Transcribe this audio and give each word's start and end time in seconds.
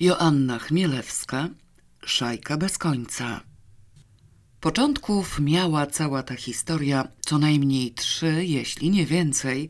Joanna 0.00 0.58
Chmielewska, 0.58 1.48
Szajka 2.04 2.56
bez 2.56 2.78
końca. 2.78 3.40
Początków 4.60 5.40
miała 5.40 5.86
cała 5.86 6.22
ta 6.22 6.34
historia 6.34 7.08
co 7.20 7.38
najmniej 7.38 7.92
trzy, 7.92 8.44
jeśli 8.44 8.90
nie 8.90 9.06
więcej. 9.06 9.68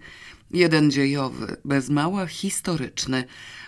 Jeden 0.50 0.90
dziejowy, 0.90 1.56
bez 1.64 1.88
mała 1.88 2.26
historyczny, 2.26 3.24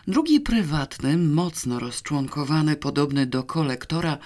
drugi 0.09 0.41
prywatny, 0.41 1.19
mocno 1.19 1.79
rozczłonkowany, 1.79 2.77
podobny 2.77 3.27
do 3.27 3.43
kolektora, 3.45 4.19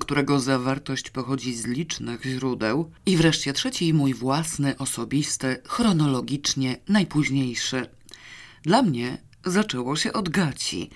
którego 0.00 0.40
zawartość 0.40 1.10
pochodzi 1.10 1.54
z 1.54 1.66
licznych 1.66 2.22
źródeł, 2.24 2.90
i 3.06 3.16
wreszcie 3.16 3.52
trzeci 3.52 3.94
mój 3.94 4.14
własny, 4.14 4.78
osobisty, 4.78 5.56
chronologicznie 5.66 6.76
najpóźniejszy. 6.88 7.86
Dla 8.62 8.82
mnie 8.82 9.18
zaczęło 9.44 9.96
się 9.96 10.12
od 10.12 10.28
Gaci– 10.28 10.90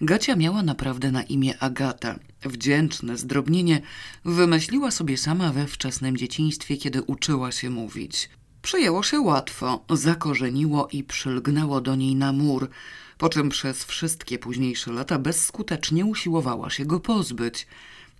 Gacia 0.00 0.36
miała 0.36 0.62
naprawdę 0.62 1.10
na 1.10 1.22
imię 1.22 1.58
Agata. 1.60 2.18
Wdzięczne 2.42 3.16
zdrobnienie 3.16 3.80
wymyśliła 4.24 4.90
sobie 4.90 5.16
sama 5.16 5.52
we 5.52 5.66
wczesnym 5.66 6.16
dzieciństwie, 6.16 6.76
kiedy 6.76 7.02
uczyła 7.02 7.52
się 7.52 7.70
mówić. 7.70 8.30
Przyjęło 8.62 9.02
się 9.02 9.20
łatwo, 9.20 9.84
zakorzeniło 9.90 10.88
i 10.92 11.04
przylgnęło 11.04 11.80
do 11.80 11.94
niej 11.94 12.14
na 12.14 12.32
mur, 12.32 12.70
po 13.18 13.28
czym 13.28 13.48
przez 13.48 13.84
wszystkie 13.84 14.38
późniejsze 14.38 14.92
lata 14.92 15.18
bezskutecznie 15.18 16.06
usiłowała 16.06 16.70
się 16.70 16.84
go 16.84 17.00
pozbyć. 17.00 17.66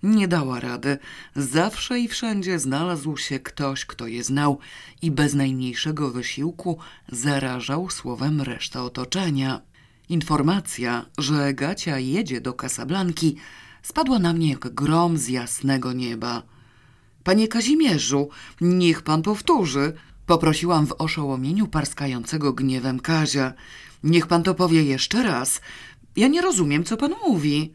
Nie 0.03 0.27
dała 0.27 0.59
rady. 0.59 0.97
Zawsze 1.35 1.99
i 1.99 2.07
wszędzie 2.07 2.59
znalazł 2.59 3.17
się 3.17 3.39
ktoś, 3.39 3.85
kto 3.85 4.07
je 4.07 4.23
znał 4.23 4.59
i 5.01 5.11
bez 5.11 5.33
najmniejszego 5.33 6.11
wysiłku 6.11 6.79
zarażał 7.11 7.89
słowem 7.89 8.41
resztę 8.41 8.81
otoczenia. 8.81 9.68
Informacja, 10.09 11.05
że 11.17 11.53
Gacia 11.53 11.99
jedzie 11.99 12.41
do 12.41 12.53
Kasablanki, 12.53 13.35
spadła 13.81 14.19
na 14.19 14.33
mnie 14.33 14.49
jak 14.49 14.73
grom 14.73 15.17
z 15.17 15.27
jasnego 15.27 15.93
nieba. 15.93 16.43
Panie 17.23 17.47
Kazimierzu, 17.47 18.29
niech 18.61 19.01
pan 19.01 19.21
powtórzy, 19.21 19.93
poprosiłam 20.25 20.87
w 20.87 20.91
oszołomieniu 20.91 21.67
parskającego 21.67 22.53
gniewem 22.53 22.99
Kazia. 22.99 23.53
Niech 24.03 24.27
pan 24.27 24.43
to 24.43 24.55
powie 24.55 24.83
jeszcze 24.83 25.23
raz. 25.23 25.61
Ja 26.15 26.27
nie 26.27 26.41
rozumiem, 26.41 26.83
co 26.83 26.97
pan 26.97 27.13
mówi. 27.27 27.73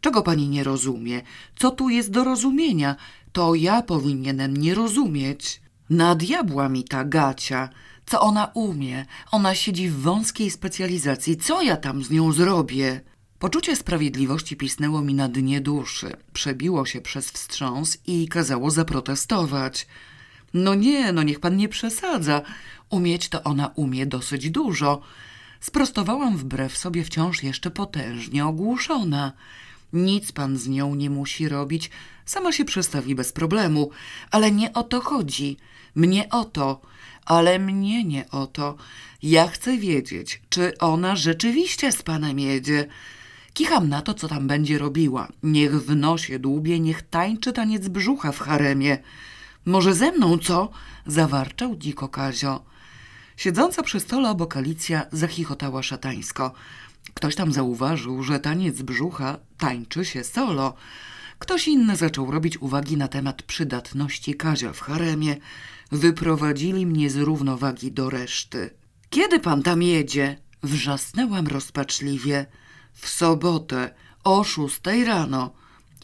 Czego 0.00 0.22
pani 0.22 0.48
nie 0.48 0.64
rozumie? 0.64 1.22
Co 1.56 1.70
tu 1.70 1.88
jest 1.88 2.10
do 2.10 2.24
rozumienia? 2.24 2.96
To 3.32 3.54
ja 3.54 3.82
powinienem 3.82 4.56
nie 4.56 4.74
rozumieć. 4.74 5.62
Na 5.90 6.14
diabła 6.14 6.68
mi 6.68 6.84
ta 6.84 7.04
Gacia. 7.04 7.68
Co 8.06 8.20
ona 8.20 8.50
umie? 8.54 9.06
Ona 9.30 9.54
siedzi 9.54 9.88
w 9.88 10.00
wąskiej 10.00 10.50
specjalizacji. 10.50 11.36
Co 11.36 11.62
ja 11.62 11.76
tam 11.76 12.04
z 12.04 12.10
nią 12.10 12.32
zrobię? 12.32 13.00
Poczucie 13.38 13.76
sprawiedliwości 13.76 14.56
pisnęło 14.56 15.02
mi 15.02 15.14
na 15.14 15.28
dnie 15.28 15.60
duszy. 15.60 16.16
Przebiło 16.32 16.86
się 16.86 17.00
przez 17.00 17.30
wstrząs 17.30 17.98
i 18.06 18.28
kazało 18.28 18.70
zaprotestować. 18.70 19.86
No 20.54 20.74
nie, 20.74 21.12
no 21.12 21.22
niech 21.22 21.40
pan 21.40 21.56
nie 21.56 21.68
przesadza. 21.68 22.42
Umieć 22.90 23.28
to 23.28 23.42
ona 23.42 23.72
umie 23.74 24.06
dosyć 24.06 24.50
dużo. 24.50 25.00
Sprostowałam 25.60 26.36
wbrew 26.36 26.76
sobie 26.76 27.04
wciąż 27.04 27.42
jeszcze 27.42 27.70
potężnie 27.70 28.46
ogłuszona. 28.46 29.32
Nic 29.92 30.32
pan 30.32 30.56
z 30.56 30.68
nią 30.68 30.94
nie 30.94 31.10
musi 31.10 31.48
robić, 31.48 31.90
sama 32.26 32.52
się 32.52 32.64
przestawi 32.64 33.14
bez 33.14 33.32
problemu. 33.32 33.90
Ale 34.30 34.50
nie 34.50 34.72
o 34.72 34.82
to 34.82 35.00
chodzi. 35.00 35.56
Mnie 35.94 36.28
o 36.28 36.44
to 36.44 36.80
ale 37.24 37.58
mnie 37.58 38.04
nie 38.04 38.30
o 38.30 38.46
to. 38.46 38.76
Ja 39.22 39.48
chcę 39.48 39.78
wiedzieć, 39.78 40.42
czy 40.48 40.78
ona 40.78 41.16
rzeczywiście 41.16 41.92
z 41.92 42.02
panem 42.02 42.38
jedzie. 42.38 42.86
Kicham 43.54 43.88
na 43.88 44.02
to, 44.02 44.14
co 44.14 44.28
tam 44.28 44.46
będzie 44.46 44.78
robiła. 44.78 45.28
Niech 45.42 45.82
w 45.82 45.96
nosie 45.96 46.38
dłubie, 46.38 46.80
niech 46.80 47.02
tańczy 47.02 47.52
taniec 47.52 47.88
brzucha 47.88 48.32
w 48.32 48.38
haremie. 48.38 48.98
Może 49.64 49.94
ze 49.94 50.12
mną, 50.12 50.38
co? 50.38 50.70
Zawarczał 51.06 51.76
dziko 51.76 52.08
Kazio. 52.08 52.64
Siedząca 53.36 53.82
przy 53.82 54.00
stole 54.00 54.30
obok 54.30 54.56
Alicja 54.56 55.06
zachichotała 55.12 55.82
szatańsko. 55.82 56.52
Ktoś 57.14 57.34
tam 57.34 57.52
zauważył, 57.52 58.22
że 58.22 58.40
taniec 58.40 58.82
brzucha 58.82 59.38
tańczy 59.58 60.04
się 60.04 60.24
solo. 60.24 60.74
Ktoś 61.38 61.68
inny 61.68 61.96
zaczął 61.96 62.30
robić 62.30 62.62
uwagi 62.62 62.96
na 62.96 63.08
temat 63.08 63.42
przydatności 63.42 64.34
Kazia 64.34 64.72
w 64.72 64.80
haremie. 64.80 65.36
Wyprowadzili 65.92 66.86
mnie 66.86 67.10
z 67.10 67.16
równowagi 67.16 67.92
do 67.92 68.10
reszty. 68.10 68.70
Kiedy 69.10 69.40
pan 69.40 69.62
tam 69.62 69.82
jedzie? 69.82 70.38
Wrzasnęłam 70.62 71.46
rozpaczliwie. 71.46 72.46
W 72.92 73.08
sobotę 73.08 73.94
o 74.24 74.44
szóstej 74.44 75.04
rano. 75.04 75.54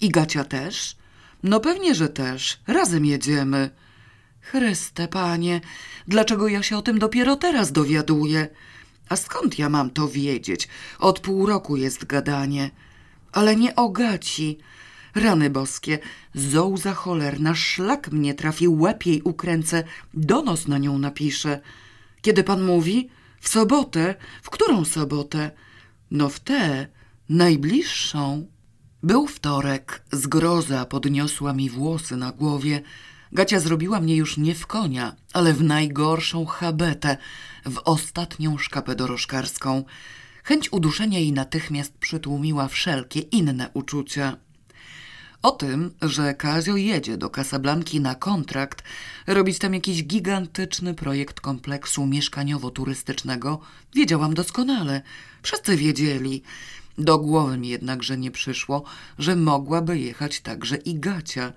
I 0.01 0.09
Gacia 0.09 0.45
też? 0.45 0.97
No 1.43 1.61
pewnie, 1.61 1.95
że 1.95 2.09
też. 2.09 2.59
Razem 2.67 3.05
jedziemy. 3.05 3.71
Chryste, 4.41 5.09
panie, 5.09 5.61
dlaczego 6.09 6.49
ja 6.49 6.63
się 6.63 6.77
o 6.77 6.83
tym 6.83 6.99
dopiero 6.99 7.37
teraz 7.37 7.73
dowiaduję? 7.73 8.49
A 9.09 9.17
skąd 9.17 9.59
ja 9.59 9.69
mam 9.69 9.91
to 9.91 10.09
wiedzieć? 10.09 10.69
Od 10.99 11.21
pół 11.21 11.47
roku 11.47 11.77
jest 11.77 12.05
gadanie. 12.05 12.71
Ale 13.33 13.57
nie 13.57 13.77
o 13.77 13.89
Gaci. 13.89 14.59
Rany 15.15 15.51
boskie, 15.51 15.99
zołza 16.35 16.95
cholerna, 16.95 17.55
szlak 17.55 18.13
mnie 18.13 18.35
trafi, 18.35 18.69
łeb 18.69 19.07
jej 19.07 19.23
ukręcę, 19.23 19.85
donos 20.15 20.69
na 20.69 20.79
nią 20.79 20.99
napiszę. 20.99 21.61
Kiedy 22.23 22.45
pan 22.45 22.63
mówi? 22.63 23.09
W 23.41 23.49
sobotę? 23.49 24.15
W 24.43 24.51
którą 24.51 24.85
sobotę? 24.85 25.51
No 26.11 26.29
w 26.29 26.41
tę, 26.41 26.87
najbliższą. 27.29 28.47
Był 29.03 29.27
wtorek, 29.27 30.03
zgroza 30.13 30.85
podniosła 30.85 31.53
mi 31.53 31.71
włosy 31.71 32.17
na 32.17 32.33
głowie. 32.33 32.83
Gacia 33.33 33.61
zrobiła 33.61 34.01
mnie 34.01 34.17
już 34.17 34.37
nie 34.37 34.55
w 34.55 34.67
konia, 34.67 35.17
ale 35.33 35.55
w 35.55 35.63
najgorszą 35.63 36.47
habetę, 36.47 37.17
w 37.67 37.79
ostatnią 37.85 38.59
szkapę 38.59 38.95
dorożkarską. 38.95 39.85
Chęć 40.45 40.73
uduszenia 40.73 41.19
jej 41.19 41.33
natychmiast 41.33 41.99
przytłumiła 41.99 42.69
wszelkie 42.69 43.21
inne 43.21 43.71
uczucia. 43.75 44.37
O 45.43 45.51
tym, 45.51 45.91
że 46.03 46.35
Kazio 46.35 46.77
jedzie 46.77 47.17
do 47.17 47.31
Casablanki 47.31 48.01
na 48.01 48.15
kontrakt, 48.15 48.83
robić 49.27 49.59
tam 49.59 49.75
jakiś 49.75 50.05
gigantyczny 50.05 50.95
projekt 50.95 51.41
kompleksu 51.41 52.07
mieszkaniowo-turystycznego, 52.07 53.59
wiedziałam 53.95 54.35
doskonale. 54.35 55.03
Wszyscy 55.43 55.77
wiedzieli. 55.77 56.43
Do 56.99 57.19
głowy 57.19 57.59
mi 57.59 57.69
jednakże 57.69 58.19
nie 58.19 58.31
przyszło, 58.31 58.85
że 59.19 59.37
mogłaby 59.37 59.99
jechać 59.99 60.41
także 60.41 60.77
i 60.77 60.95
Gacia. 60.95 61.53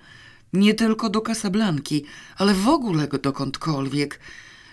Nie 0.52 0.74
tylko 0.74 1.10
do 1.10 1.20
Casablanki, 1.20 2.04
ale 2.36 2.54
w 2.54 2.68
ogóle 2.68 3.08
dokądkolwiek. 3.08 4.20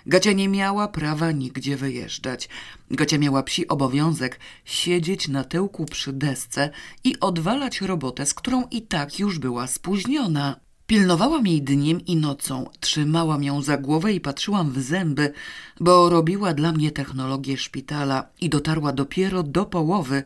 Gacia 0.06 0.32
nie 0.32 0.50
miała 0.50 0.88
prawa 0.88 1.32
nigdzie 1.32 1.78
wyjeżdżać. 1.78 2.50
Gacia 2.92 3.18
miała 3.18 3.44
psi 3.44 3.68
obowiązek 3.68 4.40
siedzieć 4.66 5.28
na 5.28 5.44
tyłku 5.44 5.86
przy 5.86 6.14
desce 6.14 6.70
i 7.04 7.20
odwalać 7.20 7.82
robotę, 7.82 8.26
z 8.26 8.34
którą 8.34 8.68
i 8.72 8.82
tak 8.82 9.20
już 9.20 9.40
była 9.40 9.68
spóźniona. 9.68 10.60
Pilnowałam 10.88 11.48
jej 11.48 11.62
dniem 11.62 12.06
i 12.06 12.16
nocą, 12.16 12.70
trzymałam 12.80 13.44
ją 13.44 13.62
za 13.62 13.78
głowę 13.78 14.14
i 14.14 14.22
patrzyłam 14.22 14.72
w 14.72 14.82
zęby, 14.82 15.34
bo 15.80 16.10
robiła 16.10 16.54
dla 16.54 16.72
mnie 16.72 16.92
technologię 16.92 17.58
szpitala 17.58 18.30
i 18.42 18.50
dotarła 18.50 18.94
dopiero 18.94 19.44
do 19.44 19.66
połowy, 19.66 20.24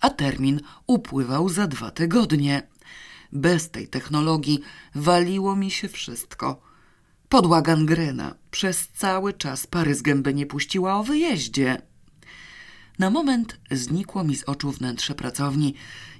a 0.00 0.10
termin 0.10 0.60
upływał 0.86 1.48
za 1.48 1.66
dwa 1.66 1.90
tygodnie. 1.90 2.62
Bez 3.32 3.70
tej 3.70 3.88
technologii 3.88 4.60
waliło 4.94 5.56
mi 5.56 5.70
się 5.70 5.88
wszystko– 5.88 6.56
Podła 7.32 7.62
gangrena. 7.62 8.34
Przez 8.50 8.88
cały 8.88 9.32
czas 9.32 9.66
pary 9.66 9.94
z 9.94 10.02
gęby 10.02 10.34
nie 10.34 10.46
puściła 10.46 10.98
o 10.98 11.04
wyjeździe. 11.04 11.82
Na 12.98 13.10
moment 13.10 13.60
znikło 13.70 14.24
mi 14.24 14.36
z 14.36 14.44
oczu 14.44 14.70
wnętrze 14.70 15.14
pracowni 15.14 15.74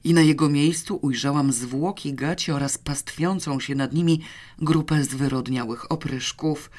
i 0.04 0.14
na 0.14 0.20
jego 0.20 0.48
miejscu 0.48 0.98
ujrzałam 1.02 1.52
zwłoki 1.52 2.14
gaci 2.14 2.52
oraz 2.52 2.78
pastwiącą 2.78 3.60
się 3.60 3.74
nad 3.74 3.92
nimi 3.92 4.20
grupę 4.58 5.04
zwyrodniałych 5.04 5.92
opryszków. 5.92 6.70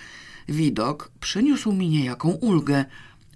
Widok 0.48 1.12
przyniósł 1.20 1.72
mi 1.72 1.90
niejaką 1.90 2.30
ulgę. 2.30 2.86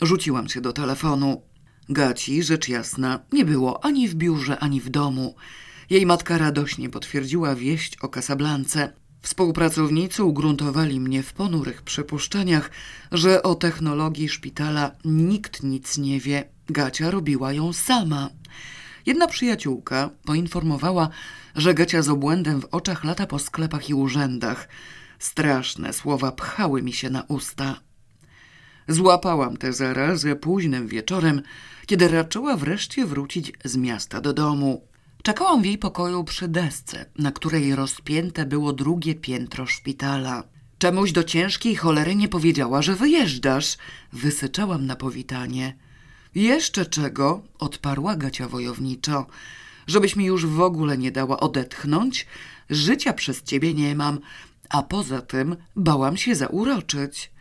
Rzuciłam 0.01 0.49
się 0.49 0.61
do 0.61 0.73
telefonu. 0.73 1.41
Gaci, 1.89 2.43
rzecz 2.43 2.69
jasna, 2.69 3.19
nie 3.33 3.45
było 3.45 3.85
ani 3.85 4.07
w 4.07 4.15
biurze, 4.15 4.59
ani 4.59 4.81
w 4.81 4.89
domu. 4.89 5.35
Jej 5.89 6.05
matka 6.05 6.37
radośnie 6.37 6.89
potwierdziła 6.89 7.55
wieść 7.55 7.97
o 7.97 8.09
Kasablance. 8.09 8.93
Współpracownicy 9.27 10.23
ugruntowali 10.23 10.99
mnie 10.99 11.23
w 11.23 11.33
ponurych 11.33 11.81
przypuszczeniach, 11.81 12.71
że 13.11 13.43
o 13.43 13.55
technologii 13.55 14.29
szpitala 14.29 14.91
nikt 15.05 15.63
nic 15.63 15.97
nie 15.97 16.19
wie. 16.19 16.49
Gacia 16.69 17.11
robiła 17.11 17.53
ją 17.53 17.73
sama. 17.73 18.29
Jedna 19.05 19.27
przyjaciółka 19.27 20.09
poinformowała, 20.25 21.09
że 21.55 21.73
Gacia 21.73 22.01
z 22.01 22.09
obłędem 22.09 22.61
w 22.61 22.65
oczach 22.65 23.03
lata 23.03 23.27
po 23.27 23.39
sklepach 23.39 23.89
i 23.89 23.93
urzędach. 23.93 24.67
Straszne 25.19 25.93
słowa 25.93 26.31
pchały 26.31 26.81
mi 26.81 26.93
się 26.93 27.09
na 27.09 27.23
usta. 27.27 27.79
Złapałam 28.87 29.57
tę 29.57 29.73
zarazę 29.73 30.35
późnym 30.35 30.87
wieczorem, 30.87 31.41
kiedy 31.85 32.07
raczyła 32.07 32.57
wreszcie 32.57 33.05
wrócić 33.05 33.53
z 33.65 33.77
miasta 33.77 34.21
do 34.21 34.33
domu. 34.33 34.87
Czekałam 35.23 35.61
w 35.61 35.65
jej 35.65 35.77
pokoju 35.77 36.23
przy 36.23 36.47
desce, 36.47 37.05
na 37.17 37.31
której 37.31 37.75
rozpięte 37.75 38.45
było 38.45 38.73
drugie 38.73 39.15
piętro 39.15 39.65
szpitala. 39.65 40.43
Czemuś 40.77 41.11
do 41.11 41.23
ciężkiej 41.23 41.75
cholery 41.75 42.15
nie 42.15 42.27
powiedziała, 42.27 42.81
że 42.81 42.95
wyjeżdżasz. 42.95 43.77
Wysyczałam 44.13 44.85
na 44.85 44.95
powitanie. 44.95 45.77
Jeszcze 46.35 46.85
czego? 46.85 47.43
odparła 47.59 48.15
Gacia 48.15 48.47
wojowniczo. 48.47 49.25
Żebyś 49.87 50.15
mi 50.15 50.25
już 50.25 50.45
w 50.45 50.61
ogóle 50.61 50.97
nie 50.97 51.11
dała 51.11 51.39
odetchnąć? 51.39 52.27
Życia 52.69 53.13
przez 53.13 53.43
ciebie 53.43 53.73
nie 53.73 53.95
mam, 53.95 54.19
a 54.69 54.83
poza 54.83 55.21
tym 55.21 55.55
bałam 55.75 56.17
się 56.17 56.35
zauroczyć. 56.35 57.31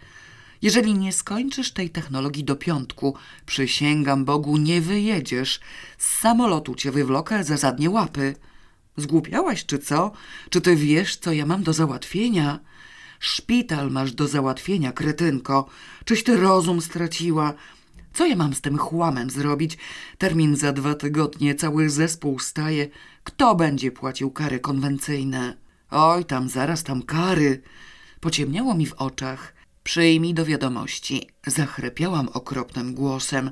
Jeżeli 0.63 0.95
nie 0.95 1.13
skończysz 1.13 1.73
tej 1.73 1.91
technologii 1.91 2.45
do 2.45 2.57
piątku, 2.57 3.15
przysięgam 3.47 4.25
Bogu, 4.25 4.57
nie 4.57 4.81
wyjedziesz. 4.81 5.61
Z 5.99 6.19
samolotu 6.19 6.75
cię 6.75 6.91
wywlokę 6.93 7.45
za 7.45 7.57
zadnie 7.57 7.91
łapy. 7.91 8.35
Zgłupiałaś 8.97 9.67
czy 9.67 9.79
co? 9.79 10.13
Czy 10.51 10.61
ty 10.61 10.77
wiesz, 10.77 11.17
co 11.17 11.33
ja 11.33 11.47
mam 11.47 11.63
do 11.63 11.73
załatwienia? 11.73 12.61
Szpital 13.21 13.91
masz 13.91 14.13
do 14.13 14.29
załatwienia, 14.29 14.93
kretynko. 14.93 15.67
Czyś 16.05 16.25
ty 16.25 16.37
rozum 16.37 16.81
straciła? 16.81 17.55
Co 18.15 18.27
ja 18.27 18.37
mam 18.37 18.55
z 18.55 18.61
tym 18.61 18.79
chłamem 18.79 19.31
zrobić? 19.31 19.79
Termin 20.19 20.57
za 20.57 20.73
dwa 20.73 20.95
tygodnie, 20.95 21.55
cały 21.55 21.91
zespół 21.91 22.39
staje. 22.39 22.89
Kto 23.25 23.55
będzie 23.55 23.91
płacił 23.93 24.31
kary 24.31 24.61
konwencyjne? 24.61 25.57
Oj, 25.91 26.25
tam 26.25 26.49
zaraz 26.49 26.83
tam 26.83 27.03
kary. 27.03 27.63
Pociemniało 28.21 28.75
mi 28.75 28.87
w 28.87 28.93
oczach. 28.93 29.56
Przyjmij 29.87 30.35
do 30.35 30.45
wiadomości, 30.45 31.29
zachrypiałam 31.47 32.29
okropnym 32.29 32.95
głosem, 32.95 33.51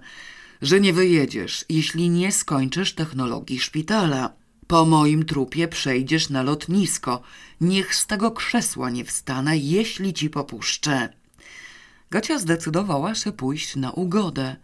że 0.63 0.81
nie 0.81 0.93
wyjedziesz, 0.93 1.65
jeśli 1.69 2.11
nie 2.11 2.33
skończysz 2.33 2.95
technologii 2.95 3.59
szpitala. 3.59 4.33
Po 4.67 4.85
moim 4.85 5.25
trupie 5.25 5.69
przejdziesz 5.69 6.31
na 6.31 6.43
lotnisko. 6.43 7.23
Niech 7.61 7.95
z 7.95 8.07
tego 8.07 8.31
krzesła 8.31 8.91
nie 8.91 9.05
wstanę, 9.05 9.59
jeśli 9.59 10.15
ci 10.15 10.31
popuszczę. 10.31 11.09
Gacia 12.11 12.39
zdecydowała 12.39 13.15
się 13.15 13.33
pójść 13.33 13.77
na 13.77 13.93
ugodę. 13.93 14.57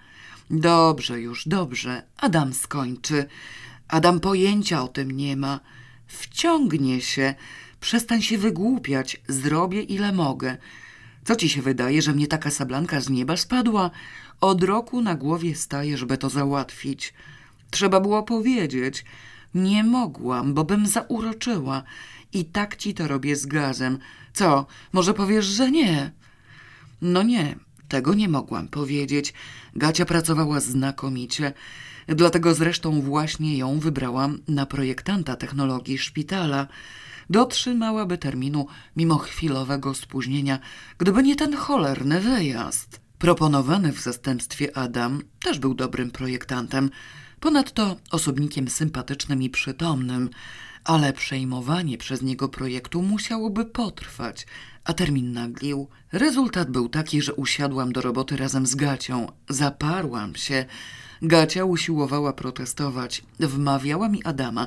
Dobrze 0.50 1.20
już, 1.20 1.48
dobrze. 1.48 2.02
Adam 2.16 2.54
skończy. 2.54 3.26
Adam 3.88 4.20
pojęcia 4.20 4.82
o 4.82 4.88
tym 4.88 5.10
nie 5.10 5.36
ma. 5.36 5.60
Wciągnie 6.06 7.00
się. 7.00 7.34
Przestań 7.80 8.22
się 8.22 8.38
wygłupiać. 8.38 9.20
Zrobię 9.28 9.82
ile 9.82 10.12
mogę. 10.12 10.56
Co 11.24 11.36
ci 11.36 11.48
się 11.48 11.62
wydaje, 11.62 12.02
że 12.02 12.12
mnie 12.12 12.26
taka 12.26 12.50
sablanka 12.50 13.00
z 13.00 13.10
nieba 13.10 13.36
spadła? 13.36 13.90
Od 14.40 14.62
roku 14.62 15.02
na 15.02 15.14
głowie 15.14 15.54
staję, 15.54 15.96
żeby 15.96 16.18
to 16.18 16.30
załatwić. 16.30 17.14
Trzeba 17.70 18.00
było 18.00 18.22
powiedzieć. 18.22 19.04
Nie 19.54 19.84
mogłam, 19.84 20.54
bo 20.54 20.64
bym 20.64 20.86
zauroczyła. 20.86 21.82
I 22.32 22.44
tak 22.44 22.76
ci 22.76 22.94
to 22.94 23.08
robię 23.08 23.36
z 23.36 23.46
gazem. 23.46 23.98
Co, 24.32 24.66
może 24.92 25.14
powiesz, 25.14 25.46
że 25.46 25.70
nie? 25.70 26.10
No 27.02 27.22
nie, 27.22 27.56
tego 27.88 28.14
nie 28.14 28.28
mogłam 28.28 28.68
powiedzieć. 28.68 29.34
Gacia 29.76 30.04
pracowała 30.04 30.60
znakomicie. 30.60 31.52
Dlatego 32.06 32.54
zresztą 32.54 33.00
właśnie 33.00 33.58
ją 33.58 33.78
wybrałam 33.78 34.38
na 34.48 34.66
projektanta 34.66 35.36
technologii 35.36 35.98
szpitala. 35.98 36.66
Dotrzymałaby 37.30 38.18
terminu 38.18 38.66
mimo 38.96 39.18
chwilowego 39.18 39.94
spóźnienia, 39.94 40.58
gdyby 40.98 41.22
nie 41.22 41.36
ten 41.36 41.56
cholerny 41.56 42.20
wyjazd. 42.20 43.00
Proponowany 43.18 43.92
w 43.92 44.00
zastępstwie 44.00 44.76
Adam 44.76 45.22
też 45.42 45.58
był 45.58 45.74
dobrym 45.74 46.10
projektantem, 46.10 46.90
ponadto 47.40 47.96
osobnikiem 48.10 48.68
sympatycznym 48.68 49.42
i 49.42 49.50
przytomnym, 49.50 50.30
ale 50.84 51.12
przejmowanie 51.12 51.98
przez 51.98 52.22
niego 52.22 52.48
projektu 52.48 53.02
musiałoby 53.02 53.64
potrwać, 53.64 54.46
a 54.84 54.92
termin 54.92 55.32
naglił. 55.32 55.88
Rezultat 56.12 56.70
był 56.70 56.88
taki, 56.88 57.22
że 57.22 57.34
usiadłam 57.34 57.92
do 57.92 58.00
roboty 58.00 58.36
razem 58.36 58.66
z 58.66 58.74
Gacią. 58.74 59.32
Zaparłam 59.48 60.34
się. 60.34 60.64
Gacia 61.22 61.64
usiłowała 61.64 62.32
protestować. 62.32 63.22
Wmawiała 63.40 64.08
mi 64.08 64.24
Adama. 64.24 64.66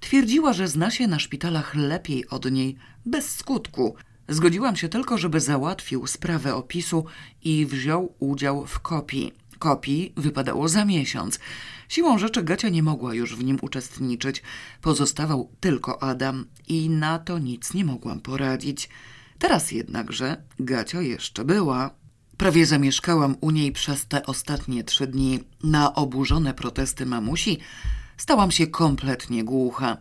Twierdziła, 0.00 0.52
że 0.52 0.68
zna 0.68 0.90
się 0.90 1.06
na 1.06 1.18
szpitalach 1.18 1.74
lepiej 1.74 2.28
od 2.28 2.50
niej. 2.50 2.76
Bez 3.06 3.36
skutku. 3.36 3.96
Zgodziłam 4.28 4.76
się 4.76 4.88
tylko, 4.88 5.18
żeby 5.18 5.40
załatwił 5.40 6.06
sprawę 6.06 6.54
opisu 6.54 7.04
i 7.42 7.66
wziął 7.66 8.14
udział 8.18 8.66
w 8.66 8.80
kopii. 8.80 9.32
Kopii 9.58 10.12
wypadało 10.16 10.68
za 10.68 10.84
miesiąc. 10.84 11.38
Siłą 11.88 12.18
rzeczy 12.18 12.42
Gacia 12.42 12.68
nie 12.68 12.82
mogła 12.82 13.14
już 13.14 13.36
w 13.36 13.44
nim 13.44 13.58
uczestniczyć. 13.62 14.42
Pozostawał 14.80 15.50
tylko 15.60 16.02
Adam 16.02 16.46
i 16.68 16.90
na 16.90 17.18
to 17.18 17.38
nic 17.38 17.74
nie 17.74 17.84
mogłam 17.84 18.20
poradzić. 18.20 18.88
Teraz 19.38 19.72
jednakże 19.72 20.42
Gacia 20.58 21.02
jeszcze 21.02 21.44
była. 21.44 22.01
Prawie 22.42 22.66
zamieszkałam 22.66 23.36
u 23.40 23.50
niej 23.50 23.72
przez 23.72 24.06
te 24.06 24.26
ostatnie 24.26 24.84
trzy 24.84 25.06
dni. 25.06 25.40
Na 25.64 25.94
oburzone 25.94 26.54
protesty 26.54 27.06
mamusi 27.06 27.58
stałam 28.16 28.50
się 28.50 28.66
kompletnie 28.66 29.44
głucha. 29.44 29.96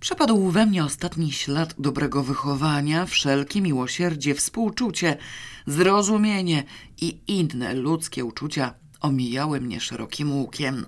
Przepadł 0.00 0.50
we 0.50 0.66
mnie 0.66 0.84
ostatni 0.84 1.32
ślad 1.32 1.74
dobrego 1.78 2.22
wychowania, 2.22 3.06
wszelkie 3.06 3.60
miłosierdzie, 3.60 4.34
współczucie, 4.34 5.16
zrozumienie 5.66 6.64
i 7.00 7.18
inne 7.26 7.74
ludzkie 7.74 8.24
uczucia 8.24 8.74
omijały 9.00 9.60
mnie 9.60 9.80
szerokim 9.80 10.32
łukiem. 10.32 10.86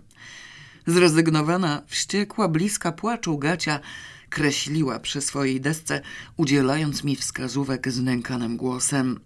Zrezygnowana, 0.86 1.82
wściekła, 1.86 2.48
bliska 2.48 2.92
płaczu 2.92 3.38
Gacia 3.38 3.80
kreśliła 4.28 4.98
przy 4.98 5.20
swojej 5.20 5.60
desce, 5.60 6.00
udzielając 6.36 7.04
mi 7.04 7.16
wskazówek 7.16 7.92
znękanym 7.92 8.56
głosem. 8.56 9.20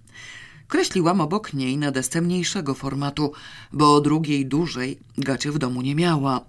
Kreśliłam 0.75 1.21
obok 1.21 1.53
niej 1.53 1.79
na 1.79 1.91
desce 1.91 2.21
mniejszego 2.21 2.75
formatu, 2.75 3.32
bo 3.73 4.00
drugiej 4.00 4.47
dużej 4.47 4.99
Gacie 5.19 5.53
w 5.53 5.59
domu 5.59 5.82
nie 5.82 5.94
miała. 5.94 6.41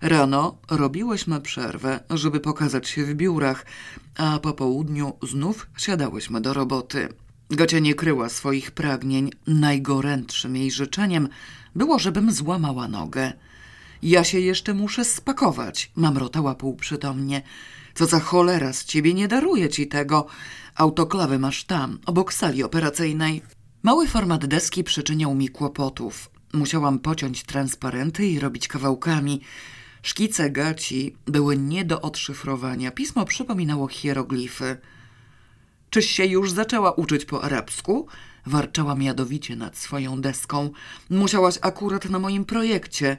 Rano 0.00 0.58
robiłyśmy 0.70 1.40
przerwę, 1.40 2.00
żeby 2.10 2.40
pokazać 2.40 2.88
się 2.88 3.04
w 3.04 3.14
biurach, 3.14 3.66
a 4.16 4.38
po 4.38 4.52
południu 4.52 5.12
znów 5.22 5.66
siadałyśmy 5.78 6.40
do 6.40 6.54
roboty. 6.54 7.08
Gacia 7.50 7.78
nie 7.78 7.94
kryła 7.94 8.28
swoich 8.28 8.70
pragnień. 8.70 9.30
Najgorętszym 9.46 10.56
jej 10.56 10.70
życzeniem 10.70 11.28
było, 11.74 11.98
żebym 11.98 12.32
złamała 12.32 12.88
nogę. 12.88 13.32
Ja 14.02 14.24
się 14.24 14.40
jeszcze 14.40 14.74
muszę 14.74 15.04
spakować, 15.04 15.90
mamrotała 15.96 16.54
półprzytomnie. 16.54 17.42
Co 17.94 18.06
za 18.06 18.20
cholera 18.20 18.72
z 18.72 18.84
ciebie 18.84 19.14
nie 19.14 19.28
daruje 19.28 19.68
ci 19.68 19.86
tego. 19.86 20.26
Autoklawy 20.74 21.38
masz 21.38 21.64
tam, 21.64 21.98
obok 22.06 22.32
sali 22.32 22.62
operacyjnej. 22.62 23.42
Mały 23.82 24.08
format 24.08 24.46
deski 24.46 24.84
przyczyniał 24.84 25.34
mi 25.34 25.48
kłopotów. 25.48 26.30
Musiałam 26.52 26.98
pociąć 26.98 27.42
transparenty 27.42 28.26
i 28.26 28.40
robić 28.40 28.68
kawałkami. 28.68 29.40
Szkice 30.02 30.50
gaci 30.50 31.16
były 31.26 31.56
nie 31.56 31.84
do 31.84 32.00
odszyfrowania. 32.00 32.90
Pismo 32.90 33.24
przypominało 33.24 33.88
hieroglify. 33.88 34.76
Czyś 35.90 36.10
się 36.10 36.26
już 36.26 36.52
zaczęła 36.52 36.92
uczyć 36.92 37.24
po 37.24 37.44
arabsku? 37.44 38.06
Warczałam 38.46 39.02
jadowicie 39.02 39.56
nad 39.56 39.76
swoją 39.76 40.20
deską. 40.20 40.70
Musiałaś 41.10 41.58
akurat 41.60 42.10
na 42.10 42.18
moim 42.18 42.44
projekcie. 42.44 43.16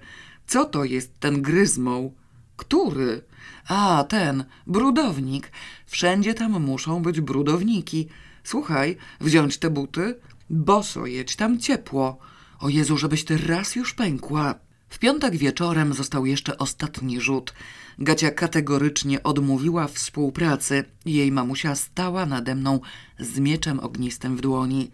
Co 0.48 0.66
to 0.66 0.84
jest 0.84 1.20
ten 1.20 1.42
gryzmoł? 1.42 2.14
Który? 2.58 3.22
A, 3.68 4.04
ten, 4.10 4.46
brudownik. 4.68 5.52
Wszędzie 5.86 6.34
tam 6.34 6.52
muszą 6.52 7.02
być 7.02 7.22
brudowniki. 7.22 8.08
Słuchaj, 8.44 8.98
wziąć 9.22 9.58
te 9.58 9.70
buty? 9.70 10.20
Boso 10.50 11.06
jedź, 11.06 11.36
tam 11.36 11.60
ciepło. 11.60 12.18
O 12.60 12.70
Jezu, 12.70 12.98
żebyś 12.98 13.24
ty 13.24 13.38
raz 13.38 13.76
już 13.76 13.94
pękła. 13.94 14.56
W 14.90 15.00
piątek 15.00 15.36
wieczorem 15.36 15.94
został 15.94 16.26
jeszcze 16.26 16.58
ostatni 16.58 17.22
rzut. 17.22 17.54
Gacia 18.00 18.32
kategorycznie 18.32 19.24
odmówiła 19.24 19.88
współpracy. 19.88 20.84
Jej 21.06 21.32
mamusia 21.32 21.76
stała 21.76 22.26
nade 22.26 22.56
mną 22.56 22.80
z 23.20 23.40
mieczem 23.40 23.80
ognistym 23.80 24.38
w 24.38 24.42
dłoni. 24.42 24.92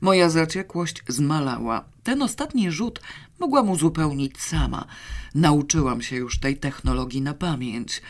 Moja 0.00 0.30
zaciekłość 0.30 1.02
zmalała. 1.08 1.84
Ten 2.02 2.22
ostatni 2.22 2.70
rzut 2.70 3.00
mogłam 3.38 3.70
uzupełnić 3.70 4.40
sama. 4.40 4.86
Nauczyłam 5.34 6.02
się 6.02 6.16
już 6.16 6.38
tej 6.38 6.56
technologii 6.56 7.22
na 7.22 7.34
pamięć. 7.34 8.02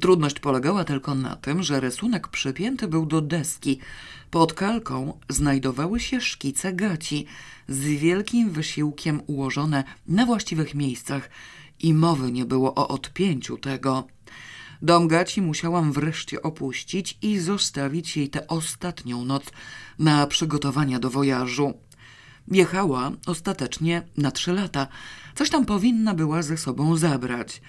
Trudność 0.00 0.40
polegała 0.40 0.84
tylko 0.84 1.14
na 1.14 1.36
tym, 1.36 1.62
że 1.62 1.80
rysunek 1.80 2.28
przypięty 2.28 2.88
był 2.88 3.06
do 3.06 3.20
deski. 3.20 3.78
Pod 4.30 4.54
kalką 4.54 5.18
znajdowały 5.28 6.00
się 6.00 6.20
szkice 6.20 6.72
gaci, 6.72 7.26
z 7.68 7.80
wielkim 7.80 8.50
wysiłkiem 8.50 9.22
ułożone 9.26 9.84
na 10.08 10.26
właściwych 10.26 10.74
miejscach 10.74 11.30
i 11.80 11.94
mowy 11.94 12.32
nie 12.32 12.44
było 12.44 12.74
o 12.74 12.88
odpięciu 12.88 13.58
tego. 13.58 14.06
Dom 14.82 15.08
gaci 15.08 15.42
musiałam 15.42 15.92
wreszcie 15.92 16.42
opuścić 16.42 17.18
i 17.22 17.38
zostawić 17.38 18.16
jej 18.16 18.28
tę 18.28 18.48
ostatnią 18.48 19.24
noc 19.24 19.44
na 19.98 20.26
przygotowania 20.26 20.98
do 20.98 21.10
wojażu. 21.10 21.74
Jechała 22.48 23.12
ostatecznie 23.26 24.02
na 24.16 24.30
trzy 24.30 24.52
lata. 24.52 24.86
Coś 25.34 25.50
tam 25.50 25.66
powinna 25.66 26.14
była 26.14 26.42
ze 26.42 26.56
sobą 26.56 26.96
zabrać. 26.96 27.62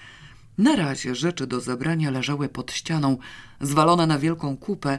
Na 0.58 0.76
razie 0.76 1.14
rzeczy 1.14 1.46
do 1.46 1.60
zabrania 1.60 2.10
leżały 2.10 2.48
pod 2.48 2.72
ścianą, 2.72 3.18
zwalone 3.60 4.06
na 4.06 4.18
wielką 4.18 4.56
kupę 4.56 4.98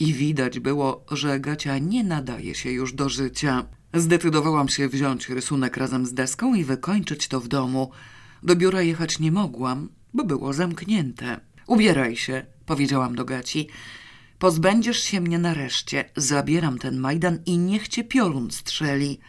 i 0.00 0.12
widać 0.12 0.60
było, 0.60 1.04
że 1.10 1.40
Gacia 1.40 1.78
nie 1.78 2.04
nadaje 2.04 2.54
się 2.54 2.70
już 2.70 2.92
do 2.92 3.08
życia. 3.08 3.64
Zdecydowałam 3.94 4.68
się 4.68 4.88
wziąć 4.88 5.28
rysunek 5.28 5.76
razem 5.76 6.06
z 6.06 6.14
deską 6.14 6.54
i 6.54 6.64
wykończyć 6.64 7.28
to 7.28 7.40
w 7.40 7.48
domu. 7.48 7.90
Do 8.42 8.56
biura 8.56 8.82
jechać 8.82 9.18
nie 9.18 9.32
mogłam, 9.32 9.88
bo 10.14 10.24
było 10.24 10.52
zamknięte. 10.52 11.40
Ubieraj 11.66 12.16
się, 12.16 12.46
powiedziałam 12.66 13.14
do 13.14 13.24
Gaci. 13.24 13.68
Pozbędziesz 14.38 15.00
się 15.00 15.20
mnie 15.20 15.38
nareszcie. 15.38 16.10
Zabieram 16.16 16.78
ten 16.78 16.98
Majdan 16.98 17.38
i 17.46 17.58
niech 17.58 17.88
cię 17.88 18.04
piorun 18.04 18.50
strzeli. 18.50 19.20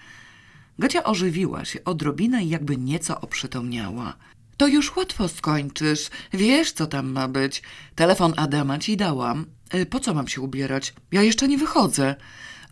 Gacia 0.79 1.03
ożywiła 1.03 1.65
się 1.65 1.83
odrobinę 1.83 2.43
i 2.43 2.49
jakby 2.49 2.77
nieco 2.77 3.21
oprzytomniała. 3.21 4.17
To 4.57 4.67
już 4.67 4.95
łatwo 4.95 5.27
skończysz. 5.27 6.09
Wiesz, 6.33 6.71
co 6.71 6.87
tam 6.87 7.11
ma 7.11 7.27
być. 7.27 7.63
Telefon 7.95 8.33
Adama 8.37 8.77
ci 8.77 8.97
dałam. 8.97 9.45
Y, 9.73 9.85
po 9.85 9.99
co 9.99 10.13
mam 10.13 10.27
się 10.27 10.41
ubierać? 10.41 10.93
Ja 11.11 11.21
jeszcze 11.21 11.47
nie 11.47 11.57
wychodzę. 11.57 12.15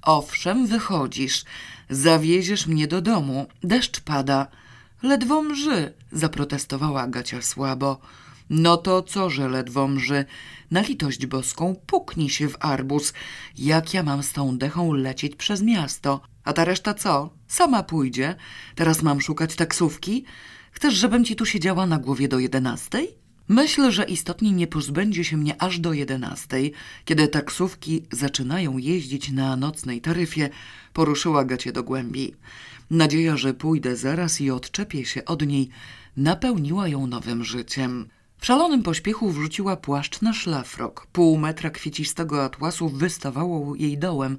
Owszem, 0.01 0.67
wychodzisz. 0.67 1.43
Zawieziesz 1.89 2.67
mnie 2.67 2.87
do 2.87 3.01
domu. 3.01 3.47
Deszcz 3.63 3.99
pada. 3.99 4.47
Ledwo 5.03 5.41
mrzy, 5.41 5.93
zaprotestowała 6.11 7.07
Gacia 7.07 7.41
słabo. 7.41 7.99
No 8.49 8.77
to 8.77 9.01
co, 9.01 9.29
że 9.29 9.49
ledwo 9.49 9.87
mrzy? 9.87 10.25
Na 10.71 10.81
litość 10.81 11.25
boską 11.25 11.75
puknij 11.85 12.29
się 12.29 12.49
w 12.49 12.57
arbuz. 12.59 13.13
Jak 13.57 13.93
ja 13.93 14.03
mam 14.03 14.23
z 14.23 14.33
tą 14.33 14.57
dechą 14.57 14.93
lecieć 14.93 15.35
przez 15.35 15.61
miasto? 15.61 16.21
A 16.43 16.53
ta 16.53 16.65
reszta 16.65 16.93
co? 16.93 17.29
Sama 17.47 17.83
pójdzie. 17.83 18.35
Teraz 18.75 19.01
mam 19.01 19.21
szukać 19.21 19.55
taksówki? 19.55 20.25
Chcesz, 20.73 20.93
żebym 20.93 21.25
ci 21.25 21.35
tu 21.35 21.45
siedziała 21.45 21.85
na 21.85 21.97
głowie 21.97 22.27
do 22.27 22.39
jedenastej? 22.39 23.17
Myślę, 23.47 23.91
że 23.91 24.03
istotnie 24.03 24.51
nie 24.51 24.67
pozbędzie 24.67 25.23
się 25.23 25.37
mnie 25.37 25.61
aż 25.61 25.79
do 25.79 25.93
jedenastej, 25.93 26.73
kiedy 27.05 27.27
taksówki 27.27 28.05
zaczynają 28.11 28.77
jeździć 28.77 29.31
na 29.31 29.55
nocnej 29.55 30.01
taryfie, 30.01 30.49
poruszyła 30.93 31.45
gacie 31.45 31.71
do 31.71 31.83
głębi. 31.83 32.35
Nadzieja, 32.91 33.37
że 33.37 33.53
pójdę 33.53 33.95
zaraz 33.95 34.41
i 34.41 34.51
odczepię 34.51 35.05
się 35.05 35.25
od 35.25 35.47
niej, 35.47 35.69
napełniła 36.17 36.87
ją 36.87 37.07
nowym 37.07 37.43
życiem. 37.43 38.07
W 38.37 38.45
szalonym 38.45 38.83
pośpiechu 38.83 39.31
wrzuciła 39.31 39.77
płaszcz 39.77 40.21
na 40.21 40.33
szlafrok. 40.33 41.07
Pół 41.11 41.37
metra 41.37 41.69
kwiecistego 41.69 42.43
atłasu 42.43 42.89
wystawało 42.89 43.75
jej 43.75 43.97
dołem, 43.97 44.37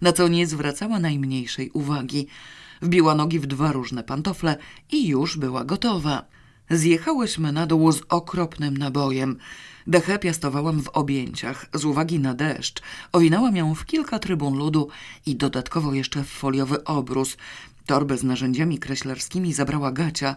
na 0.00 0.12
co 0.12 0.28
nie 0.28 0.46
zwracała 0.46 0.98
najmniejszej 0.98 1.70
uwagi. 1.70 2.26
Wbiła 2.82 3.14
nogi 3.14 3.40
w 3.40 3.46
dwa 3.46 3.72
różne 3.72 4.02
pantofle 4.04 4.56
i 4.92 5.08
już 5.08 5.36
była 5.36 5.64
gotowa. 5.64 6.24
Zjechałyśmy 6.70 7.52
na 7.52 7.66
dół 7.66 7.92
z 7.92 8.02
okropnym 8.08 8.76
nabojem. 8.76 9.36
Dechę 9.86 10.18
piastowałam 10.18 10.82
w 10.82 10.88
objęciach 10.88 11.66
z 11.74 11.84
uwagi 11.84 12.18
na 12.18 12.34
deszcz. 12.34 12.82
Owinęłam 13.12 13.56
ją 13.56 13.74
w 13.74 13.86
kilka 13.86 14.18
trybun 14.18 14.58
ludu 14.58 14.88
i 15.26 15.36
dodatkowo 15.36 15.94
jeszcze 15.94 16.24
w 16.24 16.28
foliowy 16.28 16.84
obrus. 16.84 17.36
Torbę 17.86 18.18
z 18.18 18.24
narzędziami 18.24 18.78
kreślarskimi 18.78 19.52
zabrała 19.52 19.92
Gacia. 19.92 20.36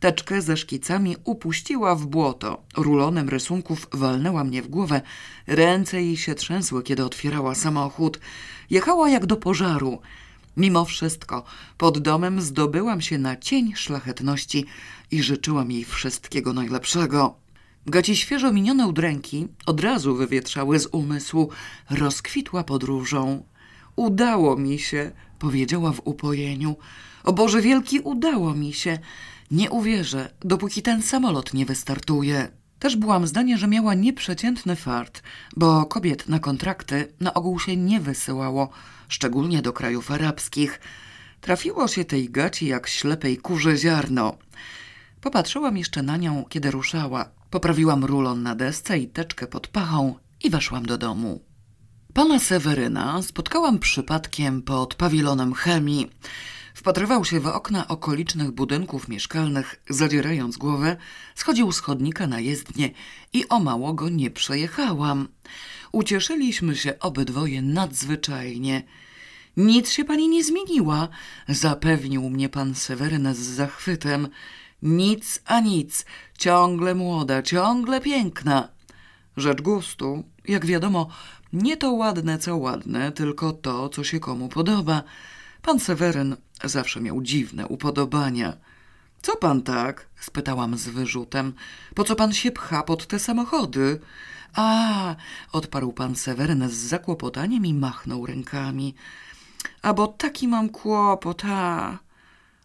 Teczkę 0.00 0.42
ze 0.42 0.56
szkicami 0.56 1.16
upuściła 1.24 1.94
w 1.94 2.06
błoto. 2.06 2.62
Rulonem 2.76 3.28
rysunków 3.28 3.86
walnęła 3.92 4.44
mnie 4.44 4.62
w 4.62 4.68
głowę. 4.68 5.00
Ręce 5.46 6.02
jej 6.02 6.16
się 6.16 6.34
trzęsły, 6.34 6.82
kiedy 6.82 7.04
otwierała 7.04 7.54
samochód. 7.54 8.20
Jechała 8.70 9.08
jak 9.08 9.26
do 9.26 9.36
pożaru. 9.36 9.98
Mimo 10.56 10.84
wszystko 10.84 11.44
pod 11.78 11.98
domem 11.98 12.40
zdobyłam 12.40 13.00
się 13.00 13.18
na 13.18 13.36
cień 13.36 13.72
szlachetności 13.76 14.64
i 15.10 15.22
życzyłam 15.22 15.70
jej 15.70 15.84
wszystkiego 15.84 16.52
najlepszego. 16.52 17.34
Gaci 17.86 18.16
świeżo 18.16 18.52
minione 18.52 18.86
udręki 18.86 19.48
od 19.66 19.80
razu 19.80 20.16
wywietrzały 20.16 20.78
z 20.78 20.86
umysłu. 20.86 21.50
Rozkwitła 21.90 22.64
podróżą. 22.64 23.44
Udało 23.96 24.56
mi 24.56 24.78
się, 24.78 25.10
powiedziała 25.38 25.92
w 25.92 26.00
upojeniu. 26.04 26.76
O 27.24 27.32
Boże 27.32 27.62
wielki, 27.62 28.00
udało 28.00 28.54
mi 28.54 28.72
się. 28.72 28.98
Nie 29.50 29.70
uwierzę, 29.70 30.30
dopóki 30.40 30.82
ten 30.82 31.02
samolot 31.02 31.54
nie 31.54 31.66
wystartuje. 31.66 32.59
Też 32.80 32.96
byłam 32.96 33.26
zdania, 33.26 33.56
że 33.56 33.68
miała 33.68 33.94
nieprzeciętny 33.94 34.76
fart, 34.76 35.22
bo 35.56 35.86
kobiet 35.86 36.28
na 36.28 36.38
kontrakty 36.38 37.12
na 37.20 37.34
ogół 37.34 37.60
się 37.60 37.76
nie 37.76 38.00
wysyłało, 38.00 38.70
szczególnie 39.08 39.62
do 39.62 39.72
krajów 39.72 40.10
arabskich. 40.10 40.80
Trafiło 41.40 41.88
się 41.88 42.04
tej 42.04 42.30
gaci 42.30 42.66
jak 42.66 42.88
ślepej 42.88 43.38
kurze 43.38 43.76
ziarno. 43.76 44.38
Popatrzyłam 45.20 45.76
jeszcze 45.76 46.02
na 46.02 46.16
nią, 46.16 46.44
kiedy 46.48 46.70
ruszała. 46.70 47.30
Poprawiłam 47.50 48.04
rulon 48.04 48.42
na 48.42 48.54
desce 48.54 48.98
i 48.98 49.08
teczkę 49.08 49.46
pod 49.46 49.66
pachą 49.66 50.14
i 50.42 50.50
weszłam 50.50 50.86
do 50.86 50.98
domu. 50.98 51.40
Pana 52.14 52.38
Seweryna 52.38 53.22
spotkałam 53.22 53.78
przypadkiem 53.78 54.62
pod 54.62 54.94
pawilonem 54.94 55.54
chemii. 55.54 56.10
Wpatrywał 56.80 57.24
się 57.24 57.40
w 57.40 57.46
okna 57.46 57.88
okolicznych 57.88 58.50
budynków 58.50 59.08
mieszkalnych, 59.08 59.82
zadzierając 59.90 60.56
głowę, 60.56 60.96
schodził 61.34 61.72
z 61.72 61.80
chodnika 61.80 62.26
na 62.26 62.40
jezdnię 62.40 62.90
i 63.32 63.48
o 63.48 63.60
mało 63.60 63.94
go 63.94 64.08
nie 64.08 64.30
przejechałam. 64.30 65.28
Ucieszyliśmy 65.92 66.76
się 66.76 66.98
obydwoje 66.98 67.62
nadzwyczajnie. 67.62 68.82
Nic 69.56 69.90
się 69.90 70.04
pani 70.04 70.28
nie 70.28 70.44
zmieniła, 70.44 71.08
zapewnił 71.48 72.30
mnie 72.30 72.48
pan 72.48 72.74
Seweryn 72.74 73.34
z 73.34 73.38
zachwytem. 73.38 74.28
Nic 74.82 75.42
a 75.44 75.60
nic, 75.60 76.04
ciągle 76.38 76.94
młoda, 76.94 77.42
ciągle 77.42 78.00
piękna. 78.00 78.68
Rzecz 79.36 79.60
gustu, 79.60 80.24
jak 80.48 80.66
wiadomo, 80.66 81.08
nie 81.52 81.76
to 81.76 81.92
ładne, 81.92 82.38
co 82.38 82.56
ładne, 82.56 83.12
tylko 83.12 83.52
to, 83.52 83.88
co 83.88 84.04
się 84.04 84.20
komu 84.20 84.48
podoba. 84.48 85.02
Pan 85.62 85.80
Seweryn 85.80 86.36
zawsze 86.64 87.00
miał 87.00 87.22
dziwne 87.22 87.66
upodobania. 87.66 88.56
Co 89.22 89.36
pan 89.36 89.62
tak? 89.62 90.06
spytałam 90.20 90.78
z 90.78 90.88
wyrzutem. 90.88 91.52
Po 91.94 92.04
co 92.04 92.16
pan 92.16 92.32
się 92.32 92.50
pcha 92.50 92.82
pod 92.82 93.06
te 93.06 93.18
samochody? 93.18 94.00
A, 94.54 95.16
odparł 95.52 95.92
pan 95.92 96.16
Seweryn 96.16 96.68
z 96.68 96.72
zakłopotaniem 96.72 97.66
i 97.66 97.74
machnął 97.74 98.26
rękami. 98.26 98.94
A 99.82 99.94
bo 99.94 100.06
taki 100.06 100.48
mam 100.48 100.68
kłopot, 100.68 101.42
a. 101.44 101.98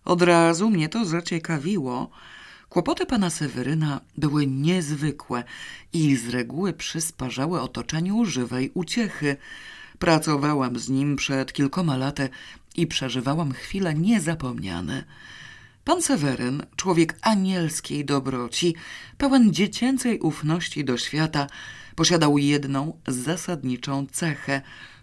Od 0.06 0.22
razu 0.22 0.70
mnie 0.70 0.90
to 0.90 1.06
zaciekawiło. 1.06 2.10
Kłopoty 2.70 3.06
pana 3.06 3.30
Seweryna 3.30 4.02
były 4.18 4.48
niezwykłe 4.48 5.44
i 5.94 6.16
z 6.16 6.30
reguły 6.30 6.74
przysparzały 6.74 7.62
otoczeniu 7.62 8.26
żywej 8.26 8.72
uciechy. 8.74 9.38
Pracowałam 10.00 10.80
z 10.80 10.90
nim 10.90 11.16
przed 11.16 11.54
kilkoma 11.54 11.98
laty 11.98 12.30
i 12.78 12.88
przeżywałam 12.88 13.52
chwile 13.52 13.94
niezapomniane. 13.94 15.04
Pan 15.84 16.02
Seweryn, 16.02 16.64
człowiek 16.76 17.18
anielskiej 17.22 18.06
dobroci, 18.06 18.76
pełen 19.18 19.54
dziecięcej 19.54 20.20
ufności 20.20 20.86
do 20.86 20.98
świata, 20.98 21.48
posiadał 21.96 22.38
jedną 22.38 23.00
zasadniczą 23.08 24.08
cechę, 24.12 24.62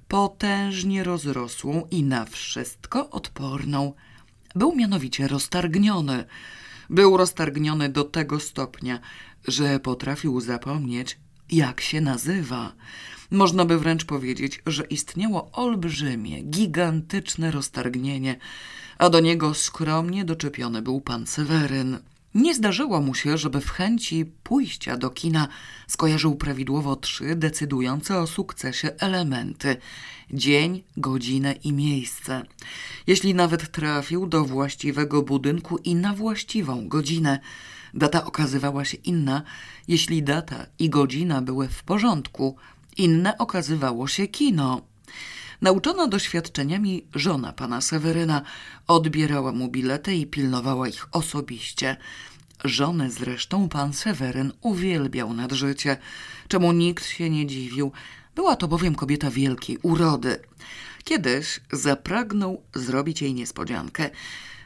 potężnie 0.09 1.05
rozrosłą 1.05 1.87
i 1.91 2.02
na 2.02 2.25
wszystko 2.25 3.11
odporną. 3.11 3.93
Był 4.55 4.76
mianowicie 4.76 5.29
roztargniony. 5.29 6.25
Był 6.91 7.17
roztargniony 7.17 7.88
do 7.88 8.05
tego 8.05 8.41
stopnia, 8.41 9.00
że 9.49 9.81
potrafił 9.81 10.41
zapomnieć, 10.41 11.19
jak 11.50 11.81
się 11.81 12.00
nazywa. 12.00 12.73
Można 13.33 13.65
by 13.65 13.79
wręcz 13.79 14.05
powiedzieć, 14.05 14.62
że 14.67 14.85
istniało 14.85 15.51
olbrzymie, 15.53 16.43
gigantyczne 16.43 17.51
roztargnienie, 17.51 18.37
a 18.99 19.11
do 19.11 19.21
niego 19.21 19.55
skromnie 19.55 20.25
doczepiony 20.25 20.83
był 20.83 21.01
pan 21.01 21.27
Seweryn. 21.27 21.99
Nie 22.35 22.55
zdarzyło 22.55 23.01
mu 23.01 23.15
się, 23.15 23.39
żeby 23.39 23.61
w 23.61 23.71
chęci 23.71 24.25
pójścia 24.43 24.97
do 24.97 25.11
kina 25.11 25.49
skojarzył 25.87 26.37
prawidłowo 26.37 26.97
trzy 26.97 27.35
decydujące 27.37 28.19
o 28.19 28.27
sukcesie 28.27 28.91
elementy 28.99 29.77
dzień, 30.31 30.83
godzinę 30.97 31.53
i 31.53 31.73
miejsce. 31.73 32.43
Jeśli 33.07 33.35
nawet 33.35 33.71
trafił 33.71 34.27
do 34.27 34.45
właściwego 34.45 35.23
budynku 35.23 35.79
i 35.79 35.95
na 35.95 36.15
właściwą 36.15 36.89
godzinę, 36.89 37.39
data 37.95 38.25
okazywała 38.25 38.85
się 38.85 38.97
inna. 38.97 39.43
Jeśli 39.89 40.23
data 40.23 40.67
i 40.79 40.91
godzina 40.91 41.43
były 41.43 41.69
w 41.69 41.83
porządku, 41.83 42.57
inne 42.97 43.39
okazywało 43.39 44.09
się 44.09 44.27
kino. 44.27 44.81
Nauczona 45.63 46.07
doświadczeniami 46.07 47.07
żona 47.15 47.53
pana 47.53 47.81
Seweryna 47.81 48.43
odbierała 48.87 49.53
mu 49.53 49.69
bilety 49.69 50.15
i 50.15 50.27
pilnowała 50.27 50.89
ich 50.89 51.09
osobiście. 51.13 51.97
Żonę 52.65 53.11
zresztą 53.11 53.69
pan 53.69 53.93
Seweryn 53.93 54.53
uwielbiał 54.61 55.35
nad 55.35 55.53
życie, 55.53 55.97
czemu 56.49 56.73
nikt 56.73 57.07
się 57.07 57.31
nie 57.31 57.47
dziwił. 57.47 57.93
Była 58.35 58.57
to 58.57 58.69
bowiem 58.69 58.95
kobieta 58.95 59.31
wielkiej 59.31 59.79
urody. 59.83 60.39
Kiedyś 61.05 61.61
zapragnął 61.73 62.63
zrobić 62.75 63.23
jej 63.23 63.35
niespodziankę. 63.35 64.11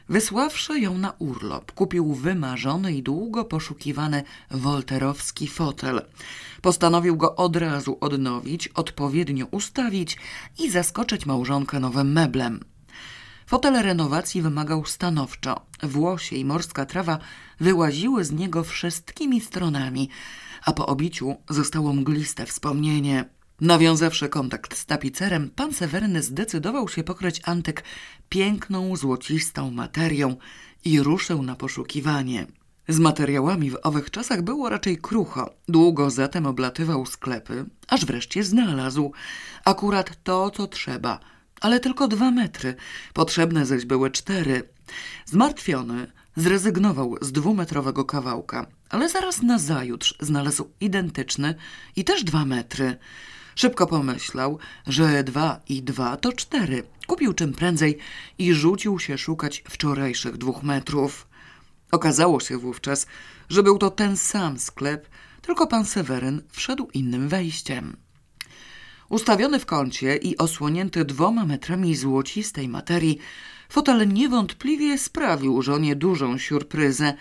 Wysławszy 0.09 0.79
ją 0.79 0.97
na 0.97 1.13
urlop, 1.19 1.71
kupił 1.71 2.13
wymarzony 2.13 2.93
i 2.93 3.03
długo 3.03 3.45
poszukiwany 3.45 4.23
wolterowski 4.51 5.47
fotel. 5.47 6.01
Postanowił 6.61 7.17
go 7.17 7.35
od 7.35 7.55
razu 7.55 7.97
odnowić, 8.01 8.67
odpowiednio 8.67 9.45
ustawić 9.45 10.17
i 10.59 10.69
zaskoczyć 10.69 11.25
małżonkę 11.25 11.79
nowym 11.79 12.11
meblem. 12.11 12.59
Fotel 13.45 13.83
renowacji 13.83 14.41
wymagał 14.41 14.85
stanowczo. 14.85 15.61
Włosie 15.83 16.35
i 16.35 16.45
morska 16.45 16.85
trawa 16.85 17.19
wyłaziły 17.59 18.25
z 18.25 18.31
niego 18.31 18.63
wszystkimi 18.63 19.41
stronami, 19.41 20.09
a 20.65 20.73
po 20.73 20.87
obiciu 20.87 21.35
zostało 21.49 21.93
mgliste 21.93 22.45
wspomnienie. 22.45 23.36
Nawiązawszy 23.61 24.29
kontakt 24.29 24.77
z 24.77 24.85
tapicerem, 24.85 25.49
pan 25.49 25.73
Sewerny 25.73 26.21
zdecydował 26.23 26.89
się 26.89 27.03
pokryć 27.03 27.41
antyk 27.43 27.83
piękną, 28.29 28.95
złocistą 28.95 29.71
materią 29.71 30.35
i 30.85 31.01
ruszył 31.01 31.43
na 31.43 31.55
poszukiwanie. 31.55 32.47
Z 32.87 32.99
materiałami 32.99 33.71
w 33.71 33.77
owych 33.83 34.11
czasach 34.11 34.41
było 34.41 34.69
raczej 34.69 34.97
krucho. 34.97 35.53
Długo 35.67 36.09
zatem 36.09 36.45
oblatywał 36.45 37.05
sklepy, 37.05 37.65
aż 37.87 38.05
wreszcie 38.05 38.43
znalazł. 38.43 39.11
Akurat 39.65 40.23
to, 40.23 40.51
co 40.51 40.67
trzeba, 40.67 41.19
ale 41.61 41.79
tylko 41.79 42.07
dwa 42.07 42.31
metry. 42.31 42.75
Potrzebne 43.13 43.65
zaś 43.65 43.85
były 43.85 44.11
cztery. 44.11 44.69
Zmartwiony 45.25 46.11
zrezygnował 46.35 47.15
z 47.21 47.31
dwumetrowego 47.31 48.05
kawałka, 48.05 48.65
ale 48.89 49.09
zaraz 49.09 49.41
nazajutrz 49.41 50.15
znalazł 50.19 50.69
identyczny 50.81 51.55
i 51.95 52.03
też 52.03 52.23
dwa 52.23 52.45
metry. 52.45 52.97
Szybko 53.57 53.87
pomyślał, 53.87 54.59
że 54.87 55.23
dwa 55.23 55.59
i 55.69 55.83
dwa 55.83 56.17
to 56.17 56.33
cztery. 56.33 56.83
Kupił 57.07 57.33
czym 57.33 57.53
prędzej 57.53 57.97
i 58.37 58.53
rzucił 58.53 58.99
się 58.99 59.17
szukać 59.17 59.63
wczorajszych 59.69 60.37
dwóch 60.37 60.63
metrów. 60.63 61.27
Okazało 61.91 62.39
się 62.39 62.57
wówczas, 62.57 63.07
że 63.49 63.63
był 63.63 63.77
to 63.77 63.91
ten 63.91 64.17
sam 64.17 64.59
sklep, 64.59 65.09
tylko 65.41 65.67
pan 65.67 65.85
Seweryn 65.85 66.41
wszedł 66.51 66.89
innym 66.93 67.29
wejściem. 67.29 67.97
Ustawiony 69.09 69.59
w 69.59 69.65
kącie 69.65 70.15
i 70.15 70.37
osłonięty 70.37 71.05
dwoma 71.05 71.45
metrami 71.45 71.95
złocistej 71.95 72.69
materii, 72.69 73.17
fotel 73.69 74.07
niewątpliwie 74.07 74.97
sprawił 74.97 75.61
żonie 75.61 75.95
dużą 75.95 76.37
siurpryzę. 76.37 77.13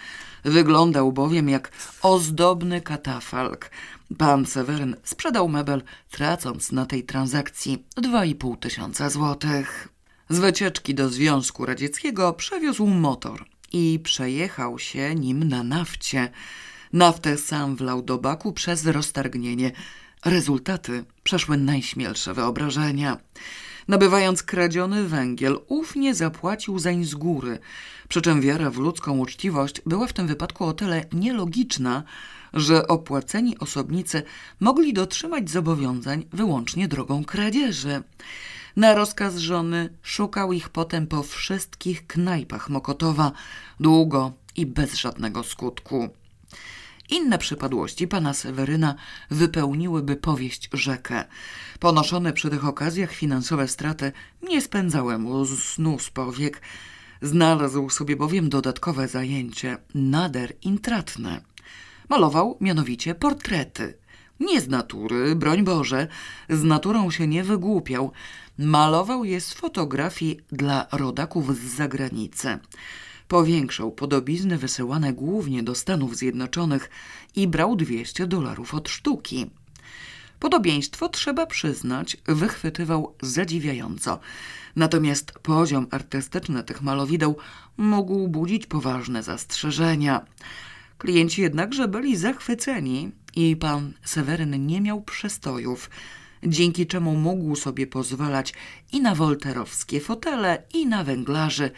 Wyglądał 0.46 1.12
bowiem 1.12 1.48
jak 1.48 1.72
ozdobny 2.02 2.80
katafalk. 2.80 3.70
Pan 4.18 4.46
Seweryn 4.46 4.96
sprzedał 5.04 5.48
mebel, 5.48 5.82
tracąc 6.10 6.72
na 6.72 6.86
tej 6.86 7.04
transakcji 7.04 7.84
2,5 7.96 8.58
tysiąca 8.58 9.10
złotych. 9.10 9.88
Z 10.28 10.38
wycieczki 10.38 10.94
do 10.94 11.08
Związku 11.08 11.66
Radzieckiego 11.66 12.32
przewiózł 12.32 12.86
motor 12.86 13.44
i 13.72 14.00
przejechał 14.04 14.78
się 14.78 15.14
nim 15.14 15.48
na 15.48 15.62
nafcie. 15.62 16.28
Naftę 16.92 17.38
sam 17.38 17.76
wlał 17.76 18.02
do 18.02 18.18
baku 18.18 18.52
przez 18.52 18.86
roztargnienie. 18.86 19.72
Rezultaty 20.24 21.04
przeszły 21.22 21.56
najśmielsze 21.56 22.34
wyobrażenia. 22.34 23.16
Nabywając 23.88 24.42
kradziony 24.42 25.04
węgiel, 25.04 25.58
ufnie 25.68 26.14
zapłacił 26.14 26.78
zań 26.78 27.04
z 27.04 27.14
góry. 27.14 27.58
Przy 28.08 28.22
czym 28.22 28.40
wiara 28.40 28.70
w 28.70 28.76
ludzką 28.76 29.18
uczciwość 29.18 29.82
była 29.86 30.06
w 30.06 30.12
tym 30.12 30.26
wypadku 30.26 30.64
o 30.64 30.72
tyle 30.72 31.04
nielogiczna, 31.12 32.02
że 32.54 32.88
opłaceni 32.88 33.58
osobnicy 33.58 34.22
mogli 34.60 34.92
dotrzymać 34.92 35.50
zobowiązań 35.50 36.24
wyłącznie 36.32 36.88
drogą 36.88 37.24
kradzieży. 37.24 38.02
Na 38.76 38.94
rozkaz 38.94 39.36
żony 39.36 39.98
szukał 40.02 40.52
ich 40.52 40.68
potem 40.68 41.06
po 41.06 41.22
wszystkich 41.22 42.06
knajpach 42.06 42.68
Mokotowa, 42.68 43.32
długo 43.80 44.32
i 44.56 44.66
bez 44.66 44.94
żadnego 44.94 45.42
skutku. 45.42 46.08
Inne 47.10 47.38
przypadłości 47.38 48.08
pana 48.08 48.34
Seweryna 48.34 48.94
wypełniłyby 49.30 50.16
powieść 50.16 50.68
rzekę. 50.72 51.24
Ponoszone 51.80 52.32
przy 52.32 52.50
tych 52.50 52.66
okazjach 52.66 53.12
finansowe 53.12 53.68
straty 53.68 54.12
nie 54.42 54.60
spędzały 54.60 55.18
mu 55.18 55.46
snu 55.46 55.98
z 55.98 56.10
powiek. 56.10 56.62
Znalazł 57.22 57.90
sobie 57.90 58.16
bowiem 58.16 58.48
dodatkowe 58.48 59.08
zajęcie, 59.08 59.76
nader 59.94 60.52
intratne. 60.62 61.40
Malował 62.08 62.56
mianowicie 62.60 63.14
portrety. 63.14 63.98
Nie 64.40 64.60
z 64.60 64.68
natury, 64.68 65.36
broń 65.36 65.62
Boże, 65.62 66.08
z 66.48 66.62
naturą 66.62 67.10
się 67.10 67.26
nie 67.26 67.44
wygłupiał. 67.44 68.12
Malował 68.58 69.24
je 69.24 69.40
z 69.40 69.52
fotografii 69.54 70.40
dla 70.52 70.86
rodaków 70.92 71.56
z 71.56 71.76
zagranicy. 71.76 72.58
Powiększał 73.28 73.92
podobizny 73.92 74.58
wysyłane 74.58 75.12
głównie 75.12 75.62
do 75.62 75.74
Stanów 75.74 76.16
Zjednoczonych 76.16 76.90
i 77.36 77.48
brał 77.48 77.76
200 77.76 78.26
dolarów 78.26 78.74
od 78.74 78.88
sztuki. 78.88 79.50
Podobieństwo, 80.40 81.08
trzeba 81.08 81.46
przyznać, 81.46 82.16
wychwytywał 82.26 83.14
zadziwiająco. 83.22 84.18
Natomiast 84.76 85.32
poziom 85.42 85.86
artystyczny 85.90 86.64
tych 86.64 86.82
malowideł 86.82 87.36
mógł 87.76 88.28
budzić 88.28 88.66
poważne 88.66 89.22
zastrzeżenia. 89.22 90.24
Klienci 90.98 91.42
jednakże 91.42 91.88
byli 91.88 92.16
zachwyceni 92.16 93.10
i 93.36 93.56
pan 93.56 93.92
Seweryn 94.04 94.66
nie 94.66 94.80
miał 94.80 95.02
przestojów, 95.02 95.90
dzięki 96.42 96.86
czemu 96.86 97.16
mógł 97.16 97.56
sobie 97.56 97.86
pozwalać 97.86 98.54
i 98.92 99.00
na 99.00 99.14
wolterowskie 99.14 100.00
fotele, 100.00 100.62
i 100.74 100.86
na 100.86 101.04
węglarzy, 101.04 101.70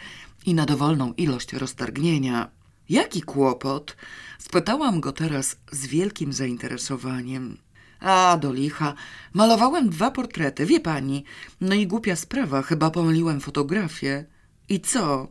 i 0.45 0.53
na 0.53 0.65
dowolną 0.65 1.13
ilość 1.13 1.53
roztargnienia. 1.53 2.49
Jaki 2.89 3.21
kłopot? 3.21 3.95
Spytałam 4.39 4.99
go 4.99 5.11
teraz 5.11 5.57
z 5.71 5.87
wielkim 5.87 6.33
zainteresowaniem. 6.33 7.57
A, 7.99 8.37
do 8.37 8.53
licha. 8.53 8.93
Malowałem 9.33 9.89
dwa 9.89 10.11
portrety, 10.11 10.65
wie 10.65 10.79
pani. 10.79 11.23
No 11.61 11.75
i 11.75 11.87
głupia 11.87 12.15
sprawa, 12.15 12.61
chyba 12.61 12.91
pomyliłem 12.91 13.41
fotografię. 13.41 14.25
I 14.69 14.79
co? 14.79 15.27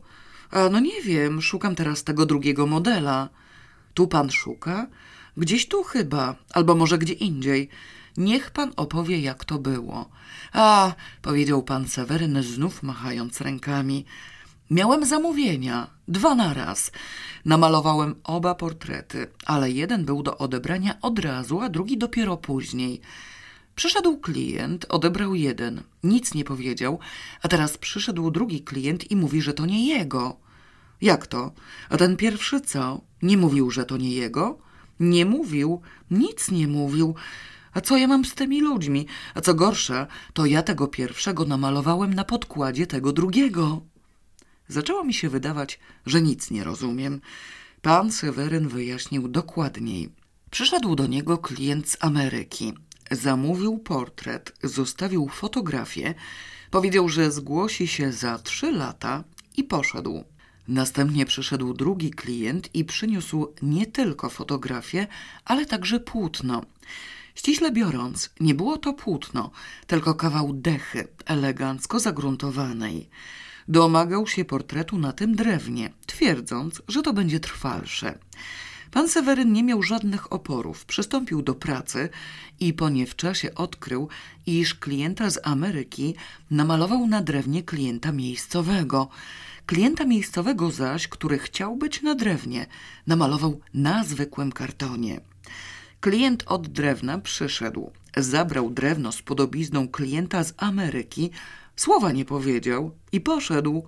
A, 0.51 0.69
no 0.69 0.79
nie 0.79 1.01
wiem, 1.01 1.41
szukam 1.41 1.75
teraz 1.75 2.03
tego 2.03 2.25
drugiego 2.25 2.67
modela. 2.67 3.29
Tu 3.93 4.07
pan 4.07 4.31
szuka? 4.31 4.87
Gdzieś 5.37 5.67
tu 5.67 5.83
chyba, 5.83 6.35
albo 6.53 6.75
może 6.75 6.97
gdzie 6.97 7.13
indziej. 7.13 7.69
Niech 8.17 8.51
pan 8.51 8.71
opowie, 8.75 9.19
jak 9.19 9.45
to 9.45 9.59
było. 9.59 10.09
A, 10.53 10.93
powiedział 11.21 11.63
pan 11.63 11.87
Seweryn, 11.87 12.43
znów 12.43 12.83
machając 12.83 13.41
rękami. 13.41 14.05
Miałem 14.69 15.05
zamówienia, 15.05 15.89
dwa 16.07 16.35
na 16.35 16.53
raz. 16.53 16.91
Namalowałem 17.45 18.15
oba 18.23 18.55
portrety, 18.55 19.27
ale 19.45 19.71
jeden 19.71 20.05
był 20.05 20.23
do 20.23 20.37
odebrania 20.37 20.97
od 21.01 21.19
razu, 21.19 21.61
a 21.61 21.69
drugi 21.69 21.97
dopiero 21.97 22.37
później. 22.37 23.01
Przyszedł 23.75 24.17
klient, 24.17 24.85
odebrał 24.89 25.35
jeden, 25.35 25.81
nic 26.03 26.33
nie 26.33 26.43
powiedział, 26.43 26.99
a 27.41 27.47
teraz 27.47 27.77
przyszedł 27.77 28.31
drugi 28.31 28.61
klient 28.61 29.11
i 29.11 29.15
mówi, 29.15 29.41
że 29.41 29.53
to 29.53 29.65
nie 29.65 29.87
jego. 29.87 30.37
Jak 31.01 31.27
to? 31.27 31.51
A 31.89 31.97
ten 31.97 32.17
pierwszy 32.17 32.61
co? 32.61 33.01
Nie 33.21 33.37
mówił, 33.37 33.71
że 33.71 33.85
to 33.85 33.97
nie 33.97 34.11
jego? 34.11 34.57
Nie 34.99 35.25
mówił, 35.25 35.81
nic 36.11 36.51
nie 36.51 36.67
mówił. 36.67 37.15
A 37.73 37.81
co 37.81 37.97
ja 37.97 38.07
mam 38.07 38.25
z 38.25 38.35
tymi 38.35 38.61
ludźmi? 38.61 39.05
A 39.35 39.41
co 39.41 39.53
gorsza, 39.53 40.07
to 40.33 40.45
ja 40.45 40.63
tego 40.63 40.87
pierwszego 40.87 41.45
namalowałem 41.45 42.13
na 42.13 42.23
podkładzie 42.23 42.87
tego 42.87 43.13
drugiego. 43.13 43.81
Zaczęło 44.69 45.03
mi 45.03 45.13
się 45.13 45.29
wydawać, 45.29 45.79
że 46.05 46.21
nic 46.21 46.51
nie 46.51 46.63
rozumiem. 46.63 47.21
Pan 47.81 48.11
Seweryn 48.11 48.67
wyjaśnił 48.67 49.27
dokładniej. 49.27 50.09
Przyszedł 50.51 50.95
do 50.95 51.07
niego 51.07 51.37
klient 51.37 51.89
z 51.89 51.97
Ameryki. 51.99 52.73
Zamówił 53.11 53.79
portret, 53.79 54.57
zostawił 54.63 55.29
fotografię, 55.29 56.13
powiedział, 56.71 57.09
że 57.09 57.31
zgłosi 57.31 57.87
się 57.87 58.11
za 58.11 58.39
trzy 58.39 58.71
lata 58.71 59.23
i 59.57 59.63
poszedł. 59.63 60.23
Następnie 60.67 61.25
przyszedł 61.25 61.73
drugi 61.73 62.11
klient 62.11 62.75
i 62.75 62.85
przyniósł 62.85 63.53
nie 63.61 63.85
tylko 63.85 64.29
fotografię, 64.29 65.07
ale 65.45 65.65
także 65.65 65.99
płótno. 65.99 66.61
Ściśle 67.35 67.71
biorąc, 67.71 68.29
nie 68.39 68.55
było 68.55 68.77
to 68.77 68.93
płótno, 68.93 69.51
tylko 69.87 70.15
kawał 70.15 70.53
dechy, 70.53 71.07
elegancko 71.25 71.99
zagruntowanej. 71.99 73.09
Domagał 73.69 74.27
się 74.27 74.45
portretu 74.45 74.97
na 74.97 75.13
tym 75.13 75.35
drewnie, 75.35 75.89
twierdząc, 76.05 76.81
że 76.87 77.01
to 77.01 77.13
będzie 77.13 77.39
trwalsze. 77.39 78.19
Pan 78.91 79.09
Seweryn 79.09 79.53
nie 79.53 79.63
miał 79.63 79.83
żadnych 79.83 80.33
oporów, 80.33 80.85
przystąpił 80.85 81.41
do 81.41 81.55
pracy 81.55 82.09
i 82.59 82.73
po 82.73 82.89
nie 82.89 83.07
w 83.07 83.15
czasie 83.15 83.55
odkrył, 83.55 84.09
iż 84.45 84.75
klienta 84.75 85.29
z 85.29 85.39
Ameryki 85.43 86.15
namalował 86.51 87.07
na 87.07 87.21
drewnie 87.21 87.63
klienta 87.63 88.11
miejscowego. 88.11 89.09
Klienta 89.65 90.05
miejscowego 90.05 90.71
zaś, 90.71 91.07
który 91.07 91.39
chciał 91.39 91.75
być 91.75 92.01
na 92.01 92.15
drewnie, 92.15 92.65
namalował 93.07 93.59
na 93.73 94.03
zwykłym 94.03 94.51
kartonie. 94.51 95.21
Klient 95.99 96.43
od 96.47 96.67
drewna 96.67 97.19
przyszedł, 97.19 97.91
zabrał 98.17 98.69
drewno 98.69 99.11
z 99.11 99.21
podobizną 99.21 99.87
klienta 99.87 100.43
z 100.43 100.53
Ameryki, 100.57 101.31
Słowa 101.79 102.11
nie 102.11 102.25
powiedział 102.25 102.91
i 103.11 103.21
poszedł. 103.21 103.83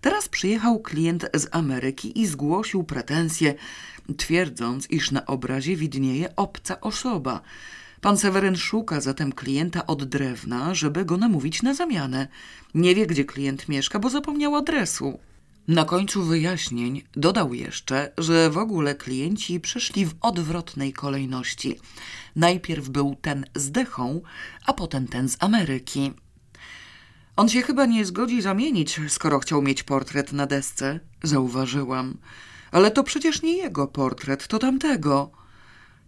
Teraz 0.00 0.28
przyjechał 0.28 0.80
klient 0.80 1.26
z 1.34 1.48
Ameryki 1.50 2.20
i 2.20 2.26
zgłosił 2.26 2.84
pretensje, 2.84 3.54
twierdząc, 4.16 4.90
iż 4.90 5.10
na 5.10 5.26
obrazie 5.26 5.76
widnieje 5.76 6.36
obca 6.36 6.80
osoba. 6.80 7.40
Pan 8.00 8.18
Seweryn 8.18 8.56
szuka 8.56 9.00
zatem 9.00 9.32
klienta 9.32 9.86
od 9.86 10.04
drewna, 10.04 10.74
żeby 10.74 11.04
go 11.04 11.16
namówić 11.16 11.62
na 11.62 11.74
zamianę. 11.74 12.28
Nie 12.74 12.94
wie, 12.94 13.06
gdzie 13.06 13.24
klient 13.24 13.68
mieszka, 13.68 13.98
bo 13.98 14.10
zapomniał 14.10 14.56
adresu. 14.56 15.18
Na 15.68 15.84
końcu 15.84 16.22
wyjaśnień 16.22 17.02
dodał 17.12 17.54
jeszcze, 17.54 18.12
że 18.18 18.50
w 18.50 18.58
ogóle 18.58 18.94
klienci 18.94 19.60
przyszli 19.60 20.06
w 20.06 20.14
odwrotnej 20.20 20.92
kolejności. 20.92 21.78
Najpierw 22.36 22.88
był 22.88 23.16
ten 23.22 23.44
z 23.54 23.70
Dechą, 23.70 24.20
a 24.66 24.72
potem 24.72 25.08
ten 25.08 25.28
z 25.28 25.36
Ameryki. 25.40 26.12
On 27.36 27.48
się 27.48 27.62
chyba 27.62 27.86
nie 27.86 28.04
zgodzi 28.04 28.42
zamienić, 28.42 29.00
skoro 29.08 29.38
chciał 29.38 29.62
mieć 29.62 29.82
portret 29.82 30.32
na 30.32 30.46
desce, 30.46 31.00
zauważyłam. 31.22 32.16
Ale 32.72 32.90
to 32.90 33.04
przecież 33.04 33.42
nie 33.42 33.56
jego 33.56 33.86
portret, 33.86 34.46
to 34.46 34.58
tamtego. 34.58 35.30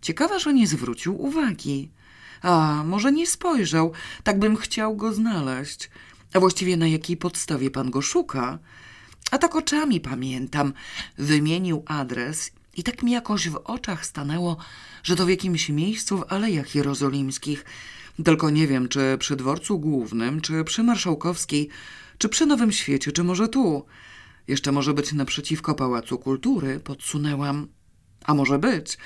Ciekawa, 0.03 0.39
że 0.39 0.55
nie 0.55 0.67
zwrócił 0.67 1.23
uwagi. 1.23 1.91
A, 2.43 2.83
może 2.87 3.13
nie 3.13 3.27
spojrzał, 3.27 3.93
tak 4.23 4.39
bym 4.39 4.57
chciał 4.57 4.97
go 4.97 5.13
znaleźć. 5.13 5.91
A 6.35 6.41
właściwie 6.41 6.77
na 6.77 6.87
jakiej 6.87 7.17
podstawie 7.17 7.71
pan 7.71 7.91
go 7.91 8.03
szuka? 8.03 8.59
A 9.31 9.39
tak 9.39 9.57
oczami 9.57 10.01
pamiętam. 10.01 10.73
Wymienił 11.19 11.83
adres 11.87 12.51
i 12.77 12.83
tak 12.83 13.03
mi 13.03 13.13
jakoś 13.13 13.49
w 13.49 13.57
oczach 13.65 14.07
stanęło, 14.07 14.57
że 15.03 15.17
to 15.17 15.27
w 15.27 15.29
jakimś 15.29 15.69
miejscu 15.69 16.19
w 16.19 16.33
Alejach 16.33 16.75
Jerozolimskich. 16.75 17.65
Tylko 18.25 18.51
nie 18.51 18.67
wiem, 18.67 18.89
czy 18.89 19.17
przy 19.19 19.37
dworcu 19.37 19.79
głównym, 19.79 20.41
czy 20.41 20.65
przy 20.65 20.83
Marszałkowskiej, 20.83 21.69
czy 22.19 22.29
przy 22.29 22.47
Nowym 22.47 22.73
Świecie, 22.73 23.13
czy 23.13 23.25
może 23.25 23.49
tu. 23.49 23.87
Jeszcze 24.49 24.73
może 24.73 24.95
być 24.95 25.13
naprzeciwko 25.13 25.75
Pałacu 25.75 26.19
Kultury, 26.19 26.81
podsunęłam. 26.81 27.69
A 28.25 28.35
może 28.35 28.59
być. 28.59 28.99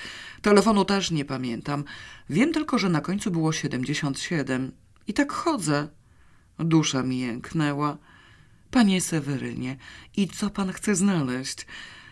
Telefonu 0.43 0.85
też 0.85 1.11
nie 1.11 1.25
pamiętam. 1.25 1.85
Wiem 2.31 2.53
tylko, 2.53 2.79
że 2.79 2.89
na 2.89 3.01
końcu 3.01 3.31
było 3.31 3.53
77. 3.53 4.73
I 5.07 5.15
tak 5.15 5.33
chodzę. 5.33 5.89
Dusza 6.59 7.03
mi 7.03 7.19
jęknęła. 7.19 7.99
Panie 8.71 9.01
Sewerynie, 9.01 9.77
i 10.17 10.29
co 10.29 10.51
pan 10.51 10.73
chce 10.73 10.95
znaleźć? 10.95 11.67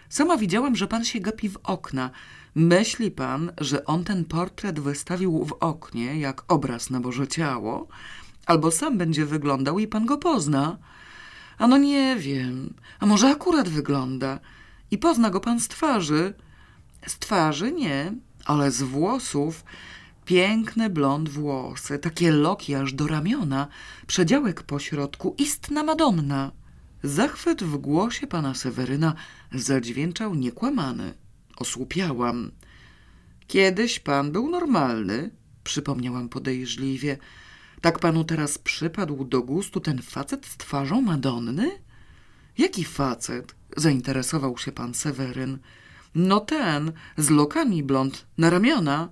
Sama 0.08 0.36
widziałam, 0.36 0.76
że 0.76 0.86
pan 0.86 1.04
się 1.04 1.20
gapi 1.20 1.48
w 1.48 1.56
okna. 1.62 2.10
Myśli 2.54 3.10
pan, 3.10 3.52
że 3.60 3.84
on 3.84 4.04
ten 4.04 4.24
portret 4.24 4.80
wystawił 4.80 5.44
w 5.44 5.52
oknie, 5.52 6.20
jak 6.20 6.52
obraz 6.52 6.90
na 6.90 7.00
Boże 7.00 7.28
Ciało? 7.28 7.88
Albo 8.46 8.70
sam 8.70 8.98
będzie 8.98 9.26
wyglądał 9.26 9.78
i 9.78 9.86
pan 9.86 10.06
go 10.06 10.18
pozna? 10.18 10.78
Ano 11.58 11.76
nie 11.76 12.16
wiem. 12.16 12.74
A 13.00 13.06
może 13.06 13.28
akurat 13.28 13.68
wygląda? 13.68 14.40
I 14.90 14.98
pozna 14.98 15.30
go 15.30 15.40
pan 15.40 15.60
z 15.60 15.68
twarzy? 15.68 16.34
Z 17.06 17.18
twarzy 17.18 17.72
nie, 17.72 18.12
ale 18.44 18.70
z 18.70 18.82
włosów. 18.82 19.64
Piękne 20.24 20.90
blond 20.90 21.28
włosy, 21.28 21.98
takie 21.98 22.32
loki 22.32 22.74
aż 22.74 22.92
do 22.92 23.06
ramiona, 23.06 23.68
przedziałek 24.06 24.62
po 24.62 24.78
środku, 24.78 25.34
istna 25.38 25.82
Madonna. 25.82 26.52
Zachwyt 27.02 27.62
w 27.62 27.76
głosie 27.76 28.26
pana 28.26 28.54
Seweryna 28.54 29.14
zadźwięczał 29.52 30.34
niekłamany. 30.34 31.23
Osłupiałam. 31.56 32.50
Kiedyś 33.46 34.00
pan 34.00 34.32
był 34.32 34.48
normalny, 34.48 35.30
przypomniałam 35.64 36.28
podejrzliwie. 36.28 37.18
Tak 37.80 37.98
panu 37.98 38.24
teraz 38.24 38.58
przypadł 38.58 39.24
do 39.24 39.42
gustu 39.42 39.80
ten 39.80 40.02
facet 40.02 40.46
z 40.46 40.56
twarzą 40.56 41.00
Madonny? 41.00 41.70
Jaki 42.58 42.84
facet? 42.84 43.54
Zainteresował 43.76 44.58
się 44.58 44.72
pan 44.72 44.94
Seweryn. 44.94 45.58
No 46.14 46.40
ten, 46.40 46.92
z 47.16 47.30
lokami 47.30 47.82
blond 47.82 48.26
na 48.38 48.50
ramiona. 48.50 49.08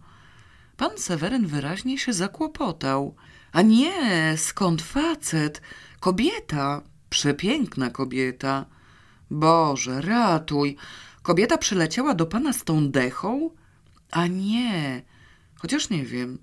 Pan 0.77 0.99
Seweryn 0.99 1.47
wyraźnie 1.47 1.99
się 1.99 2.13
zakłopotał. 2.13 3.15
A 3.53 3.63
nie, 3.63 4.35
skąd 4.37 4.83
facet? 4.83 5.63
Kobieta, 6.01 6.83
przepiękna 7.11 7.91
kobieta. 7.91 8.67
Boże, 9.31 10.01
ratuj. 10.01 10.77
Kobieta 11.23 11.59
przyleciała 11.59 12.15
do 12.15 12.27
pana 12.27 12.53
z 12.53 12.65
tą 12.65 12.91
dechą? 12.91 13.51
A 14.11 14.27
nie, 14.27 15.03
chociaż 15.59 15.91
nie 15.91 16.05
wiem. 16.05 16.39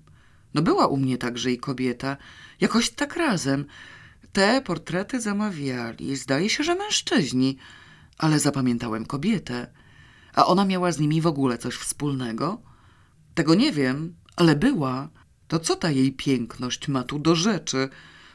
No 0.54 0.62
była 0.62 0.86
u 0.86 0.96
mnie 0.96 1.18
także 1.18 1.52
i 1.52 1.58
kobieta. 1.58 2.16
Jakoś 2.60 2.90
tak 2.90 3.16
razem. 3.16 3.64
Te 4.32 4.62
portrety 4.62 5.20
zamawiali. 5.20 6.16
Zdaje 6.16 6.50
się, 6.50 6.64
że 6.64 6.74
mężczyźni. 6.74 7.56
Ale 8.18 8.38
zapamiętałem 8.38 9.06
kobietę. 9.06 9.72
A 10.34 10.46
ona 10.46 10.64
miała 10.64 10.92
z 10.92 10.98
nimi 10.98 11.20
w 11.20 11.26
ogóle 11.26 11.58
coś 11.58 11.74
wspólnego? 11.74 12.62
Tego 13.34 13.54
nie 13.54 13.72
wiem, 13.72 14.14
ale 14.36 14.56
była. 14.56 15.08
To 15.48 15.58
co 15.58 15.76
ta 15.76 15.90
jej 15.90 16.12
piękność 16.12 16.88
ma 16.88 17.02
tu 17.02 17.18
do 17.18 17.36
rzeczy? 17.36 17.88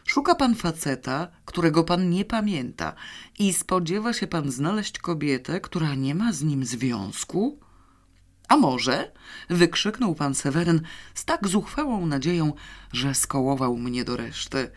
Szuka 0.06 0.36
pan 0.36 0.56
faceta, 0.56 1.28
którego 1.46 1.84
pan 1.84 2.10
nie 2.10 2.26
pamięta 2.26 2.94
i 3.40 3.54
spodziewa 3.54 4.14
się 4.14 4.28
pan 4.28 4.52
znaleźć 4.52 5.00
kobietę, 5.00 5.62
która 5.62 5.96
nie 5.96 6.16
ma 6.16 6.34
z 6.34 6.44
nim 6.44 6.66
związku? 6.66 7.60
A 8.48 8.58
może? 8.58 9.12
wykrzyknął 9.50 10.16
pan 10.16 10.36
Seweryn 10.36 10.82
z 11.14 11.26
tak 11.26 11.48
zuchwałą 11.48 12.06
nadzieją, 12.06 12.54
że 12.92 13.16
skołował 13.16 13.78
mnie 13.78 14.04
do 14.04 14.18
reszty. 14.18 14.72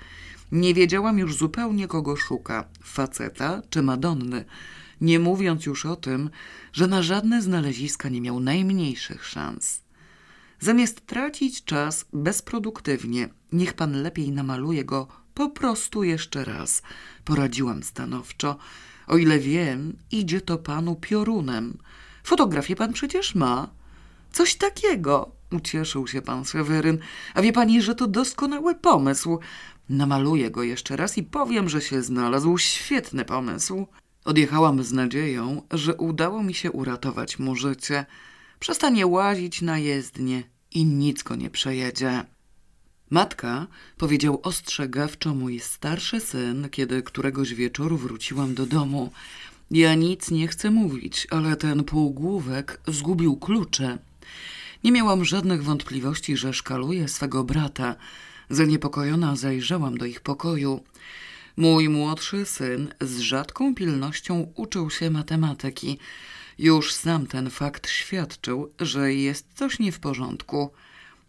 Nie 0.52 0.74
wiedziałam 0.74 1.18
już 1.18 1.36
zupełnie, 1.36 1.88
kogo 1.88 2.16
szuka 2.16 2.64
faceta 2.82 3.62
czy 3.70 3.82
Madonny, 3.82 4.44
nie 5.00 5.18
mówiąc 5.18 5.66
już 5.66 5.86
o 5.86 5.96
tym, 5.96 6.30
że 6.72 6.86
na 6.86 7.02
żadne 7.02 7.42
znaleziska 7.42 8.08
nie 8.08 8.20
miał 8.20 8.40
najmniejszych 8.40 9.26
szans. 9.26 9.82
Zamiast 10.60 11.06
tracić 11.06 11.64
czas 11.64 12.06
bezproduktywnie, 12.12 13.28
niech 13.52 13.72
pan 13.72 14.02
lepiej 14.02 14.32
namaluje 14.32 14.84
go 14.84 15.08
po 15.34 15.50
prostu 15.50 16.02
jeszcze 16.02 16.44
raz, 16.44 16.82
poradziłam 17.24 17.82
stanowczo. 17.82 18.56
O 19.06 19.16
ile 19.16 19.38
wiem, 19.38 19.96
idzie 20.10 20.40
to 20.40 20.58
panu 20.58 20.96
piorunem. 20.96 21.78
Fotografię 22.24 22.76
pan 22.76 22.92
przecież 22.92 23.34
ma. 23.34 23.70
Coś 24.32 24.54
takiego, 24.54 25.32
ucieszył 25.52 26.06
się 26.06 26.22
pan 26.22 26.44
Seweryn. 26.44 26.98
A 27.34 27.42
wie 27.42 27.52
pani, 27.52 27.82
że 27.82 27.94
to 27.94 28.06
doskonały 28.06 28.74
pomysł. 28.74 29.38
Namaluję 29.88 30.50
go 30.50 30.62
jeszcze 30.62 30.96
raz 30.96 31.18
i 31.18 31.22
powiem, 31.22 31.68
że 31.68 31.80
się 31.80 32.02
znalazł 32.02 32.58
świetny 32.58 33.24
pomysł. 33.24 33.86
Odjechałam 34.24 34.82
z 34.82 34.92
nadzieją, 34.92 35.62
że 35.70 35.94
udało 35.94 36.42
mi 36.42 36.54
się 36.54 36.72
uratować 36.72 37.38
mu 37.38 37.56
życie. 37.56 38.06
Przestanie 38.60 39.06
łazić 39.06 39.62
na 39.62 39.78
jezdnie 39.78 40.42
i 40.70 40.84
nic 40.84 41.22
go 41.22 41.36
nie 41.36 41.50
przejedzie. 41.50 42.24
Matka, 43.10 43.66
powiedział 43.96 44.40
ostrzegawczo 44.42 45.34
mój 45.34 45.60
starszy 45.60 46.20
syn, 46.20 46.68
kiedy 46.70 47.02
któregoś 47.02 47.54
wieczoru 47.54 47.96
wróciłam 47.96 48.54
do 48.54 48.66
domu. 48.66 49.12
Ja 49.70 49.94
nic 49.94 50.30
nie 50.30 50.48
chcę 50.48 50.70
mówić, 50.70 51.26
ale 51.30 51.56
ten 51.56 51.84
półgłówek 51.84 52.80
zgubił 52.86 53.36
klucze. 53.36 53.98
Nie 54.84 54.92
miałam 54.92 55.24
żadnych 55.24 55.64
wątpliwości, 55.64 56.36
że 56.36 56.52
szkaluje 56.52 57.08
swego 57.08 57.44
brata. 57.44 57.96
Zaniepokojona 58.50 59.36
zajrzałam 59.36 59.98
do 59.98 60.06
ich 60.06 60.20
pokoju. 60.20 60.80
Mój 61.56 61.88
młodszy 61.88 62.44
syn 62.46 62.88
z 63.00 63.18
rzadką 63.18 63.74
pilnością 63.74 64.52
uczył 64.54 64.90
się 64.90 65.10
matematyki. 65.10 65.98
Już 66.58 66.92
sam 66.92 67.26
ten 67.26 67.50
fakt 67.50 67.88
świadczył, 67.88 68.72
że 68.80 69.14
jest 69.14 69.46
coś 69.54 69.78
nie 69.78 69.92
w 69.92 70.00
porządku. 70.00 70.70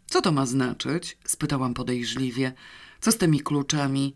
Co 0.10 0.22
to 0.22 0.32
ma 0.32 0.46
znaczyć? 0.46 1.18
spytałam 1.26 1.74
podejrzliwie. 1.74 2.54
Co 3.02 3.12
z 3.12 3.18
tymi 3.18 3.40
kluczami? 3.40 4.16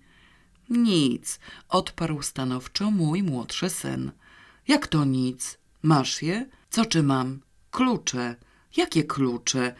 Nic, 0.69 1.39
odparł 1.69 2.21
stanowczo 2.21 2.91
mój 2.91 3.23
młodszy 3.23 3.69
syn. 3.69 4.11
Jak 4.67 4.87
to 4.87 5.05
nic? 5.05 5.57
Masz 5.83 6.21
je? 6.21 6.49
Co 6.69 6.85
czy 6.85 7.03
mam? 7.03 7.39
Klucze. 7.71 8.35
Jakie 8.77 9.03
klucze? 9.03 9.75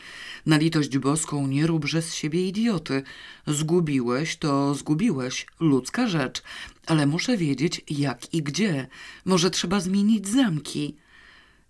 Na 0.46 0.58
litość 0.58 0.98
boską 0.98 1.48
nie 1.48 1.68
róbże 1.68 2.02
z 2.02 2.14
siebie 2.14 2.48
idioty. 2.48 3.04
Zgubiłeś, 3.48 4.38
to 4.38 4.76
zgubiłeś. 4.76 5.48
Ludzka 5.60 6.08
rzecz. 6.08 6.44
Ale 6.88 7.08
muszę 7.08 7.38
wiedzieć 7.38 7.82
jak 7.90 8.34
i 8.34 8.44
gdzie. 8.44 8.88
Może 9.26 9.52
trzeba 9.52 9.80
zmienić 9.80 10.28
zamki. 10.28 10.96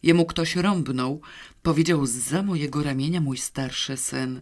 Jemu 0.04 0.26
ktoś 0.26 0.56
rąbnął, 0.56 1.22
powiedział 1.62 2.06
zza 2.06 2.44
mojego 2.44 2.84
ramienia 2.84 3.22
mój 3.22 3.38
starszy 3.38 3.98
syn. 3.98 4.42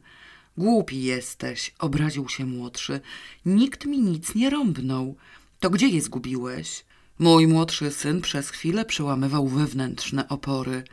Głupi 0.57 1.03
jesteś, 1.03 1.73
obraził 1.79 2.29
się 2.29 2.45
młodszy. 2.45 3.01
Nikt 3.45 3.85
mi 3.85 3.99
nic 3.99 4.35
nie 4.35 4.49
rąbnął. 4.49 5.15
To 5.59 5.69
gdzie 5.69 5.87
je 5.87 6.01
zgubiłeś? 6.01 6.85
Mój 7.19 7.47
młodszy 7.47 7.91
syn 7.91 8.21
przez 8.21 8.49
chwilę 8.49 8.85
przełamywał 8.85 9.47
wewnętrzne 9.47 10.29
opory. 10.29 10.83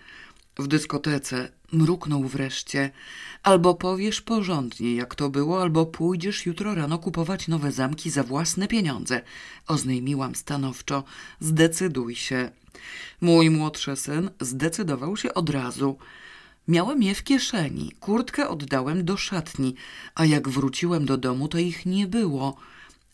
w 0.59 0.67
dyskotece, 0.67 1.49
mruknął 1.73 2.25
wreszcie. 2.25 2.91
Albo 3.43 3.75
powiesz 3.75 4.21
porządnie, 4.21 4.95
jak 4.95 5.15
to 5.15 5.31
było, 5.31 5.63
albo 5.63 5.87
pójdziesz 5.87 6.47
jutro 6.47 6.75
rano 6.75 6.99
kupować 6.99 7.49
nowe 7.49 7.73
zamki 7.73 8.11
za 8.11 8.23
własne 8.23 8.69
pieniądze. 8.69 9.21
Oznajmiłam 9.67 10.35
stanowczo. 10.35 11.05
Zdecyduj 11.41 12.15
się. 12.15 12.51
Mój 13.21 13.51
młodszy 13.51 13.97
syn 13.97 14.31
zdecydował 14.41 15.17
się 15.17 15.35
od 15.35 15.51
razu. 15.51 15.99
Miałem 16.69 17.03
je 17.03 17.15
w 17.15 17.23
kieszeni, 17.23 17.93
kurtkę 18.01 18.49
oddałem 18.49 19.05
do 19.05 19.17
szatni, 19.17 19.75
a 20.15 20.25
jak 20.25 20.49
wróciłem 20.49 21.07
do 21.07 21.17
domu, 21.17 21.49
to 21.49 21.59
ich 21.59 21.87
nie 21.87 22.07
było. 22.07 22.57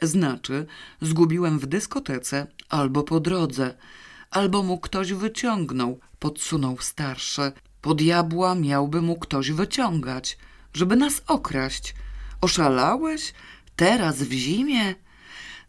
Znaczy, 0.02 0.66
zgubiłem 1.00 1.58
w 1.58 1.66
dyskotece 1.66 2.46
albo 2.68 3.02
po 3.02 3.20
drodze, 3.20 3.74
albo 4.30 4.62
mu 4.62 4.78
ktoś 4.78 5.12
wyciągnął, 5.12 5.98
podsunął 6.18 6.78
starszy. 6.78 7.52
Po 7.80 7.94
diabła 7.94 8.54
miałby 8.54 9.02
mu 9.02 9.18
ktoś 9.18 9.50
wyciągać, 9.50 10.38
żeby 10.74 10.96
nas 10.96 11.22
okraść. 11.26 11.94
Oszalałeś? 12.40 13.34
Teraz 13.76 14.22
w 14.22 14.32
zimie? 14.32 14.94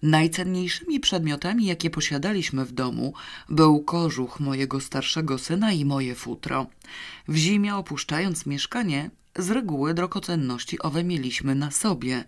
Najcenniejszymi 0.05 0.99
przedmiotami, 0.99 1.65
jakie 1.65 1.89
posiadaliśmy 1.89 2.65
w 2.65 2.71
domu, 2.71 3.13
był 3.49 3.83
kożuch 3.83 4.39
mojego 4.39 4.81
starszego 4.81 5.37
syna 5.37 5.71
i 5.71 5.85
moje 5.85 6.15
futro. 6.15 6.67
W 7.27 7.35
zimie, 7.35 7.75
opuszczając 7.75 8.45
mieszkanie, 8.45 9.09
z 9.37 9.49
reguły 9.49 9.93
drogocenności 9.93 10.79
owe 10.79 11.03
mieliśmy 11.03 11.55
na 11.55 11.71
sobie. 11.71 12.23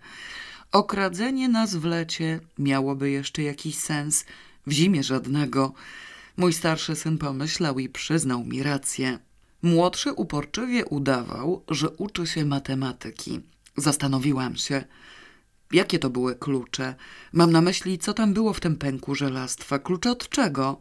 Okradzenie 0.72 1.48
nas 1.48 1.76
w 1.76 1.84
lecie 1.84 2.40
miałoby 2.58 3.10
jeszcze 3.10 3.42
jakiś 3.42 3.78
sens, 3.78 4.24
w 4.66 4.72
zimie 4.72 5.02
żadnego. 5.02 5.72
Mój 6.36 6.52
starszy 6.52 6.96
syn 6.96 7.18
pomyślał 7.18 7.78
i 7.78 7.88
przyznał 7.88 8.44
mi 8.44 8.62
rację. 8.62 9.18
Młodszy 9.62 10.12
uporczywie 10.12 10.84
udawał, 10.84 11.64
że 11.68 11.90
uczy 11.90 12.26
się 12.26 12.44
matematyki. 12.44 13.40
Zastanowiłam 13.76 14.56
się, 14.56 14.84
jakie 15.72 15.98
to 15.98 16.10
były 16.10 16.36
klucze. 16.36 16.94
Mam 17.32 17.52
na 17.52 17.60
myśli, 17.60 17.98
co 17.98 18.14
tam 18.14 18.34
było 18.34 18.52
w 18.52 18.60
tym 18.60 18.76
pęku 18.76 19.14
żelastwa. 19.14 19.78
Klucze 19.78 20.10
od 20.10 20.28
czego? 20.28 20.80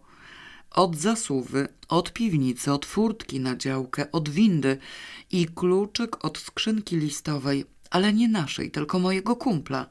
Od 0.71 0.95
zasuwy, 0.95 1.67
od 1.87 2.13
piwnicy, 2.13 2.71
od 2.71 2.85
furtki 2.85 3.39
na 3.39 3.55
działkę, 3.55 4.11
od 4.11 4.29
windy 4.29 4.77
i 5.31 5.45
kluczyk 5.45 6.25
od 6.25 6.37
skrzynki 6.37 6.97
listowej, 6.97 7.65
ale 7.89 8.13
nie 8.13 8.27
naszej, 8.27 8.71
tylko 8.71 8.99
mojego 8.99 9.35
kumpla. 9.35 9.89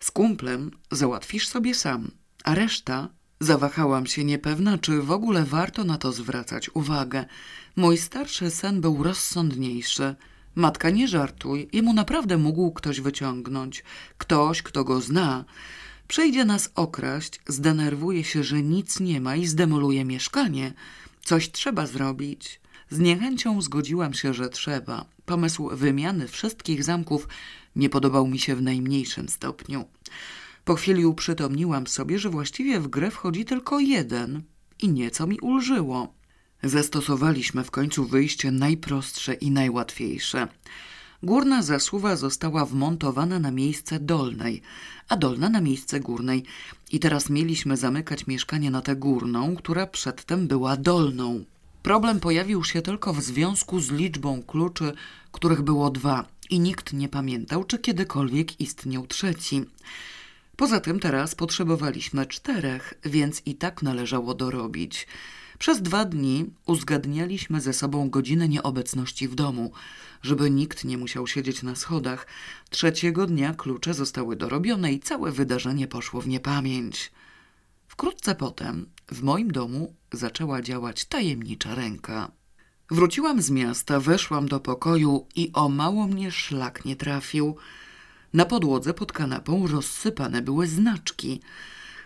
Z 0.00 0.10
kumplem 0.10 0.70
załatwisz 0.90 1.48
sobie 1.48 1.74
sam, 1.74 2.10
a 2.44 2.54
reszta 2.54 3.08
Zawahałam 3.42 4.06
się 4.06 4.24
niepewna, 4.24 4.78
czy 4.78 5.02
w 5.02 5.10
ogóle 5.10 5.44
warto 5.44 5.84
na 5.84 5.98
to 5.98 6.12
zwracać 6.12 6.70
uwagę. 6.74 7.24
Mój 7.76 7.98
starszy 7.98 8.50
syn 8.50 8.80
był 8.80 9.02
rozsądniejszy. 9.02 10.14
Matka, 10.54 10.90
nie 10.90 11.08
żartuj, 11.08 11.68
jemu 11.72 11.92
naprawdę 11.92 12.38
mógł 12.38 12.72
ktoś 12.72 13.00
wyciągnąć. 13.00 13.84
Ktoś, 14.18 14.62
kto 14.62 14.84
go 14.84 15.00
zna. 15.00 15.44
Przyjdzie 16.08 16.44
nas 16.44 16.70
okraść, 16.74 17.40
zdenerwuje 17.48 18.24
się, 18.24 18.44
że 18.44 18.62
nic 18.62 19.00
nie 19.00 19.20
ma 19.20 19.36
i 19.36 19.46
zdemoluje 19.46 20.04
mieszkanie. 20.04 20.72
Coś 21.24 21.50
trzeba 21.50 21.86
zrobić. 21.86 22.60
Z 22.90 22.98
niechęcią 22.98 23.62
zgodziłam 23.62 24.14
się, 24.14 24.34
że 24.34 24.48
trzeba. 24.48 25.04
Pomysł 25.24 25.68
wymiany 25.72 26.28
wszystkich 26.28 26.84
zamków 26.84 27.28
nie 27.76 27.90
podobał 27.90 28.26
mi 28.26 28.38
się 28.38 28.56
w 28.56 28.62
najmniejszym 28.62 29.28
stopniu. 29.28 29.84
Po 30.64 30.74
chwili 30.74 31.06
uprzytomniłam 31.06 31.86
sobie, 31.86 32.18
że 32.18 32.30
właściwie 32.30 32.80
w 32.80 32.88
grę 32.88 33.10
wchodzi 33.10 33.44
tylko 33.44 33.80
jeden 33.80 34.42
i 34.82 34.88
nieco 34.88 35.26
mi 35.26 35.40
ulżyło. 35.40 36.19
Zastosowaliśmy 36.62 37.64
w 37.64 37.70
końcu 37.70 38.04
wyjście 38.04 38.50
najprostsze 38.50 39.34
i 39.34 39.50
najłatwiejsze. 39.50 40.48
Górna 41.22 41.62
zasuwa 41.62 42.16
została 42.16 42.66
wmontowana 42.66 43.38
na 43.38 43.50
miejsce 43.50 44.00
dolnej, 44.00 44.62
a 45.08 45.16
dolna 45.16 45.48
na 45.48 45.60
miejsce 45.60 46.00
górnej 46.00 46.44
i 46.92 47.00
teraz 47.00 47.30
mieliśmy 47.30 47.76
zamykać 47.76 48.26
mieszkanie 48.26 48.70
na 48.70 48.82
tę 48.82 48.96
górną, 48.96 49.56
która 49.56 49.86
przedtem 49.86 50.48
była 50.48 50.76
dolną. 50.76 51.44
Problem 51.82 52.20
pojawił 52.20 52.64
się 52.64 52.82
tylko 52.82 53.12
w 53.12 53.22
związku 53.22 53.80
z 53.80 53.90
liczbą 53.90 54.42
kluczy, 54.42 54.92
których 55.32 55.62
było 55.62 55.90
dwa 55.90 56.24
i 56.50 56.60
nikt 56.60 56.92
nie 56.92 57.08
pamiętał, 57.08 57.64
czy 57.64 57.78
kiedykolwiek 57.78 58.60
istniał 58.60 59.06
trzeci. 59.06 59.64
Poza 60.56 60.80
tym 60.80 61.00
teraz 61.00 61.34
potrzebowaliśmy 61.34 62.26
czterech, 62.26 62.94
więc 63.04 63.42
i 63.46 63.54
tak 63.54 63.82
należało 63.82 64.34
dorobić. 64.34 65.06
Przez 65.60 65.82
dwa 65.82 66.04
dni 66.04 66.50
uzgadnialiśmy 66.66 67.60
ze 67.60 67.72
sobą 67.72 68.10
godzinę 68.10 68.48
nieobecności 68.48 69.28
w 69.28 69.34
domu, 69.34 69.72
żeby 70.22 70.50
nikt 70.50 70.84
nie 70.84 70.98
musiał 70.98 71.26
siedzieć 71.26 71.62
na 71.62 71.74
schodach. 71.74 72.26
Trzeciego 72.70 73.26
dnia 73.26 73.54
klucze 73.54 73.94
zostały 73.94 74.36
dorobione 74.36 74.92
i 74.92 75.00
całe 75.00 75.32
wydarzenie 75.32 75.88
poszło 75.88 76.20
w 76.20 76.28
niepamięć. 76.28 77.12
Wkrótce 77.88 78.34
potem 78.34 78.86
w 79.12 79.22
moim 79.22 79.52
domu 79.52 79.94
zaczęła 80.12 80.62
działać 80.62 81.04
tajemnicza 81.04 81.74
ręka. 81.74 82.30
Wróciłam 82.90 83.42
z 83.42 83.50
miasta, 83.50 84.00
weszłam 84.00 84.48
do 84.48 84.60
pokoju 84.60 85.26
i 85.36 85.50
o 85.52 85.68
mało 85.68 86.06
mnie 86.06 86.30
szlak 86.30 86.84
nie 86.84 86.96
trafił– 86.96 87.56
na 88.34 88.44
podłodze 88.44 88.94
pod 88.94 89.12
kanapą 89.12 89.66
rozsypane 89.66 90.42
były 90.42 90.66
znaczki. 90.66 91.40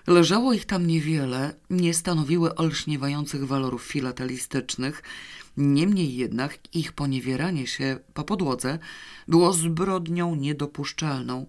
Leżało 0.07 0.53
ich 0.53 0.65
tam 0.65 0.87
niewiele, 0.87 1.55
nie 1.71 1.95
stanowiły 1.95 2.55
olśniewających 2.55 3.47
walorów 3.47 3.83
filatelistycznych, 3.83 5.03
niemniej 5.57 6.17
jednak 6.17 6.59
ich 6.75 6.93
poniewieranie 6.93 7.67
się 7.67 7.99
po 8.15 8.25
podłodze 8.25 8.79
było 9.29 9.53
zbrodnią 9.53 10.35
niedopuszczalną, 10.35 11.47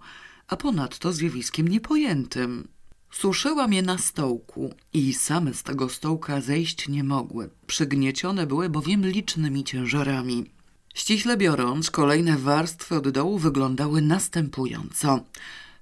a 0.48 0.58
ponadto 0.58 1.14
zjawiskiem 1.14 1.68
niepojętym. 1.68 2.68
Suszyłam 3.12 3.74
je 3.74 3.82
na 3.82 3.98
stołku 3.98 4.74
i 4.94 5.14
same 5.14 5.54
z 5.54 5.64
tego 5.64 5.90
stołka 5.90 6.42
zejść 6.42 6.88
nie 6.88 7.04
mogły. 7.04 7.50
Przygniecione 7.68 8.48
były 8.48 8.70
bowiem 8.70 9.06
licznymi 9.06 9.64
ciężarami. 9.64 10.52
Ściśle 10.94 11.38
biorąc, 11.38 11.92
kolejne 11.92 12.38
warstwy 12.38 12.96
od 12.96 13.10
dołu 13.10 13.38
wyglądały 13.38 14.02
następująco. 14.02 15.20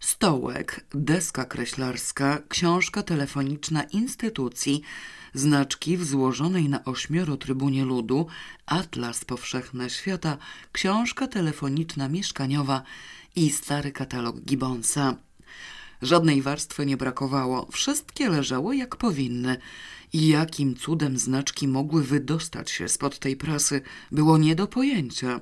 Stołek, 0.03 0.85
deska 0.93 1.45
kreślarska, 1.45 2.41
książka 2.49 3.03
telefoniczna 3.03 3.83
instytucji, 3.83 4.81
znaczki 5.33 5.97
w 5.97 6.05
złożonej 6.05 6.69
na 6.69 6.83
ośmioro 6.83 7.37
trybunie 7.37 7.85
ludu, 7.85 8.27
atlas 8.65 9.25
powszechny 9.25 9.89
świata, 9.89 10.37
książka 10.71 11.27
telefoniczna 11.27 12.09
mieszkaniowa 12.09 12.83
i 13.35 13.49
stary 13.49 13.91
katalog 13.91 14.41
Gibbonsa. 14.41 15.15
Żadnej 16.01 16.41
warstwy 16.41 16.85
nie 16.85 16.97
brakowało, 16.97 17.67
wszystkie 17.71 18.29
leżały 18.29 18.75
jak 18.75 18.95
powinny– 18.95 19.57
i 20.13 20.27
jakim 20.27 20.75
cudem 20.75 21.17
znaczki 21.17 21.67
mogły 21.67 22.03
wydostać 22.03 22.71
się 22.71 22.89
spod 22.89 23.19
tej 23.19 23.35
prasy, 23.35 23.81
było 24.11 24.37
nie 24.37 24.55
do 24.55 24.67
pojęcia. 24.67 25.39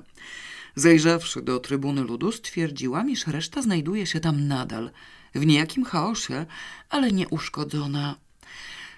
Zajrzawszy 0.74 1.42
do 1.42 1.60
trybuny 1.60 2.02
ludu, 2.02 2.32
stwierdziłam, 2.32 3.10
iż 3.10 3.26
reszta 3.26 3.62
znajduje 3.62 4.06
się 4.06 4.20
tam 4.20 4.48
nadal, 4.48 4.90
w 5.34 5.46
niejakim 5.46 5.84
chaosie, 5.84 6.46
ale 6.90 7.12
nieuszkodzona. 7.12 8.16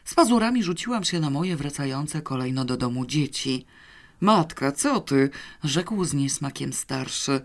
Z 0.05 0.15
pazurami 0.15 0.63
rzuciłam 0.63 1.05
się 1.05 1.21
na 1.21 1.31
moje 1.31 1.57
wracające 1.57 2.23
kolejno 2.23 2.65
do 2.65 2.77
domu 2.77 3.07
dzieci. 3.07 3.67
Matka, 4.21 4.73
co 4.73 5.01
ty? 5.01 5.31
rzekł 5.65 6.05
z 6.05 6.15
niesmakiem 6.15 6.73
starszy. 6.73 7.41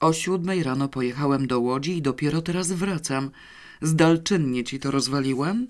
O 0.00 0.12
siódmej 0.12 0.62
rano 0.62 0.88
pojechałem 0.88 1.46
do 1.46 1.60
Łodzi 1.60 1.96
i 1.96 2.02
dopiero 2.02 2.42
teraz 2.42 2.72
wracam. 2.72 3.30
Zdalczynnie 3.82 4.64
ci 4.64 4.78
to 4.78 4.90
rozwaliłem? 4.90 5.66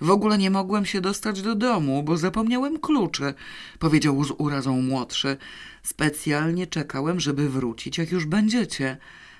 W 0.00 0.10
ogóle 0.10 0.38
nie 0.38 0.50
mogłem 0.50 0.86
się 0.86 1.00
dostać 1.00 1.42
do 1.42 1.54
domu, 1.54 2.02
bo 2.02 2.16
zapomniałem 2.16 2.78
kluczy, 2.78 3.34
powiedział 3.78 4.24
z 4.24 4.30
urazą 4.38 4.82
młodszy. 4.82 5.36
Specjalnie 5.82 6.66
czekałem, 6.66 7.20
żeby 7.20 7.48
wrócić, 7.48 7.98
jak 7.98 8.10
już 8.10 8.26
będziecie. 8.26 8.96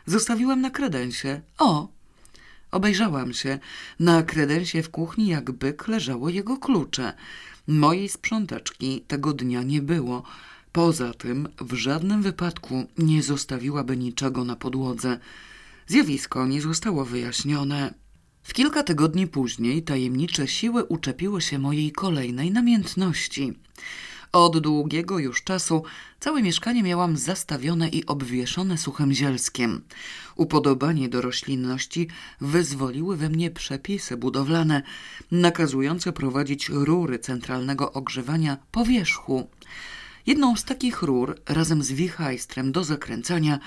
Zostawiłem 0.06 0.60
na 0.60 0.70
kredensie. 0.70 1.40
O! 1.58 1.88
Obejrzałam 2.70 3.32
się. 3.32 3.58
Na 4.00 4.22
kredensie 4.22 4.82
w 4.82 4.90
kuchni 4.90 5.26
jak 5.26 5.50
byk 5.50 5.88
leżało 5.88 6.28
jego 6.28 6.56
klucze. 6.56 7.12
Mojej 7.66 8.08
sprzątaczki 8.08 9.00
tego 9.00 9.32
dnia 9.32 9.62
nie 9.62 9.82
było. 9.82 10.22
Poza 10.72 11.14
tym 11.14 11.48
w 11.60 11.74
żadnym 11.74 12.22
wypadku 12.22 12.86
nie 12.98 13.22
zostawiłaby 13.22 13.96
niczego 13.96 14.44
na 14.44 14.56
podłodze. 14.56 15.18
Zjawisko 15.86 16.46
nie 16.46 16.60
zostało 16.60 17.04
wyjaśnione. 17.04 17.94
W 18.42 18.52
kilka 18.52 18.82
tygodni 18.82 19.26
później 19.26 19.82
tajemnicze 19.82 20.48
siły 20.48 20.84
uczepiły 20.84 21.40
się 21.40 21.58
mojej 21.58 21.92
kolejnej 21.92 22.50
namiętności. 22.50 23.52
Od 24.32 24.58
długiego 24.58 25.18
już 25.18 25.44
czasu 25.44 25.82
całe 26.20 26.42
mieszkanie 26.42 26.82
miałam 26.82 27.16
zastawione 27.16 27.88
i 27.88 28.06
obwieszone 28.06 28.78
suchem 28.78 29.12
zielskiem. 29.12 29.82
Upodobanie 30.36 31.08
do 31.08 31.20
roślinności 31.20 32.08
wyzwoliły 32.40 33.16
we 33.16 33.28
mnie 33.28 33.50
przepisy 33.50 34.16
budowlane, 34.16 34.82
nakazujące 35.30 36.12
prowadzić 36.12 36.68
rury 36.68 37.18
centralnego 37.18 37.92
ogrzewania 37.92 38.56
po 38.72 38.84
wierzchu. 38.84 39.48
Jedną 40.26 40.56
z 40.56 40.64
takich 40.64 41.02
rur, 41.02 41.40
razem 41.48 41.82
z 41.82 41.92
wichajstrem 41.92 42.72
do 42.72 42.84
zakręcania, 42.84 43.58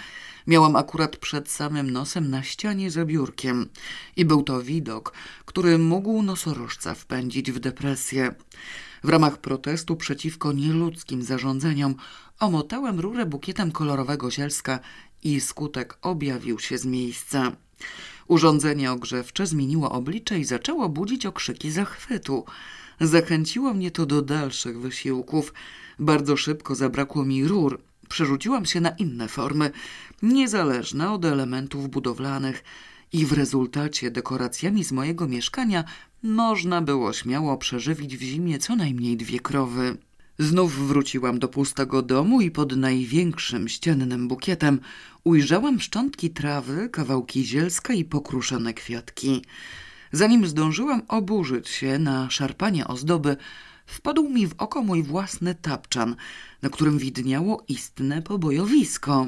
miałam 0.48 0.76
akurat 0.76 1.18
przed 1.18 1.50
samym 1.50 1.92
nosem 1.92 2.30
na 2.30 2.44
ścianie 2.44 2.92
za 2.92 3.06
biurkiem. 3.06 3.70
I 4.16 4.26
był 4.26 4.44
to 4.44 4.62
widok, 4.62 5.14
który 5.46 5.78
mógł 5.78 6.22
nosorożca 6.22 6.96
wpędzić 6.96 7.52
w 7.52 7.60
depresję. 7.60 8.36
W 9.04 9.10
ramach 9.10 9.38
protestu 9.38 9.96
przeciwko 9.96 10.52
nieludzkim 10.52 11.24
zarządzeniom 11.24 11.96
omotałem 12.40 13.00
rurę 13.00 13.26
bukietem 13.26 13.72
kolorowego 13.72 14.32
zielska 14.32 14.80
i 15.24 15.42
skutek 15.42 15.98
objawił 16.02 16.60
się 16.60 16.78
z 16.78 16.86
miejsca. 16.86 17.52
Urządzenie 18.28 18.92
ogrzewcze 18.92 19.48
zmieniło 19.48 19.92
oblicze 19.92 20.40
i 20.40 20.46
zaczęło 20.46 20.90
budzić 20.90 21.26
okrzyki 21.26 21.72
zachwytu. 21.72 22.46
Zachęciło 23.02 23.74
mnie 23.74 23.92
to 23.92 24.06
do 24.06 24.22
dalszych 24.22 24.80
wysiłków. 24.80 25.54
Bardzo 26.00 26.38
szybko 26.38 26.76
zabrakło 26.76 27.26
mi 27.26 27.48
rur. 27.48 27.82
Przerzuciłam 28.14 28.66
się 28.66 28.82
na 28.82 28.90
inne 28.90 29.28
formy, 29.28 29.72
niezależne 30.22 31.12
od 31.12 31.26
elementów 31.26 31.90
budowlanych 31.90 32.64
i 33.14 33.26
w 33.26 33.34
rezultacie 33.34 34.12
dekoracjami 34.12 34.84
z 34.84 34.92
mojego 34.92 35.28
mieszkania 35.28 35.84
można 36.24 36.82
było 36.82 37.14
śmiało 37.14 37.58
przeżywić 37.58 38.18
w 38.18 38.22
zimie 38.22 38.60
co 38.60 38.76
najmniej 38.76 39.18
dwie 39.18 39.40
krowy. 39.40 39.98
Znów 40.40 40.88
wróciłam 40.88 41.40
do 41.40 41.48
pustego 41.48 42.02
domu 42.02 42.42
i 42.42 42.52
pod 42.52 42.76
największym 42.76 43.70
ściennym 43.70 44.28
bukietem 44.28 44.80
ujrzałam 45.24 45.80
szczątki 45.80 46.30
trawy, 46.30 46.90
kawałki 46.90 47.46
zielska 47.46 47.94
i 47.94 48.06
pokruszone 48.06 48.74
kwiatki. 48.74 49.42
Zanim 50.12 50.48
zdążyłam 50.48 51.02
oburzyć 51.08 51.70
się 51.70 52.00
na 52.00 52.30
szarpanie 52.30 52.88
ozdoby, 52.88 53.38
wpadł 53.86 54.30
mi 54.30 54.48
w 54.48 54.54
oko 54.58 54.84
mój 54.84 55.04
własny 55.04 55.56
tapczan, 55.56 56.16
na 56.62 56.70
którym 56.70 56.98
widniało 56.98 57.64
istne 57.68 58.22
pobojowisko. 58.22 59.28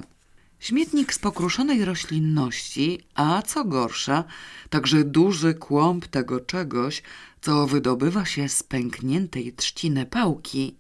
Śmietnik 0.60 1.14
z 1.14 1.20
pokruszonej 1.20 1.86
roślinności, 1.86 3.00
a 3.16 3.42
co 3.42 3.66
gorsza, 3.66 4.24
także 4.70 5.04
duży 5.04 5.54
kłąb 5.54 6.08
tego 6.08 6.40
czegoś, 6.40 7.04
co 7.42 7.68
wydobywa 7.68 8.26
się 8.26 8.50
z 8.50 8.64
pękniętej 8.64 9.54
trzciny 9.54 10.06
pałki. 10.06 10.76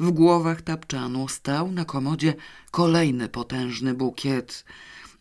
W 0.00 0.10
głowach 0.10 0.62
tapczanu 0.62 1.28
stał 1.28 1.72
na 1.72 1.84
komodzie 1.84 2.34
kolejny 2.70 3.28
potężny 3.28 3.94
bukiet. 3.94 4.64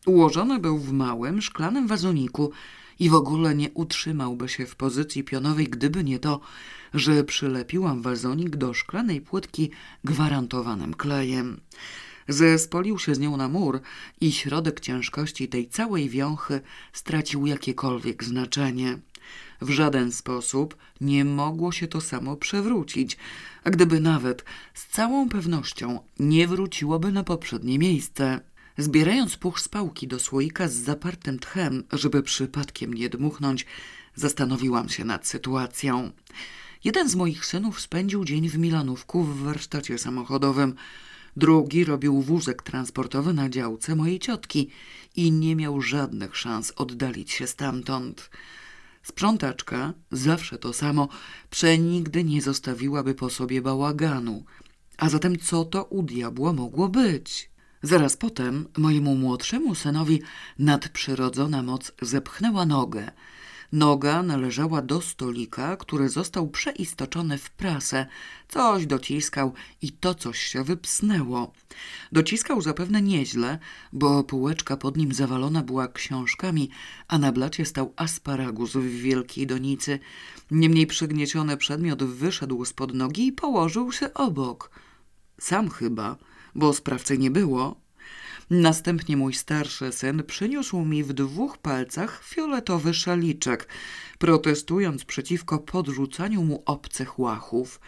Ułożony 0.05 0.59
był 0.59 0.77
w 0.77 0.91
małym, 0.91 1.41
szklanym 1.41 1.87
wazoniku 1.87 2.51
i 2.99 3.09
w 3.09 3.15
ogóle 3.15 3.55
nie 3.55 3.71
utrzymałby 3.71 4.49
się 4.49 4.65
w 4.65 4.75
pozycji 4.75 5.23
pionowej, 5.23 5.67
gdyby 5.67 6.03
nie 6.03 6.19
to, 6.19 6.39
że 6.93 7.23
przylepiłam 7.23 8.01
wazonik 8.01 8.55
do 8.55 8.73
szklanej 8.73 9.21
płytki 9.21 9.71
gwarantowanym 10.03 10.93
klejem. 10.93 11.61
Zespolił 12.27 12.99
się 12.99 13.15
z 13.15 13.19
nią 13.19 13.37
na 13.37 13.49
mur 13.49 13.81
i 14.21 14.31
środek 14.31 14.79
ciężkości 14.79 15.47
tej 15.47 15.67
całej 15.67 16.09
wiąchy 16.09 16.61
stracił 16.93 17.45
jakiekolwiek 17.45 18.23
znaczenie. 18.23 18.99
W 19.61 19.69
żaden 19.69 20.11
sposób 20.11 20.77
nie 21.01 21.25
mogło 21.25 21.71
się 21.71 21.87
to 21.87 22.01
samo 22.01 22.35
przewrócić, 22.35 23.17
a 23.63 23.69
gdyby 23.69 23.99
nawet 23.99 24.45
z 24.73 24.87
całą 24.87 25.29
pewnością 25.29 25.99
nie 26.19 26.47
wróciłoby 26.47 27.11
na 27.11 27.23
poprzednie 27.23 27.79
miejsce. 27.79 28.39
Zbierając 28.77 29.37
puch 29.37 29.59
z 29.59 29.67
pałki 29.67 30.07
do 30.07 30.19
słoika 30.19 30.67
z 30.67 30.73
zapartym 30.73 31.39
tchem, 31.39 31.83
żeby 31.93 32.23
przypadkiem 32.23 32.93
nie 32.93 33.09
dmuchnąć, 33.09 33.65
zastanowiłam 34.15 34.89
się 34.89 35.05
nad 35.05 35.27
sytuacją. 35.27 36.11
Jeden 36.83 37.09
z 37.09 37.15
moich 37.15 37.45
synów 37.45 37.81
spędził 37.81 38.25
dzień 38.25 38.49
w 38.49 38.57
Milanówku 38.57 39.23
w 39.23 39.41
warsztacie 39.41 39.97
samochodowym. 39.97 40.75
Drugi 41.37 41.85
robił 41.85 42.21
wózek 42.21 42.63
transportowy 42.63 43.33
na 43.33 43.49
działce 43.49 43.95
mojej 43.95 44.19
ciotki 44.19 44.69
i 45.15 45.31
nie 45.31 45.55
miał 45.55 45.81
żadnych 45.81 46.37
szans 46.37 46.73
oddalić 46.75 47.31
się 47.31 47.47
stamtąd. 47.47 48.29
Sprzątaczka, 49.03 49.93
zawsze 50.11 50.57
to 50.57 50.73
samo, 50.73 51.07
przenigdy 51.49 52.23
nie 52.23 52.41
zostawiłaby 52.41 53.15
po 53.15 53.29
sobie 53.29 53.61
bałaganu. 53.61 54.45
A 54.97 55.09
zatem 55.09 55.37
co 55.37 55.65
to 55.65 55.83
u 55.83 56.03
diabła 56.03 56.53
mogło 56.53 56.89
być? 56.89 57.51
Zaraz 57.83 58.17
potem 58.17 58.67
mojemu 58.77 59.15
młodszemu 59.15 59.75
synowi 59.75 60.21
nadprzyrodzona 60.59 61.63
moc 61.63 61.91
zepchnęła 62.01 62.65
nogę– 62.65 63.11
Noga 63.73 64.23
należała 64.23 64.81
do 64.81 65.01
stolika, 65.01 65.77
który 65.77 66.09
został 66.09 66.47
przeistoczony 66.47 67.37
w 67.37 67.51
prasę. 67.51 68.05
Coś 68.47 68.85
dociskał 68.85 69.53
i 69.81 69.91
to 69.91 70.15
coś 70.15 70.39
się 70.39 70.63
wypsnęło. 70.63 71.53
Dociskał 72.11 72.61
zapewne 72.61 73.01
nieźle, 73.01 73.59
bo 73.93 74.23
półeczka 74.23 74.77
pod 74.77 74.97
nim 74.97 75.13
zawalona 75.13 75.63
była 75.63 75.87
książkami, 75.87 76.69
a 77.07 77.17
na 77.17 77.31
blacie 77.31 77.65
stał 77.65 77.93
asparagus 77.95 78.73
w 78.73 78.87
wielkiej 78.87 79.47
donicy. 79.47 79.99
Niemniej 80.51 80.87
przygnieciony 80.87 81.57
przedmiot 81.57 82.03
wyszedł 82.03 82.65
spod 82.65 82.93
nogi 82.93 83.27
i 83.27 83.31
położył 83.31 83.91
się 83.91 84.13
obok. 84.13 84.71
Sam 85.39 85.69
chyba, 85.69 86.17
bo 86.55 86.73
sprawcy 86.73 87.17
nie 87.17 87.31
było, 87.31 87.82
Następnie 88.49 89.17
mój 89.17 89.33
starszy 89.33 89.91
syn 89.91 90.23
przyniósł 90.23 90.85
mi 90.85 91.03
w 91.03 91.13
dwóch 91.13 91.57
palcach 91.57 92.23
fioletowy 92.23 92.93
szaliczek, 92.93 93.67
protestując 94.19 95.05
przeciwko 95.05 95.59
podrzucaniu 95.59 96.43
mu 96.43 96.63
obcych 96.65 97.19
łachów. 97.19 97.79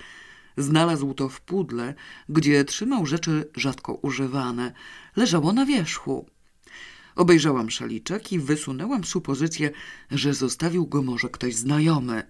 Znalazł 0.57 1.13
to 1.13 1.29
w 1.29 1.41
pudle, 1.41 1.93
gdzie 2.29 2.65
trzymał 2.65 3.05
rzeczy 3.05 3.49
rzadko 3.55 3.93
używane. 3.93 4.73
Leżało 5.15 5.53
na 5.53 5.65
wierzchu. 5.65 6.29
Obejrzałam 7.15 7.69
szaliczek 7.69 8.31
i 8.31 8.39
wysunęłam 8.39 9.03
supozycję, 9.03 9.71
że 10.11 10.33
zostawił 10.33 10.87
go 10.87 11.03
może 11.03 11.29
ktoś 11.29 11.55
znajomy. 11.55 12.23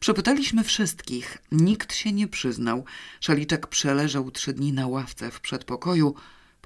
Przepytaliśmy 0.00 0.64
wszystkich. 0.64 1.38
Nikt 1.52 1.94
się 1.94 2.12
nie 2.12 2.28
przyznał. 2.28 2.84
Szaliczek 3.20 3.66
przeleżał 3.66 4.30
trzy 4.30 4.52
dni 4.52 4.72
na 4.72 4.86
ławce 4.86 5.30
w 5.30 5.40
przedpokoju, 5.40 6.14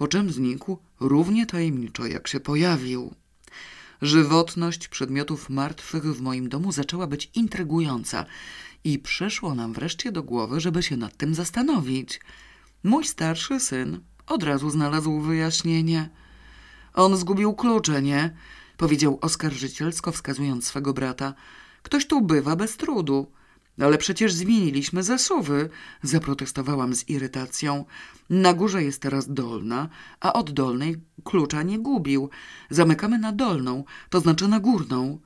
po 0.01 0.09
czym 0.09 0.33
znikł 0.33 0.79
równie 1.01 1.47
tajemniczo, 1.47 2.07
jak 2.07 2.29
się 2.29 2.41
pojawił. 2.41 3.15
Żywotność 4.03 4.89
przedmiotów 4.89 5.51
martwych 5.51 6.05
w 6.05 6.21
moim 6.21 6.49
domu 6.49 6.73
zaczęła 6.73 7.07
być 7.07 7.31
intrygująca 7.35 8.25
i 8.85 8.99
przyszło 8.99 9.55
nam 9.55 9.73
wreszcie 9.73 10.13
do 10.13 10.23
głowy, 10.23 10.61
żeby 10.61 10.83
się 10.83 10.97
nad 10.97 11.17
tym 11.17 11.35
zastanowić. 11.35 12.21
Mój 12.85 13.05
starszy 13.05 13.61
syn 13.61 14.01
od 14.27 14.43
razu 14.43 14.71
znalazł 14.71 15.21
wyjaśnienie. 15.21 16.09
On 16.95 17.17
zgubił 17.17 17.55
klucze, 17.55 18.03
nie? 18.03 18.37
Powiedział 18.77 19.19
oskarżycielsko, 19.21 20.13
wskazując 20.13 20.67
swego 20.67 20.93
brata. 20.93 21.35
Ktoś 21.83 22.07
tu 22.07 22.21
bywa 22.21 22.57
bez 22.57 22.77
trudu. 22.77 23.33
Ale 23.81 23.99
przecież 23.99 24.33
zmieniliśmy 24.33 25.03
zasuwy, 25.03 25.69
zaprotestowałam 26.03 26.95
z 26.95 27.09
irytacją. 27.09 27.85
Na 28.31 28.55
górze 28.55 28.85
jest 28.85 29.03
teraz 29.03 29.33
dolna, 29.33 29.88
a 30.21 30.33
od 30.33 30.51
dolnej 30.51 30.97
klucza 31.25 31.62
nie 31.62 31.79
gubił. 31.79 32.31
Zamykamy 32.71 33.19
na 33.19 33.33
dolną, 33.33 33.85
to 34.11 34.21
znaczy 34.21 34.49
na 34.49 34.61
górną. 34.61 35.19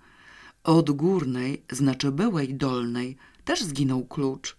Od 0.64 0.90
górnej, 0.90 1.64
znaczy 1.70 2.12
byłej 2.12 2.54
dolnej, 2.54 3.16
też 3.44 3.62
zginął 3.62 4.04
klucz. 4.06 4.56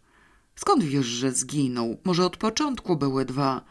Skąd 0.56 0.84
wiesz, 0.84 1.06
że 1.06 1.32
zginął? 1.32 1.98
Może 2.04 2.26
od 2.26 2.38
początku 2.38 2.96
były 2.96 3.26
dwa. 3.26 3.66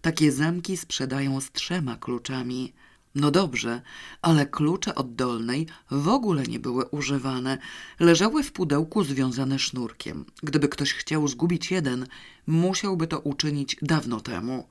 Takie 0.00 0.32
zamki 0.32 0.76
sprzedają 0.76 1.40
z 1.40 1.52
trzema 1.52 1.96
kluczami. 1.96 2.72
No 3.14 3.30
dobrze, 3.30 3.82
ale 4.22 4.46
klucze 4.46 4.94
od 4.94 5.14
dolnej 5.14 5.66
w 5.90 6.08
ogóle 6.08 6.42
nie 6.42 6.60
były 6.60 6.84
używane. 6.84 7.58
Leżały 8.00 8.42
w 8.42 8.52
pudełku 8.52 9.04
związane 9.04 9.58
sznurkiem. 9.58 10.24
Gdyby 10.42 10.68
ktoś 10.68 10.92
chciał 10.92 11.28
zgubić 11.28 11.70
jeden, 11.70 12.06
musiałby 12.46 13.06
to 13.06 13.18
uczynić 13.18 13.76
dawno 13.82 14.20
temu. 14.20 14.68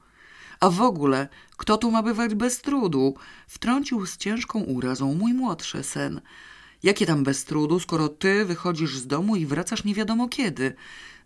A 0.60 0.70
w 0.70 0.82
ogóle, 0.82 1.28
kto 1.58 1.78
tu 1.78 1.92
ma 1.92 2.04
bywać 2.04 2.36
bez 2.36 2.62
trudu? 2.62 3.16
Wtrącił 3.48 4.06
z 4.06 4.18
ciężką 4.18 4.60
urazą 4.60 5.16
mój 5.16 5.34
młodszy 5.34 5.84
syn. 5.84 6.22
Jakie 6.84 7.06
tam 7.06 7.24
bez 7.24 7.46
trudu, 7.46 7.80
skoro 7.80 8.10
ty 8.10 8.46
wychodzisz 8.46 8.98
z 8.98 9.08
domu 9.08 9.36
i 9.36 9.46
wracasz 9.46 9.84
nie 9.84 9.94
wiadomo 9.94 10.28
kiedy? 10.28 10.76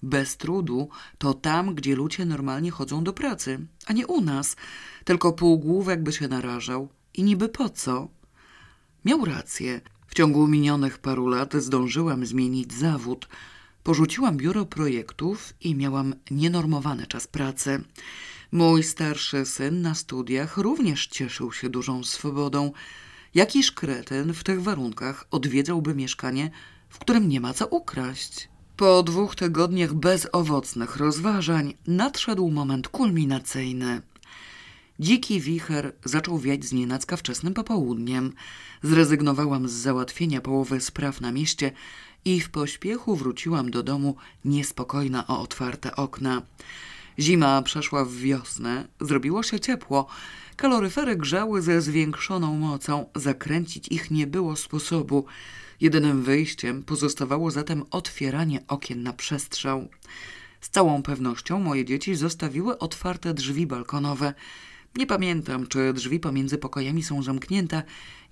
Bez 0.03 0.37
trudu 0.37 0.89
to 1.17 1.33
tam, 1.33 1.75
gdzie 1.75 1.95
ludzie 1.95 2.25
normalnie 2.25 2.71
chodzą 2.71 3.03
do 3.03 3.13
pracy, 3.13 3.59
a 3.85 3.93
nie 3.93 4.07
u 4.07 4.21
nas. 4.21 4.55
Tylko 5.03 5.33
półgłówek 5.33 6.03
by 6.03 6.13
się 6.13 6.27
narażał. 6.27 6.89
I 7.13 7.23
niby 7.23 7.49
po 7.49 7.69
co? 7.69 8.07
Miał 9.05 9.25
rację. 9.25 9.81
W 10.07 10.15
ciągu 10.15 10.47
minionych 10.47 10.97
paru 10.97 11.27
lat 11.27 11.53
zdążyłam 11.53 12.25
zmienić 12.25 12.73
zawód. 12.73 13.27
Porzuciłam 13.83 14.37
biuro 14.37 14.65
projektów 14.65 15.53
i 15.61 15.75
miałam 15.75 16.15
nienormowany 16.31 17.07
czas 17.07 17.27
pracy. 17.27 17.83
Mój 18.51 18.83
starszy 18.83 19.45
syn 19.45 19.81
na 19.81 19.95
studiach 19.95 20.57
również 20.57 21.07
cieszył 21.07 21.51
się 21.51 21.69
dużą 21.69 22.03
swobodą. 22.03 22.71
Jakiż 23.33 23.71
kretyn 23.71 24.33
w 24.33 24.43
tych 24.43 24.61
warunkach 24.61 25.27
odwiedzałby 25.31 25.95
mieszkanie, 25.95 26.51
w 26.89 26.99
którym 26.99 27.29
nie 27.29 27.41
ma 27.41 27.53
co 27.53 27.67
ukraść? 27.67 28.49
Po 28.77 29.03
dwóch 29.03 29.35
tygodniach 29.35 29.93
bezowocnych 29.93 30.97
rozważań 30.97 31.73
nadszedł 31.87 32.49
moment 32.49 32.87
kulminacyjny. 32.87 34.01
Dziki 35.03 35.41
wicher 35.41 35.93
zaczął 36.05 36.39
wiać 36.39 36.65
znienacka 36.65 37.17
wczesnym 37.17 37.53
popołudniem. 37.53 38.33
Zrezygnowałam 38.83 39.67
z 39.67 39.71
załatwienia 39.71 40.41
połowy 40.41 40.81
spraw 40.81 41.21
na 41.21 41.31
mieście 41.31 41.71
i 42.25 42.41
w 42.41 42.49
pośpiechu 42.49 43.15
wróciłam 43.15 43.71
do 43.71 43.83
domu 43.83 44.15
niespokojna 44.45 45.27
o 45.27 45.41
otwarte 45.41 45.95
okna. 45.95 46.41
Zima 47.19 47.61
przeszła 47.61 48.05
w 48.05 48.13
wiosnę, 48.13 48.87
zrobiło 49.01 49.43
się 49.43 49.59
ciepło. 49.59 50.07
Kaloryfery 50.55 51.15
grzały 51.15 51.61
ze 51.61 51.81
zwiększoną 51.81 52.57
mocą, 52.57 53.05
zakręcić 53.15 53.87
ich 53.87 54.11
nie 54.11 54.27
było 54.27 54.55
sposobu. 54.55 55.25
Jedynym 55.81 56.23
wyjściem 56.23 56.83
pozostawało 56.83 57.51
zatem 57.51 57.83
otwieranie 57.91 58.59
okien 58.67 59.03
na 59.03 59.13
przestrzał. 59.13 59.87
Z 60.61 60.69
całą 60.69 61.03
pewnością 61.03 61.59
moje 61.59 61.85
dzieci 61.85 62.15
zostawiły 62.15 62.77
otwarte 62.77 63.33
drzwi 63.33 63.67
balkonowe. 63.67 64.33
Nie 64.95 65.07
pamiętam, 65.07 65.67
czy 65.67 65.93
drzwi 65.93 66.19
pomiędzy 66.19 66.57
pokojami 66.57 67.03
są 67.03 67.23
zamknięte 67.23 67.83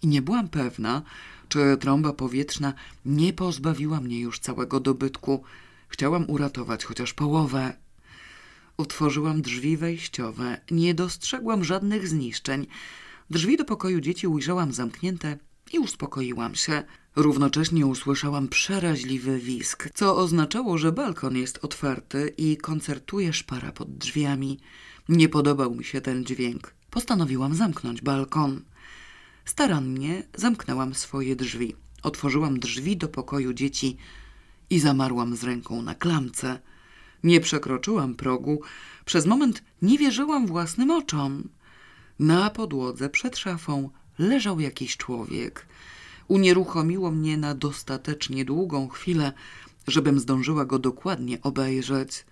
i 0.01 0.07
nie 0.07 0.21
byłam 0.21 0.49
pewna, 0.49 1.01
czy 1.49 1.77
trąba 1.79 2.13
powietrzna 2.13 2.73
nie 3.05 3.33
pozbawiła 3.33 4.01
mnie 4.01 4.19
już 4.19 4.39
całego 4.39 4.79
dobytku. 4.79 5.43
Chciałam 5.87 6.29
uratować 6.29 6.85
chociaż 6.85 7.13
połowę. 7.13 7.73
Otworzyłam 8.77 9.41
drzwi 9.41 9.77
wejściowe. 9.77 10.61
Nie 10.71 10.93
dostrzegłam 10.93 11.63
żadnych 11.63 12.07
zniszczeń. 12.07 12.67
Drzwi 13.29 13.57
do 13.57 13.65
pokoju 13.65 14.01
dzieci 14.01 14.27
ujrzałam 14.27 14.73
zamknięte 14.73 15.37
i 15.73 15.79
uspokoiłam 15.79 16.55
się. 16.55 16.83
Równocześnie 17.15 17.85
usłyszałam 17.85 18.47
przeraźliwy 18.47 19.39
wisk, 19.39 19.89
co 19.93 20.17
oznaczało, 20.17 20.77
że 20.77 20.91
balkon 20.91 21.37
jest 21.37 21.59
otwarty 21.61 22.33
i 22.37 22.57
koncertuje 22.57 23.33
szpara 23.33 23.71
pod 23.71 23.97
drzwiami. 23.97 24.59
Nie 25.11 25.29
podobał 25.29 25.75
mi 25.75 25.83
się 25.83 26.01
ten 26.01 26.25
dźwięk. 26.25 26.73
Postanowiłam 26.89 27.55
zamknąć 27.55 28.01
balkon. 28.01 28.61
Starannie 29.45 30.23
zamknęłam 30.35 30.95
swoje 30.95 31.35
drzwi. 31.35 31.75
Otworzyłam 32.03 32.59
drzwi 32.59 32.97
do 32.97 33.07
pokoju 33.07 33.53
dzieci 33.53 33.97
i 34.69 34.79
zamarłam 34.79 35.35
z 35.35 35.43
ręką 35.43 35.81
na 35.81 35.95
klamce. 35.95 36.59
Nie 37.23 37.39
przekroczyłam 37.39 38.15
progu. 38.15 38.61
Przez 39.05 39.25
moment 39.25 39.63
nie 39.81 39.97
wierzyłam 39.97 40.47
własnym 40.47 40.91
oczom. 40.91 41.49
Na 42.19 42.49
podłodze 42.49 43.09
przed 43.09 43.37
szafą 43.37 43.89
leżał 44.19 44.59
jakiś 44.59 44.97
człowiek. 44.97 45.67
Unieruchomiło 46.27 47.11
mnie 47.11 47.37
na 47.37 47.55
dostatecznie 47.55 48.45
długą 48.45 48.87
chwilę, 48.87 49.33
żebym 49.87 50.19
zdążyła 50.19 50.65
go 50.65 50.79
dokładnie 50.79 51.41
obejrzeć. 51.41 52.25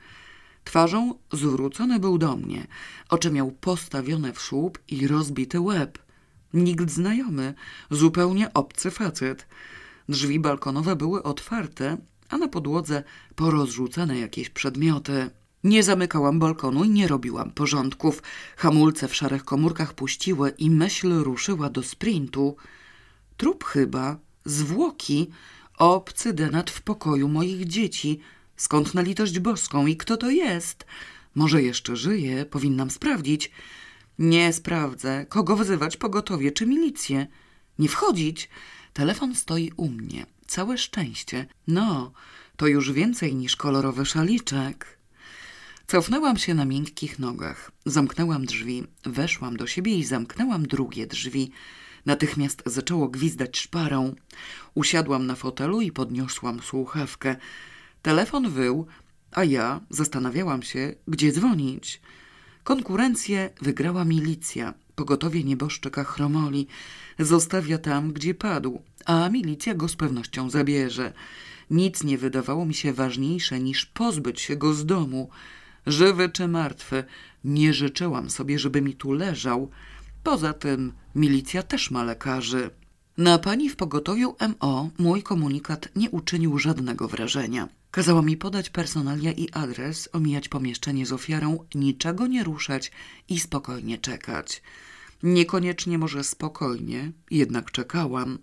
Twarzą 0.70 1.14
zwrócony 1.34 2.00
był 2.00 2.18
do 2.18 2.38
mnie. 2.38 2.68
Oczy 3.10 3.32
miał 3.32 3.52
postawione 3.52 4.34
w 4.34 4.42
słup 4.42 4.80
i 4.88 5.08
rozbity 5.08 5.60
łeb. 5.60 5.98
Nikt 6.54 6.90
znajomy, 6.90 7.54
zupełnie 7.92 8.54
obcy 8.54 8.92
facet. 8.92 9.48
Drzwi 10.10 10.40
balkonowe 10.40 10.96
były 10.96 11.24
otwarte, 11.24 11.98
a 12.30 12.38
na 12.38 12.48
podłodze 12.48 13.04
porozrzucane 13.36 14.20
jakieś 14.20 14.50
przedmioty. 14.50 15.30
Nie 15.64 15.84
zamykałam 15.84 16.40
balkonu 16.40 16.84
i 16.84 16.90
nie 16.90 17.08
robiłam 17.08 17.52
porządków. 17.52 18.24
Hamulce 18.58 19.08
w 19.08 19.16
szarych 19.16 19.46
komórkach 19.46 19.94
puściły 19.94 20.54
i 20.58 20.70
myśl 20.70 21.14
ruszyła 21.14 21.70
do 21.70 21.84
sprintu. 21.84 22.56
Trup 23.38 23.64
chyba, 23.64 24.18
zwłoki, 24.46 25.30
obcy 25.78 26.34
denat 26.34 26.70
w 26.70 26.82
pokoju 26.82 27.28
moich 27.28 27.68
dzieci. 27.68 28.20
Skąd 28.60 28.94
na 28.94 29.02
litość 29.02 29.40
boską 29.40 29.88
i 29.88 29.98
kto 29.98 30.18
to 30.18 30.30
jest? 30.30 30.86
Może 31.36 31.64
jeszcze 31.64 31.96
żyje, 31.96 32.46
powinnam 32.46 32.90
sprawdzić. 32.90 33.52
Nie 34.20 34.54
sprawdzę, 34.54 35.26
kogo 35.30 35.56
wzywać 35.56 35.98
pogotowie 35.98 36.52
czy 36.52 36.66
milicję. 36.66 37.28
Nie 37.80 37.90
wchodzić. 37.90 38.50
Telefon 38.94 39.36
stoi 39.36 39.72
u 39.78 39.90
mnie. 39.90 40.26
Całe 40.48 40.78
szczęście. 40.78 41.48
No, 41.68 42.12
to 42.58 42.68
już 42.68 42.92
więcej 42.92 43.36
niż 43.36 43.56
kolorowy 43.56 44.06
szaliczek. 44.06 45.00
Cofnęłam 45.88 46.38
się 46.38 46.54
na 46.54 46.66
miękkich 46.66 47.20
nogach. 47.20 47.72
Zamknęłam 47.86 48.46
drzwi, 48.46 48.84
weszłam 49.04 49.58
do 49.58 49.68
siebie 49.68 49.98
i 49.98 50.04
zamknęłam 50.04 50.68
drugie 50.68 51.08
drzwi. 51.08 51.52
Natychmiast 52.06 52.64
zaczęło 52.66 53.08
gwizdać 53.08 53.58
szparą. 53.58 54.16
Usiadłam 54.74 55.26
na 55.26 55.36
fotelu 55.36 55.82
i 55.82 55.92
podniosłam 55.92 56.62
słuchawkę. 56.62 57.36
Telefon 58.02 58.50
wył, 58.50 58.88
a 59.32 59.44
ja 59.44 59.82
zastanawiałam 59.90 60.64
się, 60.64 60.96
gdzie 61.08 61.32
dzwonić. 61.32 62.02
Konkurencję 62.64 63.50
wygrała 63.62 64.06
milicja. 64.06 64.74
Pogotowie 64.96 65.44
nieboszczyka 65.44 66.04
chromoli. 66.04 66.68
Zostawia 67.20 67.78
tam, 67.78 68.14
gdzie 68.14 68.34
padł, 68.34 68.82
a 69.06 69.30
milicja 69.30 69.74
go 69.74 69.88
z 69.88 69.96
pewnością 69.96 70.50
zabierze. 70.50 71.14
Nic 71.70 72.04
nie 72.04 72.18
wydawało 72.18 72.66
mi 72.66 72.74
się 72.74 72.94
ważniejsze 72.94 73.60
niż 73.60 73.86
pozbyć 73.86 74.42
się 74.42 74.56
go 74.56 74.74
z 74.74 74.86
domu. 74.86 75.30
Żywy 75.88 76.30
czy 76.30 76.48
martwy, 76.48 77.04
nie 77.44 77.74
życzyłam 77.74 78.30
sobie, 78.30 78.60
żeby 78.60 78.82
mi 78.82 78.94
tu 78.94 79.14
leżał. 79.14 79.70
Poza 80.24 80.54
tym 80.54 80.94
milicja 81.16 81.64
też 81.64 81.92
ma 81.92 82.04
lekarzy. 82.04 82.70
Na 83.18 83.40
pani 83.40 83.70
w 83.70 83.76
pogotowiu 83.76 84.36
MO 84.62 84.90
mój 85.00 85.24
komunikat 85.24 85.90
nie 85.96 86.10
uczynił 86.10 86.60
żadnego 86.60 87.08
wrażenia. 87.08 87.68
Kazała 87.92 88.22
mi 88.22 88.38
podać 88.38 88.70
personalia 88.70 89.32
i 89.32 89.50
adres, 89.52 90.10
omijać 90.14 90.50
pomieszczenie 90.50 91.06
z 91.06 91.12
ofiarą, 91.12 91.66
niczego 91.76 92.28
nie 92.28 92.44
ruszać 92.44 92.92
i 93.30 93.40
spokojnie 93.40 93.98
czekać. 93.98 94.62
Niekoniecznie 95.24 95.98
może 95.98 96.24
spokojnie, 96.24 97.12
jednak 97.32 97.72
czekałam. 97.72 98.40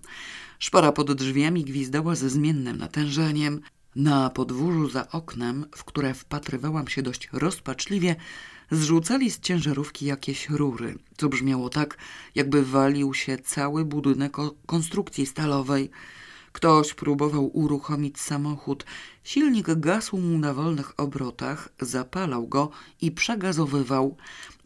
Szpara 0.59 0.93
pod 0.93 1.13
drzwiami 1.13 1.65
gwizdała 1.65 2.15
ze 2.15 2.31
zmiennym 2.31 2.77
natężeniem. 2.77 3.61
Na 3.97 4.31
podwórzu 4.31 4.91
za 4.91 5.09
oknem, 5.09 5.67
w 5.77 5.85
które 5.85 6.15
wpatrywałam 6.15 6.89
się 6.89 7.03
dość 7.03 7.29
rozpaczliwie, 7.33 8.17
zrzucali 8.71 9.31
z 9.31 9.41
ciężarówki 9.41 10.07
jakieś 10.07 10.49
rury, 10.49 10.99
co 11.17 11.29
brzmiało 11.29 11.69
tak, 11.69 11.99
jakby 12.35 12.65
walił 12.65 13.15
się 13.15 13.39
cały 13.39 13.85
budynek 13.85 14.37
konstrukcji 14.67 15.27
stalowej. 15.27 15.91
Ktoś 16.57 16.95
próbował 16.95 17.51
uruchomić 17.59 18.21
samochód. 18.21 18.85
Silnik 19.25 19.67
gasł 19.75 20.19
mu 20.19 20.39
na 20.39 20.55
wolnych 20.55 21.01
obrotach, 21.01 21.69
zapalał 21.81 22.49
go 22.49 22.71
i 23.01 23.11
przegazowywał. 23.11 24.17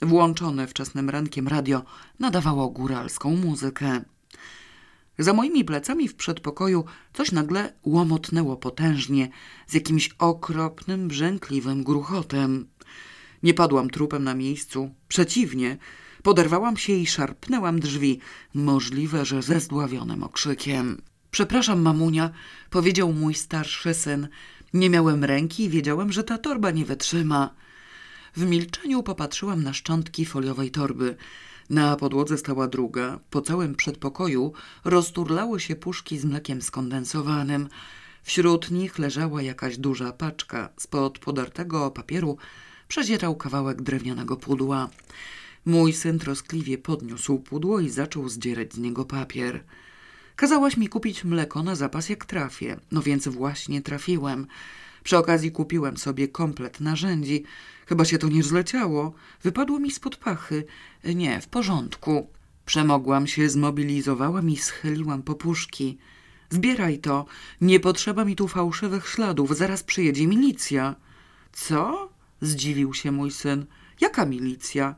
Włączone 0.03 0.66
wczesnym 0.66 1.11
rankiem 1.11 1.49
radio 1.49 1.82
nadawało 2.18 2.68
góralską 2.68 3.36
muzykę. 3.36 4.05
Za 5.18 5.32
moimi 5.32 5.64
plecami 5.64 6.09
w 6.09 6.14
przedpokoju 6.14 6.84
coś 7.12 7.32
nagle 7.32 7.72
łomotnęło 7.84 8.57
potężnie, 8.57 9.28
z 9.66 9.74
jakimś 9.74 10.11
okropnym, 10.18 11.09
brzękliwym 11.09 11.84
gruchotem. 11.84 12.68
Nie 13.43 13.55
padłam 13.55 13.91
trupem 13.91 14.24
na 14.24 14.34
miejscu. 14.34 14.91
Przeciwnie, 15.09 15.76
poderwałam 16.22 16.76
się 16.76 16.93
i 16.93 17.07
szarpnęłam 17.07 17.80
drzwi, 17.80 18.20
możliwe, 18.55 19.24
że 19.24 19.43
ze 19.43 19.61
zdławionym 19.61 20.22
okrzykiem. 20.22 21.03
Przepraszam, 21.31 21.83
mamunia, 21.83 22.31
powiedział 22.70 23.12
mój 23.12 23.35
starszy 23.35 23.95
syn. 23.95 24.28
Nie 24.74 24.91
miałem 24.91 25.24
ręki 25.24 25.64
i 25.64 25.68
wiedziałem, 25.68 26.12
że 26.12 26.24
ta 26.24 26.39
torba 26.39 26.70
nie 26.70 26.85
wytrzyma. 26.85 27.55
W 28.37 28.45
milczeniu 28.45 29.03
popatrzyłam 29.03 29.62
na 29.62 29.72
szczątki 29.72 30.26
foliowej 30.26 30.70
torby. 30.70 31.16
Na 31.70 31.97
podłodze 31.97 32.39
stała 32.39 32.68
druga. 32.68 33.18
Po 33.31 33.41
całym 33.43 33.74
przedpokoju 33.74 34.53
rozturlały 34.85 35.61
się 35.61 35.76
puszki 35.76 36.18
z 36.18 36.24
mlekiem 36.24 36.62
skondensowanym. 36.62 37.68
Wśród 38.22 38.70
nich 38.70 38.99
leżała 38.99 39.43
jakaś 39.43 39.78
duża 39.78 40.12
paczka. 40.12 40.68
Spod 40.76 41.18
podartego 41.18 41.91
papieru 41.91 42.37
przezierał 42.89 43.37
kawałek 43.37 43.83
drewnianego 43.83 44.37
pudła. 44.37 44.89
Mój 45.66 45.93
syn 45.93 46.18
troskliwie 46.18 46.78
podniósł 46.78 47.39
pudło 47.39 47.81
i 47.81 47.89
zaczął 47.89 48.28
zdzierać 48.28 48.74
z 48.74 48.78
niego 48.78 49.05
papier. 49.05 49.64
Kazałaś 50.41 50.76
mi 50.76 50.88
kupić 50.88 51.24
mleko 51.24 51.62
na 51.62 51.74
zapas 51.74 52.09
jak 52.09 52.24
trafię, 52.24 52.76
no 52.93 53.03
więc 53.03 53.28
właśnie 53.28 53.82
trafiłem. 53.82 54.47
Przy 55.05 55.18
okazji 55.18 55.53
kupiłem 55.53 55.97
sobie 55.97 56.28
komplet 56.28 56.80
narzędzi. 56.80 57.45
Chyba 57.86 58.05
się 58.05 58.18
to 58.18 58.28
nie 58.28 58.43
zleciało. 58.43 59.12
Wypadło 59.43 59.78
mi 59.78 59.91
spod 59.91 60.16
pachy. 60.16 60.64
Nie, 61.05 61.41
w 61.41 61.49
porządku. 61.49 62.30
Przemogłam 62.66 63.26
się, 63.26 63.49
zmobilizowałam 63.49 64.51
i 64.51 64.57
schyliłam 64.57 65.22
popuszki. 65.22 65.99
Zbieraj 66.51 66.99
to. 66.99 67.26
Nie 67.61 67.80
potrzeba 67.80 68.24
mi 68.24 68.36
tu 68.36 68.49
fałszywych 68.49 69.09
śladów. 69.09 69.57
Zaraz 69.57 69.82
przyjedzie 69.82 70.26
milicja. 70.26 70.95
Co? 71.53 72.11
Zdziwił 72.41 72.95
się 72.95 73.12
mój 73.12 73.30
syn. 73.30 73.66
Jaka 74.01 74.26
milicja? 74.26 74.95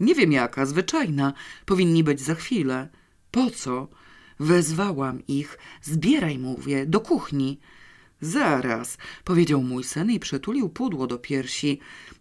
Nie 0.00 0.14
wiem 0.14 0.32
jaka, 0.32 0.66
zwyczajna. 0.66 1.32
Powinni 1.66 2.04
być 2.04 2.20
za 2.20 2.34
chwilę. 2.34 2.88
Po 3.30 3.50
co? 3.50 3.88
Wezwałam 4.40 5.26
ich. 5.26 5.58
Zbieraj, 5.82 6.38
mówię, 6.38 6.86
do 6.86 7.00
kuchni. 7.00 7.60
Zaraz, 8.20 8.98
powiedział 9.24 9.62
mój 9.62 9.84
syn 9.84 10.10
i 10.10 10.20
przytulił 10.20 10.68
pudło 10.68 11.06
do 11.06 11.18
piersi. 11.18 11.80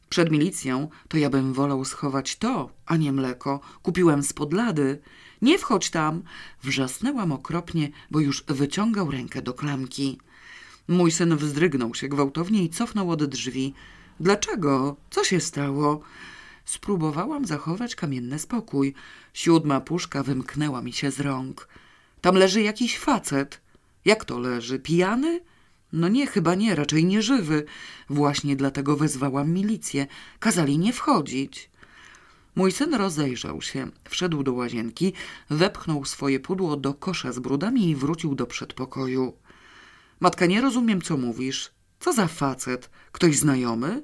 Przed 0.09 0.31
milicją 0.31 0.89
to 1.07 1.17
ja 1.17 1.29
bym 1.29 1.53
wolał 1.53 1.85
schować 1.85 2.35
to, 2.35 2.69
a 2.85 2.97
nie 2.97 3.11
mleko. 3.11 3.59
Kupiłem 3.83 4.23
spod 4.23 4.53
lady. 4.53 5.01
Nie 5.41 5.57
wchodź 5.57 5.89
tam! 5.89 6.23
Wrzasnęłam 6.63 7.31
okropnie, 7.31 7.89
bo 8.11 8.19
już 8.19 8.43
wyciągał 8.47 9.11
rękę 9.11 9.41
do 9.41 9.53
klamki. 9.53 10.19
Mój 10.87 11.11
syn 11.11 11.37
wzdrygnął 11.37 11.95
się 11.95 12.07
gwałtownie 12.07 12.63
i 12.63 12.69
cofnął 12.69 13.11
od 13.11 13.25
drzwi. 13.25 13.73
Dlaczego? 14.19 14.95
Co 15.09 15.23
się 15.23 15.39
stało? 15.39 16.01
Spróbowałam 16.65 17.45
zachować 17.45 17.95
kamienny 17.95 18.39
spokój. 18.39 18.93
Siódma 19.33 19.81
puszka 19.81 20.23
wymknęła 20.23 20.81
mi 20.81 20.93
się 20.93 21.11
z 21.11 21.19
rąk. 21.19 21.67
Tam 22.21 22.35
leży 22.35 22.61
jakiś 22.61 22.97
facet. 22.97 23.61
Jak 24.05 24.25
to 24.25 24.39
leży? 24.39 24.79
Pijany? 24.79 25.41
No 25.93 26.07
nie, 26.07 26.27
chyba 26.27 26.55
nie, 26.55 26.75
raczej 26.75 27.05
nieżywy. 27.05 27.65
Właśnie 28.09 28.55
dlatego 28.55 28.97
wezwałam 28.97 29.51
milicję. 29.51 30.07
Kazali 30.39 30.77
nie 30.77 30.93
wchodzić. 30.93 31.69
Mój 32.55 32.71
syn 32.71 32.93
rozejrzał 32.93 33.61
się, 33.61 33.87
wszedł 34.09 34.43
do 34.43 34.53
łazienki, 34.53 35.13
wepchnął 35.49 36.05
swoje 36.05 36.39
pudło 36.39 36.77
do 36.77 36.93
kosza 36.93 37.31
z 37.31 37.39
brudami 37.39 37.89
i 37.89 37.95
wrócił 37.95 38.35
do 38.35 38.45
przedpokoju. 38.45 39.33
Matka, 40.19 40.45
nie 40.45 40.61
rozumiem, 40.61 41.01
co 41.01 41.17
mówisz. 41.17 41.71
Co 41.99 42.13
za 42.13 42.27
facet? 42.27 42.89
Ktoś 43.11 43.37
znajomy? 43.37 44.03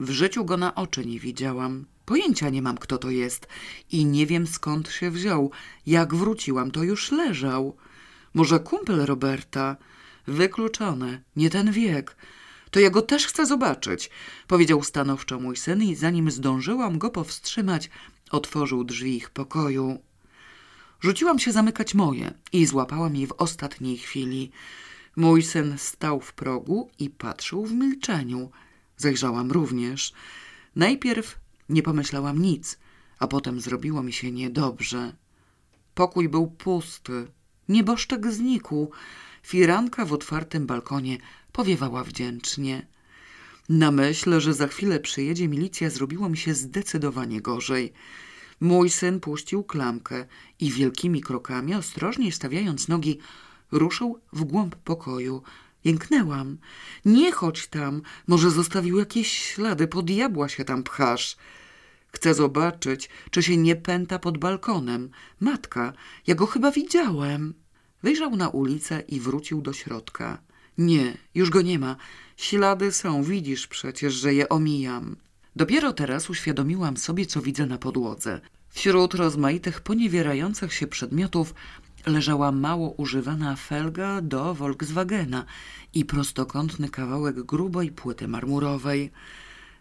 W 0.00 0.10
życiu 0.10 0.44
go 0.44 0.56
na 0.56 0.74
oczy 0.74 1.06
nie 1.06 1.20
widziałam. 1.20 1.84
Pojęcia 2.06 2.48
nie 2.50 2.62
mam, 2.62 2.78
kto 2.78 2.98
to 2.98 3.10
jest 3.10 3.48
i 3.90 4.04
nie 4.06 4.26
wiem, 4.26 4.46
skąd 4.46 4.88
się 4.88 5.10
wziął. 5.10 5.50
Jak 5.86 6.14
wróciłam, 6.14 6.70
to 6.70 6.82
już 6.82 7.12
leżał. 7.12 7.76
Może 8.34 8.60
kumpel 8.60 9.06
Roberta? 9.06 9.76
Wykluczone, 10.26 11.20
nie 11.36 11.50
ten 11.50 11.72
wiek. 11.72 12.16
To 12.70 12.80
ja 12.80 12.90
go 12.90 13.02
też 13.02 13.26
chcę 13.26 13.46
zobaczyć, 13.46 14.10
powiedział 14.46 14.82
stanowczo 14.82 15.40
mój 15.40 15.56
syn 15.56 15.82
i 15.82 15.94
zanim 15.94 16.30
zdążyłam 16.30 16.98
go 16.98 17.10
powstrzymać, 17.10 17.90
otworzył 18.30 18.84
drzwi 18.84 19.16
ich 19.16 19.30
pokoju. 19.30 19.98
Rzuciłam 21.00 21.38
się 21.38 21.52
zamykać 21.52 21.94
moje 21.94 22.32
i 22.52 22.66
złapałam 22.66 23.16
je 23.16 23.26
w 23.26 23.32
ostatniej 23.32 23.98
chwili. 23.98 24.50
Mój 25.16 25.42
syn 25.42 25.78
stał 25.78 26.20
w 26.20 26.32
progu 26.32 26.90
i 26.98 27.10
patrzył 27.10 27.66
w 27.66 27.72
milczeniu. 27.72 28.50
Zajrzałam 28.96 29.52
również. 29.52 30.12
Najpierw 30.76 31.38
nie 31.68 31.82
pomyślałam 31.82 32.38
nic, 32.38 32.78
a 33.18 33.26
potem 33.26 33.60
zrobiło 33.60 34.02
mi 34.02 34.12
się 34.12 34.32
niedobrze. 34.32 35.12
Pokój 35.94 36.28
był 36.28 36.46
pusty. 36.46 37.26
Nieboszczek 37.68 38.32
znikł. 38.32 38.90
Firanka 39.42 40.04
w 40.04 40.12
otwartym 40.12 40.66
balkonie 40.66 41.18
powiewała 41.52 42.04
wdzięcznie. 42.04 42.86
Na 43.68 43.90
myśl, 43.90 44.40
że 44.40 44.54
za 44.54 44.66
chwilę 44.66 45.00
przyjedzie 45.00 45.48
milicja, 45.48 45.90
zrobiło 45.90 46.28
mi 46.28 46.36
się 46.36 46.54
zdecydowanie 46.54 47.40
gorzej. 47.40 47.92
Mój 48.60 48.90
syn 48.90 49.20
puścił 49.20 49.64
klamkę 49.64 50.26
i 50.60 50.70
wielkimi 50.70 51.20
krokami, 51.20 51.74
ostrożnie 51.74 52.32
stawiając 52.32 52.88
nogi, 52.88 53.18
ruszył 53.72 54.20
w 54.32 54.44
głąb 54.44 54.76
pokoju. 54.76 55.42
Jęknęłam. 55.84 56.58
Nie 57.04 57.32
chodź 57.32 57.66
tam, 57.66 58.02
może 58.26 58.50
zostawił 58.50 58.98
jakieś 58.98 59.32
ślady, 59.32 59.88
po 59.88 60.02
diabła 60.02 60.48
się 60.48 60.64
tam 60.64 60.82
pchasz. 60.82 61.36
Chcę 62.06 62.34
zobaczyć, 62.34 63.10
czy 63.30 63.42
się 63.42 63.56
nie 63.56 63.76
pęta 63.76 64.18
pod 64.18 64.38
balkonem. 64.38 65.10
Matka, 65.40 65.92
ja 66.26 66.34
go 66.34 66.46
chyba 66.46 66.70
widziałem. 66.70 67.54
Wyjrzał 68.02 68.36
na 68.36 68.48
ulicę 68.48 69.00
i 69.08 69.20
wrócił 69.20 69.62
do 69.62 69.72
środka. 69.72 70.38
Nie, 70.78 71.16
już 71.34 71.50
go 71.50 71.62
nie 71.62 71.78
ma. 71.78 71.96
Ślady 72.36 72.92
są, 72.92 73.22
widzisz 73.22 73.66
przecież, 73.66 74.14
że 74.14 74.34
je 74.34 74.48
omijam. 74.48 75.16
Dopiero 75.56 75.92
teraz 75.92 76.30
uświadomiłam 76.30 76.96
sobie, 76.96 77.26
co 77.26 77.42
widzę 77.42 77.66
na 77.66 77.78
podłodze. 77.78 78.40
Wśród 78.68 79.14
rozmaitych 79.14 79.80
poniewierających 79.80 80.72
się 80.72 80.86
przedmiotów 80.86 81.54
leżała 82.06 82.52
mało 82.52 82.90
używana 82.90 83.56
felga 83.56 84.20
do 84.20 84.54
Volkswagena 84.54 85.44
i 85.94 86.04
prostokątny 86.04 86.88
kawałek 86.88 87.42
grubej 87.42 87.90
płyty 87.90 88.28
marmurowej. 88.28 89.10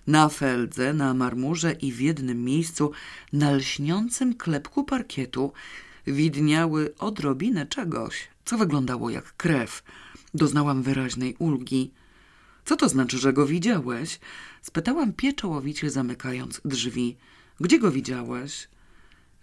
Na 0.07 0.29
feldze, 0.29 0.93
na 0.93 1.13
marmurze 1.13 1.71
i 1.71 1.91
w 1.91 1.99
jednym 1.99 2.43
miejscu, 2.43 2.91
na 3.33 3.51
lśniącym 3.51 4.33
klepku 4.33 4.83
parkietu, 4.83 5.53
widniały 6.07 6.95
odrobinę 6.99 7.65
czegoś, 7.65 8.27
co 8.45 8.57
wyglądało 8.57 9.09
jak 9.09 9.37
krew. 9.37 9.83
Doznałam 10.33 10.83
wyraźnej 10.83 11.35
ulgi. 11.39 11.91
Co 12.65 12.75
to 12.75 12.89
znaczy, 12.89 13.17
że 13.17 13.33
go 13.33 13.45
widziałeś? 13.45 14.19
Spytałam 14.61 15.13
pieczołowicie, 15.13 15.89
zamykając 15.89 16.61
drzwi. 16.65 17.17
Gdzie 17.59 17.79
go 17.79 17.91
widziałeś? 17.91 18.67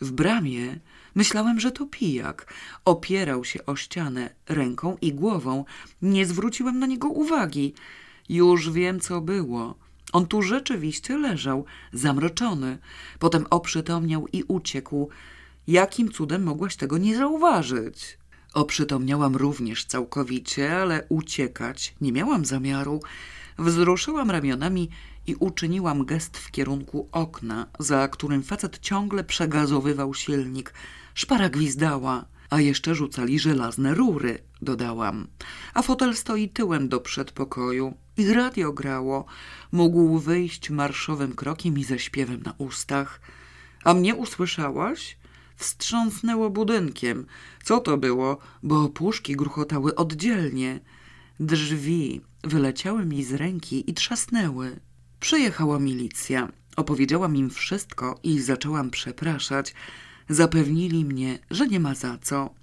W 0.00 0.10
bramie. 0.12 0.78
Myślałem, 1.14 1.60
że 1.60 1.72
to 1.72 1.86
pijak. 1.86 2.52
Opierał 2.84 3.44
się 3.44 3.66
o 3.66 3.76
ścianę 3.76 4.30
ręką 4.48 4.96
i 5.00 5.14
głową. 5.14 5.64
Nie 6.02 6.26
zwróciłem 6.26 6.78
na 6.78 6.86
niego 6.86 7.08
uwagi. 7.08 7.74
Już 8.28 8.70
wiem, 8.70 9.00
co 9.00 9.20
było. 9.20 9.74
On 10.12 10.26
tu 10.26 10.42
rzeczywiście 10.42 11.18
leżał, 11.18 11.64
zamroczony. 11.92 12.78
Potem 13.18 13.46
oprzytomniał 13.50 14.26
i 14.32 14.42
uciekł. 14.42 15.08
Jakim 15.66 16.12
cudem 16.12 16.42
mogłaś 16.42 16.76
tego 16.76 16.98
nie 16.98 17.16
zauważyć? 17.16 18.18
Oprzytomniałam 18.54 19.36
również 19.36 19.84
całkowicie, 19.84 20.76
ale 20.76 21.06
uciekać 21.08 21.94
nie 22.00 22.12
miałam 22.12 22.44
zamiaru. 22.44 23.00
Wzruszyłam 23.58 24.30
ramionami 24.30 24.88
i 25.26 25.34
uczyniłam 25.34 26.04
gest 26.04 26.38
w 26.38 26.50
kierunku 26.50 27.08
okna, 27.12 27.66
za 27.78 28.08
którym 28.08 28.42
facet 28.42 28.78
ciągle 28.78 29.24
przegazowywał 29.24 30.14
silnik. 30.14 30.74
Szpara 31.14 31.48
gwizdała, 31.48 32.24
a 32.50 32.60
jeszcze 32.60 32.94
rzucali 32.94 33.38
żelazne 33.38 33.94
rury, 33.94 34.38
dodałam. 34.62 35.26
A 35.74 35.82
fotel 35.82 36.16
stoi 36.16 36.48
tyłem 36.48 36.88
do 36.88 37.00
przedpokoju 37.00 37.94
i 38.16 38.32
radio 38.32 38.72
grało. 38.72 39.24
Mógł 39.72 40.18
wyjść 40.18 40.70
marszowym 40.70 41.34
krokiem 41.34 41.78
i 41.78 41.84
ze 41.84 41.98
śpiewem 41.98 42.42
na 42.42 42.54
ustach. 42.58 43.20
A 43.84 43.94
mnie 43.94 44.14
usłyszałaś? 44.14 45.18
Wstrząsnęło 45.56 46.50
budynkiem. 46.50 47.26
Co 47.64 47.80
to 47.80 47.98
było? 47.98 48.38
Bo 48.62 48.88
puszki 48.88 49.36
gruchotały 49.36 49.94
oddzielnie. 49.94 50.80
Drzwi 51.40 52.20
wyleciały 52.44 53.06
mi 53.06 53.24
z 53.24 53.32
ręki 53.32 53.90
i 53.90 53.94
trzasnęły. 53.94 54.80
Przyjechała 55.20 55.78
milicja. 55.78 56.48
Opowiedziałam 56.76 57.36
im 57.36 57.50
wszystko 57.50 58.20
i 58.22 58.40
zaczęłam 58.40 58.90
przepraszać. 58.90 59.74
Zapewnili 60.28 61.04
mnie, 61.04 61.38
że 61.50 61.66
nie 61.66 61.80
ma 61.80 61.94
za 61.94 62.18
co. 62.22 62.54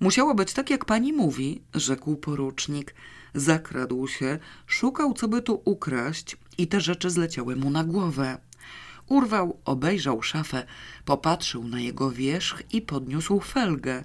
Musiało 0.00 0.34
być 0.34 0.52
tak, 0.52 0.70
jak 0.70 0.84
pani 0.84 1.12
mówi, 1.12 1.62
rzekł 1.74 2.16
porucznik. 2.16 2.94
Zakradł 3.34 4.08
się, 4.08 4.38
szukał, 4.66 5.14
co 5.14 5.28
by 5.28 5.42
tu 5.42 5.62
ukraść 5.64 6.36
i 6.58 6.66
te 6.66 6.80
rzeczy 6.80 7.10
zleciały 7.10 7.56
mu 7.56 7.70
na 7.70 7.84
głowę. 7.84 8.38
Urwał, 9.06 9.58
obejrzał 9.64 10.22
szafę, 10.22 10.66
popatrzył 11.04 11.64
na 11.64 11.80
jego 11.80 12.10
wierzch 12.10 12.62
i 12.72 12.82
podniósł 12.82 13.40
felgę. 13.40 14.04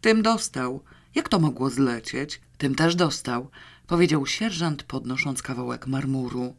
Tym 0.00 0.22
dostał. 0.22 0.82
Jak 1.14 1.28
to 1.28 1.38
mogło 1.38 1.70
zlecieć? 1.70 2.40
Tym 2.58 2.74
też 2.74 2.96
dostał, 2.96 3.50
powiedział 3.86 4.26
sierżant, 4.26 4.82
podnosząc 4.82 5.42
kawałek 5.42 5.86
marmuru. 5.86 6.54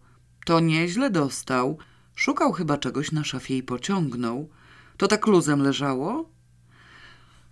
To 0.45 0.59
nieźle 0.59 1.09
dostał. 1.09 1.77
Szukał 2.15 2.51
chyba 2.51 2.77
czegoś 2.77 3.11
na 3.11 3.23
szafie 3.23 3.57
i 3.57 3.63
pociągnął. 3.63 4.49
To 4.97 5.07
tak 5.07 5.27
luzem 5.27 5.61
leżało? 5.61 6.29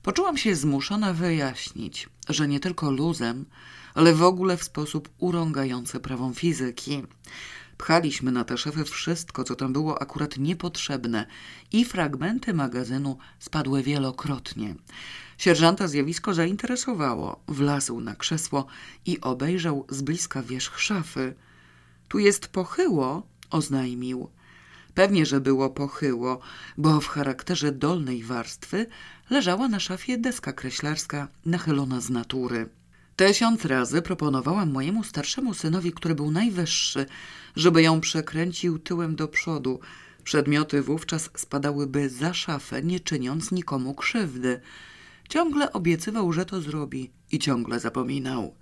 Poczułam 0.04 0.38
się 0.38 0.56
zmuszona 0.56 1.14
wyjaśnić, 1.14 2.10
że 2.30 2.48
nie 2.48 2.60
tylko 2.60 2.92
luzem, 2.92 3.46
ale 3.94 4.14
w 4.14 4.24
ogóle 4.24 4.58
w 4.58 4.64
sposób 4.64 5.10
urągający 5.18 6.00
prawom 6.00 6.34
fizyki. 6.34 7.04
Pchaliśmy 7.78 8.32
na 8.32 8.44
tę 8.44 8.58
szafę 8.58 8.84
wszystko, 8.84 9.44
co 9.44 9.56
tam 9.56 9.74
było 9.74 10.02
akurat 10.02 10.38
niepotrzebne 10.38 11.26
i 11.72 11.86
fragmenty 11.86 12.54
magazynu 12.54 13.18
spadły 13.40 13.84
wielokrotnie. 13.84 14.76
Sierżanta 15.38 15.88
zjawisko 15.88 16.34
zainteresowało. 16.34 17.44
Wlazł 17.48 18.00
na 18.00 18.16
krzesło 18.16 18.66
i 19.06 19.22
obejrzał 19.22 19.86
z 19.90 20.02
bliska 20.02 20.44
wierzch 20.44 20.80
szafy. 20.80 21.36
Tu 22.14 22.20
jest 22.20 22.48
pochyło, 22.48 23.28
oznajmił. 23.50 24.30
Pewnie, 24.94 25.26
że 25.26 25.42
było 25.42 25.70
pochyło, 25.70 26.40
bo 26.78 27.02
w 27.02 27.08
charakterze 27.08 27.72
dolnej 27.72 28.24
warstwy 28.24 28.86
leżała 29.30 29.68
na 29.68 29.80
szafie 29.80 30.18
deska 30.18 30.54
kreślarska 30.54 31.28
nachylona 31.46 32.02
z 32.02 32.10
natury. 32.10 32.70
Tysiąc 33.16 33.66
razy 33.66 34.02
proponowałam 34.02 34.72
mojemu 34.72 35.04
starszemu 35.04 35.54
synowi, 35.54 35.92
który 35.92 36.16
był 36.16 36.32
najwyższy, 36.32 37.06
żeby 37.56 37.82
ją 37.82 38.02
przekręcił 38.02 38.80
tyłem 38.80 39.16
do 39.16 39.28
przodu. 39.28 39.80
Przedmioty 40.24 40.82
wówczas 40.82 41.30
spadałyby 41.36 42.10
za 42.10 42.34
szafę, 42.34 42.84
nie 42.84 43.00
czyniąc 43.00 43.52
nikomu 43.52 43.94
krzywdy. 43.94 44.62
Ciągle 45.30 45.74
obiecywał, 45.74 46.34
że 46.34 46.46
to 46.46 46.62
zrobi 46.62 47.12
i 47.32 47.40
ciągle 47.40 47.80
zapominał. 47.80 48.56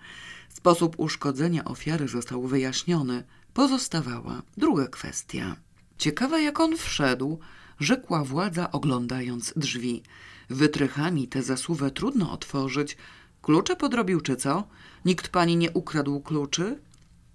Sposób 0.54 0.99
uszkodzenia 0.99 1.66
ofiary 1.66 2.08
został 2.08 2.47
wyjaśniony. 2.47 3.24
Pozostawała 3.54 4.41
druga 4.58 4.88
kwestia. 4.88 5.56
Ciekawe 5.97 6.41
jak 6.41 6.60
on 6.60 6.78
wszedł, 6.78 7.39
rzekła 7.80 8.24
władza 8.24 8.72
oglądając 8.72 9.54
drzwi. 9.56 10.04
Wytrychami 10.49 11.28
tę 11.28 11.43
zasuwę 11.43 11.91
trudno 11.91 12.32
otworzyć. 12.32 12.97
Klucze 13.41 13.76
podrobił 13.76 14.22
czy 14.22 14.36
co? 14.36 14.68
Nikt 15.06 15.28
pani 15.28 15.58
nie 15.58 15.72
ukradł 15.72 16.22
kluczy? 16.22 16.80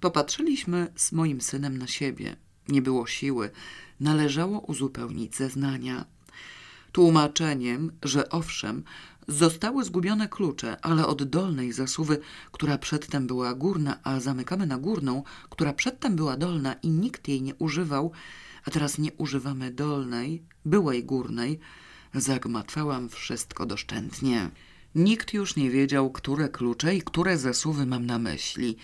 Popatrzyliśmy 0.00 0.92
z 0.96 1.12
moim 1.12 1.40
synem 1.40 1.78
na 1.78 1.86
siebie. 1.86 2.36
Nie 2.68 2.82
było 2.82 3.06
siły. 3.06 3.50
Należało 4.00 4.60
uzupełnić 4.60 5.36
zeznania. 5.36 6.04
Tłumaczeniem, 6.92 7.92
że 8.02 8.28
owszem, 8.28 8.84
zostały 9.28 9.84
zgubione 9.84 10.28
klucze, 10.28 10.76
ale 10.82 11.06
od 11.06 11.22
dolnej 11.22 11.72
zasuwy, 11.72 12.18
która 12.52 12.78
przedtem 12.78 13.26
była 13.26 13.54
górna, 13.54 13.98
a 14.02 14.20
zamykamy 14.20 14.66
na 14.66 14.78
górną, 14.78 15.22
która 15.50 15.72
przedtem 15.72 16.16
była 16.16 16.36
dolna 16.36 16.74
i 16.74 16.88
nikt 16.88 17.28
jej 17.28 17.42
nie 17.42 17.54
używał, 17.54 18.12
a 18.64 18.70
teraz 18.70 18.98
nie 18.98 19.12
używamy 19.12 19.70
dolnej, 19.70 20.42
byłej 20.64 21.04
górnej, 21.04 21.58
zagmatwałam 22.14 23.08
wszystko 23.08 23.66
doszczętnie. 23.66 24.50
Nikt 24.94 25.34
już 25.34 25.56
nie 25.56 25.70
wiedział, 25.70 26.10
które 26.10 26.48
klucze 26.48 26.96
i 26.96 27.02
które 27.02 27.38
zasuwy 27.38 27.86
mam 27.86 28.06
na 28.06 28.18
myśli. 28.18 28.76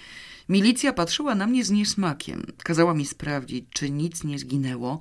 Milicja 0.48 0.92
patrzyła 0.92 1.34
na 1.34 1.46
mnie 1.46 1.64
z 1.64 1.70
niesmakiem. 1.70 2.42
Kazała 2.62 2.94
mi 2.94 3.06
sprawdzić, 3.06 3.64
czy 3.70 3.90
nic 3.90 4.24
nie 4.24 4.38
zginęło 4.38 5.00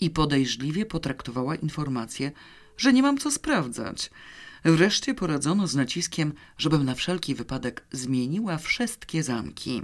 i 0.00 0.10
podejrzliwie 0.10 0.86
potraktowała 0.86 1.56
informację, 1.56 2.32
że 2.76 2.92
nie 2.92 3.02
mam 3.02 3.18
co 3.18 3.30
sprawdzać. 3.30 4.10
Wreszcie 4.64 5.14
poradzono 5.14 5.66
z 5.66 5.74
naciskiem, 5.74 6.32
żebym 6.58 6.84
na 6.84 6.94
wszelki 6.94 7.34
wypadek 7.34 7.84
zmieniła 7.92 8.58
wszystkie 8.58 9.22
zamki. 9.22 9.82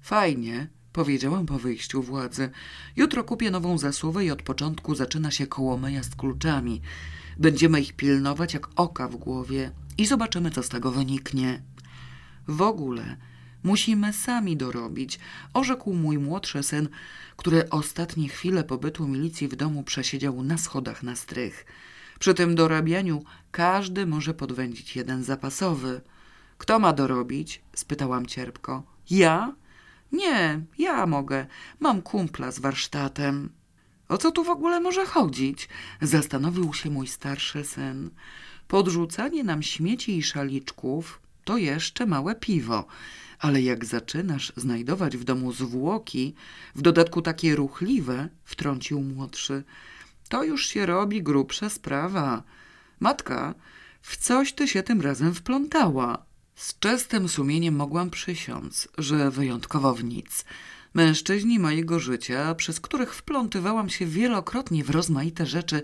Fajnie, 0.00 0.68
powiedziałam 0.92 1.46
po 1.46 1.58
wyjściu 1.58 2.02
władzy. 2.02 2.50
Jutro 2.96 3.24
kupię 3.24 3.50
nową 3.50 3.78
zasuwę 3.78 4.24
i 4.24 4.30
od 4.30 4.42
początku 4.42 4.94
zaczyna 4.94 5.30
się 5.30 5.46
kołomeja 5.46 6.02
z 6.02 6.14
kluczami. 6.14 6.80
Będziemy 7.38 7.80
ich 7.80 7.92
pilnować 7.92 8.54
jak 8.54 8.68
oka 8.76 9.08
w 9.08 9.16
głowie 9.16 9.70
i 9.98 10.06
zobaczymy, 10.06 10.50
co 10.50 10.62
z 10.62 10.68
tego 10.68 10.90
wyniknie. 10.90 11.62
W 12.48 12.62
ogóle 12.62 13.16
musimy 13.62 14.12
sami 14.12 14.56
dorobić, 14.56 15.18
orzekł 15.54 15.94
mój 15.94 16.18
młodszy 16.18 16.62
syn, 16.62 16.88
który 17.36 17.70
ostatnie 17.70 18.28
chwile 18.28 18.64
pobytu 18.64 19.08
milicji 19.08 19.48
w 19.48 19.56
domu 19.56 19.82
przesiedział 19.82 20.42
na 20.42 20.58
schodach 20.58 21.02
na 21.02 21.16
strych. 21.16 21.66
Przy 22.18 22.34
tym 22.34 22.54
dorabianiu 22.54 23.22
każdy 23.50 24.06
może 24.06 24.34
podwędzić 24.34 24.96
jeden 24.96 25.24
zapasowy. 25.24 26.00
Kto 26.58 26.78
ma 26.78 26.92
dorobić? 26.92 27.62
spytałam 27.74 28.26
cierpko. 28.26 28.82
Ja? 29.10 29.54
Nie, 30.12 30.60
ja 30.78 31.06
mogę. 31.06 31.46
Mam 31.80 32.02
kumpla 32.02 32.52
z 32.52 32.58
warsztatem. 32.58 33.50
O 34.08 34.18
co 34.18 34.30
tu 34.30 34.44
w 34.44 34.48
ogóle 34.48 34.80
może 34.80 35.06
chodzić? 35.06 35.68
Zastanowił 36.02 36.74
się 36.74 36.90
mój 36.90 37.06
starszy 37.06 37.64
syn. 37.64 38.10
Podrzucanie 38.68 39.44
nam 39.44 39.62
śmieci 39.62 40.18
i 40.18 40.22
szaliczków 40.22 41.20
to 41.44 41.56
jeszcze 41.56 42.06
małe 42.06 42.34
piwo, 42.34 42.86
ale 43.38 43.62
jak 43.62 43.84
zaczynasz 43.84 44.52
znajdować 44.56 45.16
w 45.16 45.24
domu 45.24 45.52
zwłoki, 45.52 46.34
w 46.74 46.82
dodatku 46.82 47.22
takie 47.22 47.56
ruchliwe, 47.56 48.28
wtrącił 48.44 49.02
młodszy, 49.02 49.62
to 50.28 50.44
już 50.44 50.66
się 50.66 50.86
robi 50.86 51.22
grubsza 51.22 51.68
sprawa. 51.68 52.42
Matka, 53.00 53.54
w 54.02 54.16
coś 54.16 54.52
ty 54.52 54.68
się 54.68 54.82
tym 54.82 55.00
razem 55.00 55.34
wplątała. 55.34 56.26
Z 56.54 56.78
czystym 56.78 57.28
sumieniem 57.28 57.76
mogłam 57.76 58.10
przysiąc, 58.10 58.88
że 58.98 59.30
wyjątkowo 59.30 59.94
w 59.94 60.04
nic. 60.04 60.44
Mężczyźni 60.94 61.58
mojego 61.58 62.00
życia, 62.00 62.54
przez 62.54 62.80
których 62.80 63.14
wplątywałam 63.14 63.88
się 63.88 64.06
wielokrotnie 64.06 64.84
w 64.84 64.90
rozmaite 64.90 65.46
rzeczy, 65.46 65.82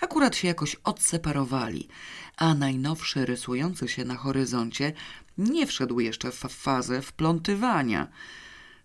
akurat 0.00 0.36
się 0.36 0.48
jakoś 0.48 0.74
odseparowali, 0.74 1.88
a 2.36 2.54
najnowszy 2.54 3.26
rysujący 3.26 3.88
się 3.88 4.04
na 4.04 4.16
horyzoncie 4.16 4.92
nie 5.38 5.66
wszedł 5.66 6.00
jeszcze 6.00 6.30
w 6.30 6.36
fazę 6.36 7.02
wplątywania. 7.02 8.08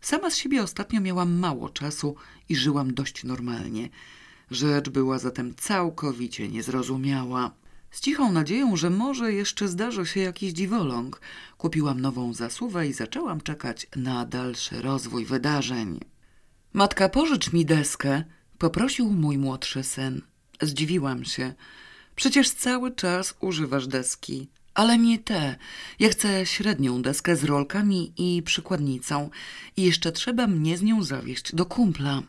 Sama 0.02 0.30
z 0.30 0.36
siebie 0.36 0.64
ostatnio 0.64 1.02
miałam 1.02 1.40
mało 1.40 1.70
czasu 1.70 2.16
i 2.50 2.56
żyłam 2.56 2.94
dość 2.94 3.24
normalnie. 3.24 3.90
Rzecz 4.52 4.90
była 4.90 5.20
zatem 5.20 5.56
całkowicie 5.56 6.48
niezrozumiała. 6.48 7.52
Z 7.92 8.02
cichą 8.02 8.32
nadzieją, 8.32 8.76
że 8.76 8.90
może 8.90 9.34
jeszcze 9.34 9.68
zdarzy 9.68 10.06
się 10.06 10.20
jakiś 10.20 10.54
dziwoląg, 10.54 11.22
kupiłam 11.58 12.02
nową 12.02 12.34
zasuwę 12.34 12.88
i 12.88 12.94
zaczęłam 12.94 13.42
czekać 13.42 13.88
na 13.96 14.26
dalszy 14.26 14.82
rozwój 14.82 15.26
wydarzeń. 15.26 16.00
Matka, 16.74 17.10
pożycz 17.10 17.54
mi 17.54 17.66
deskę, 17.66 18.24
poprosił 18.58 19.12
mój 19.12 19.38
młodszy 19.38 19.84
syn. 19.84 20.22
Zdziwiłam 20.62 21.26
się. 21.26 21.54
Przecież 22.16 22.50
cały 22.50 22.92
czas 22.92 23.36
używasz 23.42 23.88
deski. 23.88 24.48
Ale 24.74 24.98
nie 24.98 25.20
te. 25.20 25.56
Ja 26.00 26.10
chcę 26.10 26.46
średnią 26.46 27.02
deskę 27.02 27.36
z 27.36 27.44
rolkami 27.44 28.14
i 28.18 28.44
przykładnicą. 28.44 29.30
I 29.78 29.84
jeszcze 29.84 30.12
trzeba 30.12 30.48
mnie 30.48 30.78
z 30.78 30.82
nią 30.82 31.04
zawieźć 31.04 31.56
do 31.56 31.66
kumpla. 31.66 32.24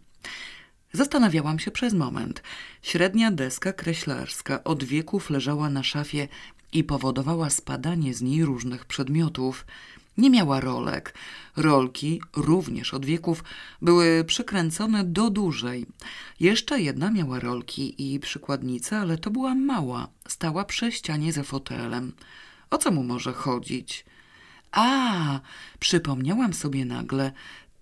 Zastanawiałam 0.93 1.59
się 1.59 1.71
przez 1.71 1.95
moment. 1.95 2.43
Średnia 2.83 3.31
deska 3.31 3.73
kreślarska 3.73 4.65
od 4.65 4.85
wieków 4.85 5.31
leżała 5.31 5.71
na 5.71 5.83
szafie 5.83 6.29
i 6.73 6.85
powodowała 6.85 7.51
spadanie 7.51 8.15
z 8.15 8.23
niej 8.23 8.45
różnych 8.45 8.85
przedmiotów. 8.85 9.67
Nie 10.19 10.31
miała 10.31 10.61
rolek. 10.61 11.15
Rolki, 11.57 12.21
również 12.37 12.95
od 12.95 13.07
wieków, 13.07 13.45
były 13.83 14.25
przykręcone 14.25 15.05
do 15.05 15.31
dużej. 15.31 15.87
Jeszcze 16.41 16.81
jedna 16.81 17.11
miała 17.11 17.41
rolki 17.41 18.15
i 18.15 18.21
przykładnicę, 18.21 18.99
ale 18.99 19.19
to 19.19 19.31
była 19.31 19.55
mała. 19.55 20.09
Stała 20.29 20.65
przy 20.65 20.93
ścianie 20.93 21.33
za 21.33 21.43
fotelem. 21.43 22.13
O 22.71 22.79
co 22.79 22.91
mu 22.91 23.03
może 23.03 23.33
chodzić? 23.33 24.05
A, 24.73 25.41
przypomniałam 25.79 26.55
sobie 26.55 26.85
nagle. 26.85 27.33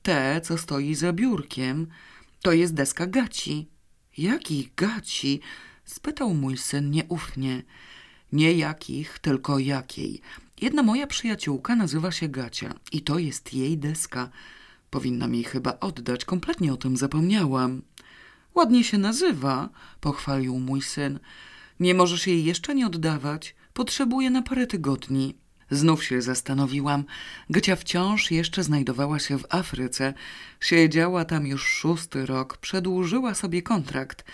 Te, 0.03 0.41
co 0.41 0.59
stoi 0.59 0.95
za 0.95 1.13
biurkiem– 1.13 1.87
to 2.47 2.53
jest 2.53 2.75
deska 2.75 3.07
gaci. 3.07 3.69
Jakich 4.19 4.75
gaci? 4.75 5.41
spytał 5.85 6.35
mój 6.35 6.57
syn 6.57 6.91
nieufnie. 6.91 7.63
Nie 8.33 8.53
jakich, 8.53 9.19
tylko 9.19 9.59
jakiej. 9.59 10.21
Jedna 10.61 10.83
moja 10.83 11.07
przyjaciółka 11.07 11.77
nazywa 11.77 12.11
się 12.13 12.29
Gacia 12.29 12.75
i 12.93 13.03
to 13.03 13.19
jest 13.19 13.55
jej 13.55 13.79
deska. 13.79 14.31
Powinnam 14.91 15.35
jej 15.35 15.45
chyba 15.45 15.81
oddać, 15.81 16.25
kompletnie 16.25 16.73
o 16.73 16.77
tym 16.77 16.97
zapomniałam. 16.97 17.83
Ładnie 18.55 18.85
się 18.85 18.99
nazywa, 18.99 19.69
pochwalił 20.01 20.59
mój 20.59 20.83
syn. 20.83 21.19
Nie 21.81 21.95
możesz 21.95 22.27
jej 22.27 22.45
jeszcze 22.45 22.75
nie 22.75 22.87
oddawać. 22.87 23.55
Potrzebuję 23.73 24.31
na 24.31 24.43
parę 24.43 24.67
tygodni. 24.67 25.35
Znów 25.71 26.05
się 26.05 26.23
zastanowiłam. 26.23 27.05
Gycia 27.51 27.77
wciąż 27.77 28.31
jeszcze 28.31 28.65
znajdowała 28.65 29.19
się 29.19 29.39
w 29.39 29.47
Afryce. 29.51 30.15
Siedziała 30.61 31.25
tam 31.25 31.47
już 31.47 31.67
szósty 31.67 32.27
rok, 32.27 32.57
przedłużyła 32.57 33.35
sobie 33.35 33.63
kontrakt. 33.63 34.25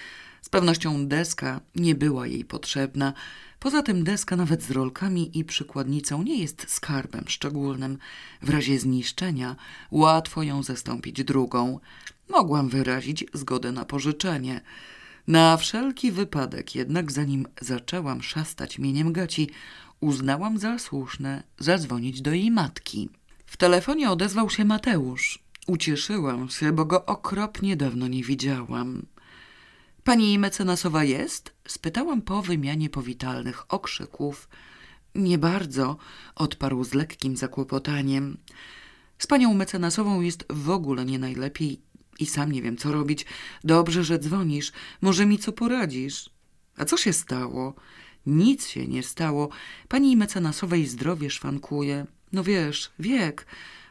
Z 0.43 0.49
pewnością 0.49 1.07
deska 1.07 1.61
nie 1.77 1.95
była 1.95 2.27
jej 2.27 2.45
potrzebna. 2.45 3.13
Poza 3.61 3.83
tym 3.83 4.05
deska 4.05 4.37
nawet 4.37 4.63
z 4.63 4.71
rolkami 4.71 5.39
i 5.39 5.45
przykładnicą 5.45 6.23
nie 6.23 6.39
jest 6.39 6.71
skarbem 6.71 7.25
szczególnym. 7.29 7.99
W 8.43 8.51
razie 8.51 8.79
zniszczenia 8.79 9.57
łatwo 9.91 10.43
ją 10.43 10.63
zastąpić 10.63 11.25
drugą. 11.25 11.81
Mogłam 12.29 12.69
wyrazić 12.69 13.25
zgodę 13.35 13.73
na 13.73 13.85
pożyczenie. 13.85 14.61
Na 15.27 15.57
wszelki 15.57 16.13
wypadek 16.13 16.75
jednak 16.75 17.13
zanim 17.13 17.47
zaczęłam 17.61 18.23
szastać 18.23 18.79
mieniem 18.79 19.13
gaci, 19.13 19.51
uznałam 20.03 20.59
za 20.59 20.79
słuszne 20.79 21.43
zadzwonić 21.59 22.23
do 22.23 22.33
jej 22.33 22.51
matki. 22.51 23.09
W 23.47 23.57
telefonie 23.57 24.11
odezwał 24.11 24.51
się 24.51 24.65
Mateusz. 24.65 25.39
Ucieszyłam 25.67 26.49
się, 26.49 26.73
bo 26.73 26.85
go 26.85 27.07
okropnie 27.07 27.77
dawno 27.77 28.09
nie 28.09 28.25
widziałam. 28.25 29.07
Pani 30.05 30.39
mecenasowa 30.39 31.05
jest? 31.05 31.55
Spytałam 31.69 32.23
po 32.23 32.43
wymianie 32.43 32.91
powitalnych 32.91 33.75
okrzyków. 33.75 34.49
Nie 35.15 35.39
bardzo, 35.39 35.97
odparł 36.35 36.85
z 36.85 36.95
lekkim 36.95 37.37
zakłopotaniem. 37.37 38.39
Z 39.19 39.27
panią 39.27 39.55
mecenasową 39.55 40.21
jest 40.21 40.45
w 40.51 40.71
ogóle 40.71 41.05
nie 41.05 41.19
najlepiej 41.19 41.81
i 42.19 42.27
sam 42.27 42.53
nie 42.53 42.63
wiem, 42.63 42.77
co 42.77 42.93
robić. 42.93 43.27
Dobrze, 43.65 44.05
że 44.05 44.19
dzwonisz. 44.19 44.73
Może 45.01 45.27
mi 45.27 45.39
co 45.39 45.53
poradzisz? 45.53 46.31
A 46.77 46.85
co 46.85 46.97
się 46.97 47.13
stało? 47.13 47.75
Nic 48.27 48.69
się 48.69 48.87
nie 48.87 49.03
stało. 49.03 49.49
Pani 49.89 50.17
mecenasowej 50.17 50.87
zdrowie 50.87 51.31
szwankuje. 51.31 52.07
No 52.33 52.45
wiesz, 52.45 52.93
wiek. 52.99 53.47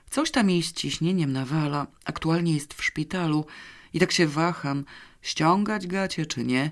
Coś 0.09 0.31
tam 0.31 0.49
jej 0.49 0.63
z 0.63 0.73
ciśnieniem 0.73 1.31
nawala. 1.31 1.87
Aktualnie 2.05 2.53
jest 2.53 2.73
w 2.73 2.83
szpitalu. 2.83 3.45
I 3.93 3.99
tak 3.99 4.11
się 4.11 4.27
waham, 4.27 4.85
ściągać 5.21 5.87
gacie 5.87 6.25
czy 6.25 6.43
nie. 6.43 6.71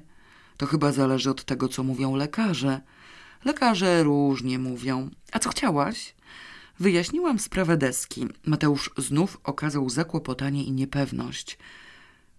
To 0.58 0.66
chyba 0.66 0.92
zależy 0.92 1.30
od 1.30 1.44
tego, 1.44 1.68
co 1.68 1.84
mówią 1.84 2.16
lekarze. 2.16 2.82
Lekarze 3.46 4.04
różnie 4.04 4.60
mówią. 4.60 5.10
A 5.32 5.40
co 5.40 5.50
chciałaś? 5.50 6.16
Wyjaśniłam 6.80 7.40
sprawę 7.40 7.78
deski. 7.78 8.28
Mateusz 8.46 8.92
znów 8.98 9.38
okazał 9.44 9.90
zakłopotanie 9.90 10.64
i 10.64 10.72
niepewność. 10.72 11.58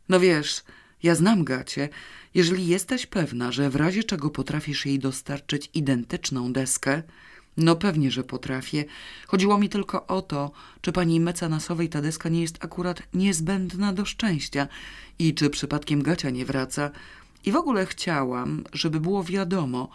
No 0.08 0.20
wiesz, 0.20 0.62
ja 1.02 1.14
znam 1.14 1.44
Gacie. 1.44 1.88
Jeżeli 2.34 2.66
jesteś 2.66 3.06
pewna, 3.06 3.52
że 3.52 3.70
w 3.70 3.76
razie 3.76 4.04
czego 4.04 4.30
potrafisz 4.30 4.86
jej 4.86 4.98
dostarczyć 4.98 5.70
identyczną 5.74 6.52
deskę, 6.52 7.02
no 7.56 7.76
pewnie, 7.76 8.10
że 8.10 8.24
potrafię. 8.24 8.84
Chodziło 9.26 9.58
mi 9.58 9.68
tylko 9.68 10.06
o 10.06 10.22
to, 10.22 10.50
czy 10.80 10.92
pani 10.92 11.20
mecenasowej 11.20 11.88
ta 11.88 12.02
deska 12.02 12.28
nie 12.28 12.42
jest 12.42 12.64
akurat 12.64 13.02
niezbędna 13.14 13.92
do 13.92 14.04
szczęścia 14.04 14.68
i 15.18 15.34
czy 15.34 15.50
przypadkiem 15.50 16.02
Gacia 16.02 16.30
nie 16.30 16.44
wraca. 16.44 16.90
I 17.44 17.52
w 17.52 17.56
ogóle 17.56 17.86
chciałam, 17.86 18.64
żeby 18.72 19.00
było 19.00 19.24
wiadomo, 19.24 19.88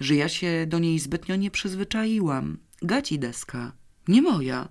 że 0.00 0.14
ja 0.14 0.28
się 0.28 0.66
do 0.68 0.78
niej 0.78 0.98
zbytnio 0.98 1.36
nie 1.36 1.50
przyzwyczaiłam. 1.50 2.58
Gaci 2.82 3.18
deska, 3.18 3.72
nie 4.08 4.22
moja. 4.22 4.68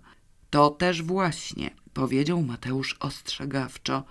To 0.49 0.69
też 0.69 1.01
właśnie, 1.03 1.71
powiedział 1.93 2.41
Mateusz 2.41 2.95
ostrzegawczo. 2.99 4.03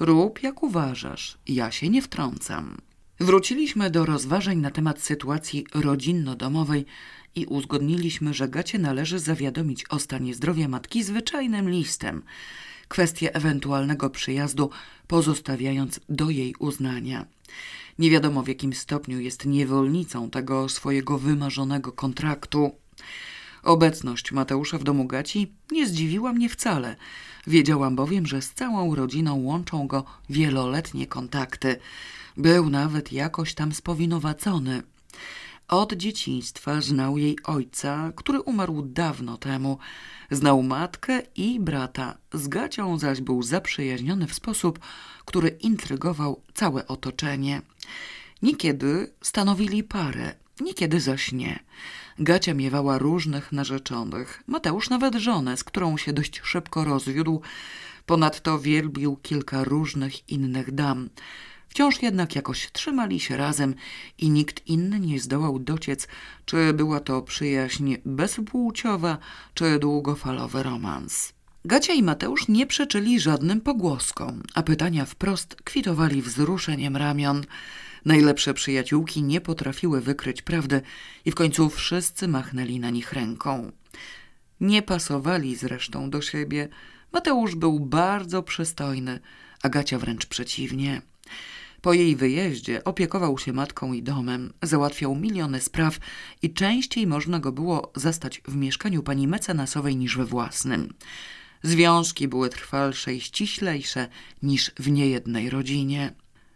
Rób 0.00 0.42
jak 0.42 0.62
uważasz, 0.62 1.38
ja 1.46 1.70
się 1.70 1.88
nie 1.88 2.02
wtrącam. 2.02 2.76
Wróciliśmy 3.20 3.90
do 3.90 4.06
rozważań 4.06 4.58
na 4.58 4.70
temat 4.70 5.02
sytuacji 5.02 5.66
rodzinno-domowej 5.74 6.84
i 7.34 7.46
uzgodniliśmy, 7.46 8.34
że 8.34 8.48
Gacie 8.48 8.78
należy 8.78 9.18
zawiadomić 9.18 9.84
o 9.90 9.98
stanie 9.98 10.34
zdrowia 10.34 10.68
matki 10.68 11.02
zwyczajnym 11.02 11.70
listem. 11.70 12.22
Kwestię 12.88 13.34
ewentualnego 13.34 14.10
przyjazdu 14.10 14.70
pozostawiając 15.06 16.00
do 16.08 16.30
jej 16.30 16.54
uznania. 16.58 17.26
Nie 17.98 18.10
wiadomo 18.10 18.42
w 18.42 18.48
jakim 18.48 18.72
stopniu 18.72 19.20
jest 19.20 19.46
niewolnicą 19.46 20.30
tego 20.30 20.68
swojego 20.68 21.18
wymarzonego 21.18 21.92
kontraktu. 21.92 22.70
Obecność 23.62 24.32
Mateusza 24.32 24.78
w 24.78 24.84
domu 24.84 25.06
Gaci 25.06 25.52
nie 25.72 25.86
zdziwiła 25.86 26.32
mnie 26.32 26.48
wcale. 26.48 26.96
Wiedziałam 27.46 27.96
bowiem, 27.96 28.26
że 28.26 28.42
z 28.42 28.54
całą 28.54 28.94
rodziną 28.94 29.36
łączą 29.36 29.86
go 29.86 30.04
wieloletnie 30.30 31.06
kontakty. 31.06 31.76
Był 32.36 32.70
nawet 32.70 33.12
jakoś 33.12 33.54
tam 33.54 33.72
spowinowacony. 33.72 34.82
Od 35.68 35.92
dzieciństwa 35.92 36.80
znał 36.80 37.18
jej 37.18 37.38
ojca, 37.44 38.12
który 38.16 38.40
umarł 38.40 38.82
dawno 38.82 39.36
temu. 39.36 39.78
Znał 40.30 40.62
matkę 40.62 41.22
i 41.36 41.60
brata. 41.60 42.18
Z 42.32 42.48
Gacią 42.48 42.98
zaś 42.98 43.20
był 43.20 43.42
zaprzyjaźniony 43.42 44.26
w 44.26 44.34
sposób, 44.34 44.78
który 45.24 45.48
intrygował 45.48 46.42
całe 46.54 46.86
otoczenie. 46.86 47.62
Niekiedy 48.42 49.12
stanowili 49.22 49.82
parę, 49.82 50.34
niekiedy 50.60 51.00
zaś 51.00 51.32
nie. 51.32 51.58
Gacia 52.18 52.54
miewała 52.54 52.98
różnych 52.98 53.52
narzeczonych. 53.52 54.42
Mateusz 54.46 54.90
nawet 54.90 55.14
żonę, 55.14 55.56
z 55.56 55.64
którą 55.64 55.96
się 55.96 56.12
dość 56.12 56.40
szybko 56.44 56.84
rozwiódł. 56.84 57.40
Ponadto 58.06 58.58
wielbił 58.58 59.16
kilka 59.16 59.64
różnych 59.64 60.28
innych 60.28 60.74
dam. 60.74 61.08
Wciąż 61.68 62.02
jednak 62.02 62.36
jakoś 62.36 62.72
trzymali 62.72 63.20
się 63.20 63.36
razem 63.36 63.74
i 64.18 64.30
nikt 64.30 64.66
inny 64.66 65.00
nie 65.00 65.20
zdołał 65.20 65.58
dociec, 65.58 66.08
czy 66.44 66.72
była 66.72 67.00
to 67.00 67.22
przyjaźń 67.22 67.94
bezpłciowa, 68.04 69.18
czy 69.54 69.78
długofalowy 69.78 70.62
romans. 70.62 71.32
Gacia 71.64 71.92
i 71.92 72.02
Mateusz 72.02 72.48
nie 72.48 72.66
przeczyli 72.66 73.20
żadnym 73.20 73.60
pogłoskom, 73.60 74.42
a 74.54 74.62
pytania 74.62 75.04
wprost 75.04 75.56
kwitowali 75.64 76.22
wzruszeniem 76.22 76.96
ramion. 76.96 77.44
Najlepsze 78.06 78.54
przyjaciółki 78.54 79.22
nie 79.22 79.40
potrafiły 79.40 80.00
wykryć 80.00 80.42
prawdy 80.42 80.82
i 81.24 81.30
w 81.30 81.34
końcu 81.34 81.70
wszyscy 81.70 82.28
machnęli 82.28 82.80
na 82.80 82.90
nich 82.90 83.12
ręką. 83.12 83.72
Nie 84.60 84.82
pasowali 84.82 85.56
zresztą 85.56 86.10
do 86.10 86.22
siebie. 86.22 86.68
Mateusz 87.12 87.54
był 87.54 87.80
bardzo 87.80 88.42
przystojny, 88.42 89.20
a 89.62 89.68
Gacia 89.68 89.98
wręcz 89.98 90.26
przeciwnie. 90.26 91.02
Po 91.80 91.92
jej 91.92 92.16
wyjeździe 92.16 92.84
opiekował 92.84 93.38
się 93.38 93.52
matką 93.52 93.92
i 93.92 94.02
domem, 94.02 94.52
załatwiał 94.62 95.14
miliony 95.14 95.60
spraw 95.60 95.98
i 96.42 96.52
częściej 96.52 97.06
można 97.06 97.40
go 97.40 97.52
było 97.52 97.92
zastać 97.96 98.42
w 98.48 98.56
mieszkaniu 98.56 99.02
pani 99.02 99.28
mecenasowej 99.28 99.96
niż 99.96 100.16
we 100.16 100.24
własnym. 100.24 100.94
Związki 101.62 102.28
były 102.28 102.48
trwalsze 102.48 103.14
i 103.14 103.20
ściślejsze 103.20 104.08
niż 104.42 104.72
w 104.78 104.90
niejednej 104.90 105.50
rodzinie. 105.50 106.12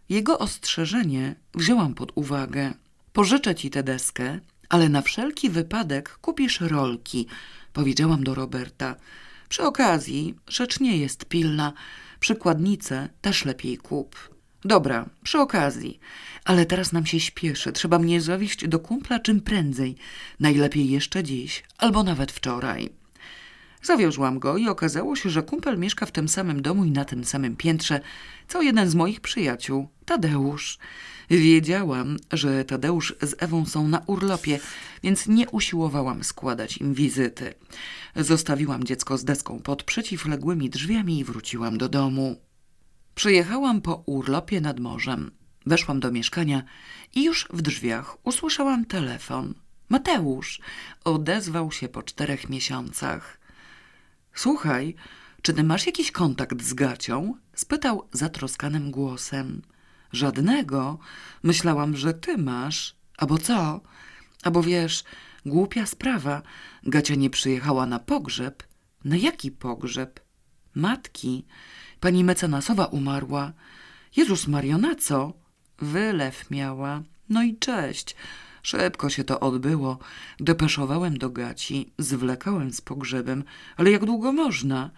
Jego 0.09 0.39
ostrzeżenie 0.39 1.35
wzięłam 1.55 1.93
pod 1.93 2.11
uwagę. 2.15 2.73
Pożyczę 3.13 3.55
ci 3.55 3.69
tę 3.69 3.83
deskę, 3.83 4.39
ale 4.69 4.89
na 4.89 5.01
wszelki 5.01 5.49
wypadek 5.49 6.17
kupisz 6.21 6.61
rolki, 6.61 7.27
powiedziałam 7.73 8.23
do 8.23 8.35
Roberta. 8.35 8.95
Przy 9.49 9.63
okazji, 9.63 10.35
rzecz 10.47 10.79
nie 10.79 10.97
jest 10.97 11.25
pilna. 11.25 11.73
Przykładnicę 12.19 13.09
też 13.21 13.45
lepiej 13.45 13.77
kup. 13.77 14.31
Dobra, 14.65 15.09
przy 15.23 15.39
okazji. 15.39 15.99
Ale 16.45 16.65
teraz 16.65 16.91
nam 16.91 17.05
się 17.05 17.19
śpieszy. 17.19 17.71
Trzeba 17.71 17.99
mnie 17.99 18.21
zawieźć 18.21 18.67
do 18.67 18.79
kumpla 18.79 19.19
czym 19.19 19.41
prędzej. 19.41 19.95
Najlepiej 20.39 20.89
jeszcze 20.89 21.23
dziś, 21.23 21.63
albo 21.77 22.03
nawet 22.03 22.31
wczoraj. 22.31 23.00
Zawiozłam 23.81 24.39
go 24.39 24.57
i 24.57 24.67
okazało 24.67 25.15
się, 25.15 25.29
że 25.29 25.43
kumpel 25.43 25.77
mieszka 25.79 26.05
w 26.05 26.11
tym 26.11 26.29
samym 26.29 26.61
domu 26.61 26.85
i 26.85 26.91
na 26.91 27.05
tym 27.05 27.25
samym 27.25 27.55
piętrze, 27.55 27.99
co 28.47 28.61
jeden 28.61 28.89
z 28.89 28.95
moich 28.95 29.21
przyjaciół, 29.21 29.87
Tadeusz. 30.05 30.77
Wiedziałam, 31.29 32.17
że 32.33 32.65
Tadeusz 32.65 33.15
z 33.21 33.35
Ewą 33.39 33.65
są 33.65 33.87
na 33.87 34.01
urlopie, 34.07 34.59
więc 35.03 35.27
nie 35.27 35.49
usiłowałam 35.49 36.23
składać 36.23 36.77
im 36.77 36.93
wizyty. 36.93 37.53
Zostawiłam 38.15 38.83
dziecko 38.83 39.17
z 39.17 39.23
deską 39.23 39.59
pod 39.59 39.83
przeciwległymi 39.83 40.69
drzwiami 40.69 41.19
i 41.19 41.23
wróciłam 41.23 41.77
do 41.77 41.89
domu. 41.89 42.41
Przyjechałam 43.15 43.81
po 43.81 43.95
urlopie 44.05 44.61
nad 44.61 44.79
morzem. 44.79 45.31
Weszłam 45.65 45.99
do 45.99 46.11
mieszkania 46.11 46.63
i 47.15 47.23
już 47.23 47.47
w 47.53 47.61
drzwiach 47.61 48.17
usłyszałam 48.23 48.85
telefon. 48.85 49.53
Mateusz 49.89 50.59
odezwał 51.03 51.71
się 51.71 51.89
po 51.89 52.03
czterech 52.03 52.49
miesiącach. 52.49 53.40
Słuchaj, 54.33 54.95
czy 55.41 55.53
ty 55.53 55.63
masz 55.63 55.85
jakiś 55.85 56.11
kontakt 56.11 56.61
z 56.61 56.73
Gacią? 56.73 57.35
spytał 57.55 58.07
zatroskanym 58.11 58.91
głosem. 58.91 59.61
Żadnego. 60.11 60.99
Myślałam, 61.43 61.97
że 61.97 62.13
ty 62.13 62.37
masz. 62.37 62.95
Albo 63.17 63.37
co? 63.37 63.81
Albo 64.43 64.63
wiesz, 64.63 65.03
głupia 65.45 65.85
sprawa. 65.85 66.41
Gacia 66.83 67.15
nie 67.15 67.29
przyjechała 67.29 67.85
na 67.85 67.99
pogrzeb. 67.99 68.63
Na 69.05 69.17
jaki 69.17 69.51
pogrzeb? 69.51 70.19
Matki. 70.75 71.45
Pani 71.99 72.23
mecenasowa 72.23 72.85
umarła. 72.85 73.53
Jezus 74.15 74.47
Mario, 74.47 74.77
na 74.77 74.95
co? 74.95 75.33
Wylew 75.79 76.51
miała. 76.51 77.03
No 77.29 77.43
i 77.43 77.57
cześć. 77.57 78.15
Szybko 78.63 79.09
się 79.09 79.23
to 79.23 79.39
odbyło. 79.39 79.99
Depeszowałem 80.39 81.17
do 81.17 81.29
gaci, 81.29 81.91
zwlekałem 81.97 82.73
z 82.73 82.81
pogrzebem, 82.81 83.43
ale 83.77 83.91
jak 83.91 84.05
długo 84.05 84.31
można? 84.31 84.91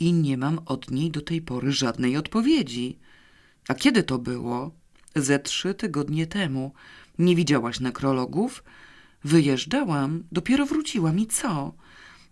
I 0.00 0.12
nie 0.12 0.36
mam 0.36 0.60
od 0.66 0.90
niej 0.90 1.10
do 1.10 1.20
tej 1.20 1.42
pory 1.42 1.72
żadnej 1.72 2.16
odpowiedzi. 2.16 2.98
A 3.68 3.74
kiedy 3.74 4.02
to 4.02 4.18
było? 4.18 4.70
Ze 5.16 5.38
trzy 5.38 5.74
tygodnie 5.74 6.26
temu. 6.26 6.72
Nie 7.18 7.36
widziałaś 7.36 7.80
nekrologów? 7.80 8.64
Wyjeżdżałam, 9.24 10.24
dopiero 10.32 10.66
wróciłam 10.66 11.18
i 11.18 11.26
co? 11.26 11.74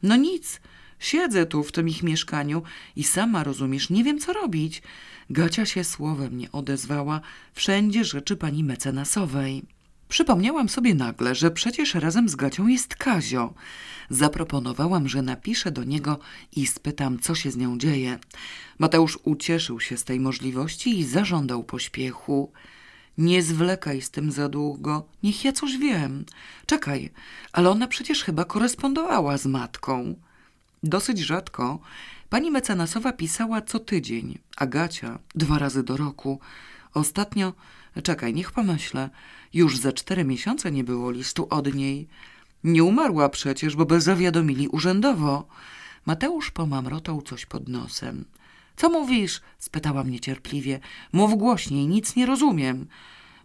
No 0.02 0.16
nic, 0.16 0.60
siedzę 0.98 1.46
tu 1.46 1.64
w 1.64 1.72
tym 1.72 1.88
ich 1.88 2.02
mieszkaniu 2.02 2.62
i 2.96 3.04
sama 3.04 3.44
rozumiesz, 3.44 3.90
nie 3.90 4.04
wiem 4.04 4.18
co 4.18 4.32
robić. 4.32 4.82
Gacia 5.30 5.66
się 5.66 5.84
słowem 5.84 6.38
nie 6.38 6.52
odezwała, 6.52 7.20
wszędzie 7.52 8.04
rzeczy 8.04 8.36
pani 8.36 8.64
mecenasowej. 8.64 9.62
Przypomniałam 10.12 10.68
sobie 10.68 10.94
nagle, 10.94 11.34
że 11.34 11.50
przecież 11.50 11.94
razem 11.94 12.28
z 12.28 12.36
Gacią 12.36 12.66
jest 12.66 12.96
Kazio. 12.96 13.54
Zaproponowałam, 14.10 15.08
że 15.08 15.22
napiszę 15.22 15.70
do 15.70 15.84
niego 15.84 16.18
i 16.56 16.66
spytam, 16.66 17.18
co 17.18 17.34
się 17.34 17.50
z 17.50 17.56
nią 17.56 17.78
dzieje. 17.78 18.18
Mateusz 18.78 19.18
ucieszył 19.24 19.80
się 19.80 19.96
z 19.96 20.04
tej 20.04 20.20
możliwości 20.20 20.98
i 20.98 21.04
zażądał 21.04 21.64
pośpiechu. 21.64 22.52
Nie 23.18 23.42
zwlekaj 23.42 24.02
z 24.02 24.10
tym 24.10 24.32
za 24.32 24.48
długo, 24.48 25.04
niech 25.22 25.44
ja 25.44 25.52
coś 25.52 25.78
wiem. 25.78 26.24
Czekaj, 26.66 27.10
ale 27.52 27.70
ona 27.70 27.86
przecież 27.86 28.24
chyba 28.24 28.44
korespondowała 28.44 29.38
z 29.38 29.46
matką. 29.46 30.14
Dosyć 30.82 31.18
rzadko 31.18 31.78
pani 32.30 32.50
mecenasowa 32.50 33.12
pisała 33.12 33.62
co 33.62 33.78
tydzień, 33.78 34.38
a 34.56 34.66
Gacia 34.66 35.18
dwa 35.34 35.58
razy 35.58 35.82
do 35.82 35.96
roku. 35.96 36.40
Ostatnio, 36.94 37.52
czekaj, 38.02 38.34
niech 38.34 38.52
pomyślę, 38.52 39.10
już 39.54 39.78
za 39.78 39.92
cztery 39.92 40.24
miesiące 40.24 40.72
nie 40.72 40.84
było 40.84 41.10
listu 41.10 41.46
od 41.50 41.74
niej. 41.74 42.08
Nie 42.64 42.84
umarła 42.84 43.28
przecież, 43.28 43.76
bo 43.76 43.86
by 43.86 44.00
zawiadomili 44.00 44.68
urzędowo. 44.68 45.46
Mateusz 46.06 46.50
pomamrotał 46.50 47.22
coś 47.22 47.46
pod 47.46 47.68
nosem. 47.68 48.24
Co 48.76 48.90
mówisz? 48.90 49.40
spytała 49.58 50.04
mnie 50.04 50.20
cierpliwie. 50.20 50.80
Mów 51.12 51.38
głośniej, 51.38 51.86
nic 51.86 52.16
nie 52.16 52.26
rozumiem. 52.26 52.86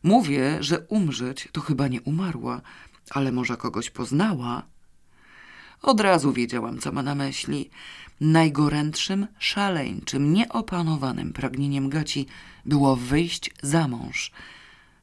Mówię, 0.03 0.58
że 0.60 0.80
umrzeć 0.80 1.47
to 1.51 1.62
chyba 1.62 1.88
nie 1.88 2.01
umarła, 2.01 2.62
ale 3.10 3.32
może 3.32 3.58
kogoś 3.58 3.89
poznała. 3.89 4.64
Od 5.82 6.01
razu 6.01 6.34
wiedziałam, 6.34 6.80
co 6.80 6.91
ma 6.91 7.03
na 7.03 7.16
myśli. 7.16 7.70
Najgorętszym, 8.22 9.28
szaleńczym, 9.39 10.34
nieopanowanym 10.34 11.34
pragnieniem 11.34 11.89
Gaci 11.89 12.26
było 12.66 12.95
wyjść 12.95 13.51
za 13.62 13.88
mąż. 13.88 14.32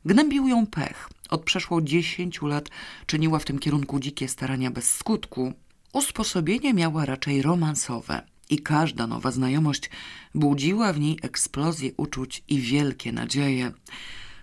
Gnębił 0.06 0.48
ją 0.48 0.66
pech. 0.66 1.08
Od 1.30 1.44
przeszło 1.44 1.82
dziesięciu 1.82 2.46
lat 2.46 2.68
czyniła 3.06 3.38
w 3.38 3.44
tym 3.44 3.58
kierunku 3.58 4.00
dzikie 4.00 4.28
starania 4.28 4.70
bez 4.70 4.94
skutku. 4.96 5.52
Usposobienie 5.92 6.74
miała 6.74 7.04
raczej 7.04 7.42
romansowe 7.42 8.22
i 8.50 8.58
każda 8.58 9.06
nowa 9.06 9.30
znajomość 9.30 9.90
budziła 10.34 10.92
w 10.92 11.00
niej 11.00 11.18
eksplozję 11.22 11.90
uczuć 11.96 12.42
i 12.48 12.60
wielkie 12.60 13.12
nadzieje. 13.12 13.72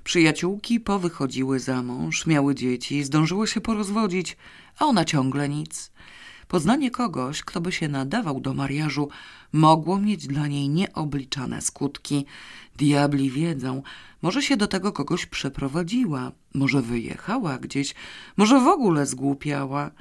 Przyjaciółki 0.03 0.79
powychodziły 0.79 1.59
za 1.59 1.83
mąż, 1.83 2.25
miały 2.25 2.55
dzieci, 2.55 3.03
zdążyły 3.03 3.47
się 3.47 3.61
porozwodzić, 3.61 4.37
a 4.79 4.85
ona 4.85 5.05
ciągle 5.05 5.49
nic. 5.49 5.91
Poznanie 6.47 6.91
kogoś, 6.91 7.43
kto 7.43 7.61
by 7.61 7.71
się 7.71 7.87
nadawał 7.87 8.39
do 8.39 8.53
mariażu, 8.53 9.09
mogło 9.53 9.99
mieć 9.99 10.27
dla 10.27 10.47
niej 10.47 10.69
nieobliczane 10.69 11.61
skutki. 11.61 12.25
Diabli 12.77 13.29
wiedzą, 13.29 13.83
może 14.21 14.41
się 14.41 14.57
do 14.57 14.67
tego 14.67 14.91
kogoś 14.91 15.25
przeprowadziła, 15.25 16.31
może 16.53 16.81
wyjechała 16.81 17.57
gdzieś, 17.57 17.95
może 18.37 18.59
w 18.59 18.67
ogóle 18.67 19.05
zgłupiała. 19.05 19.91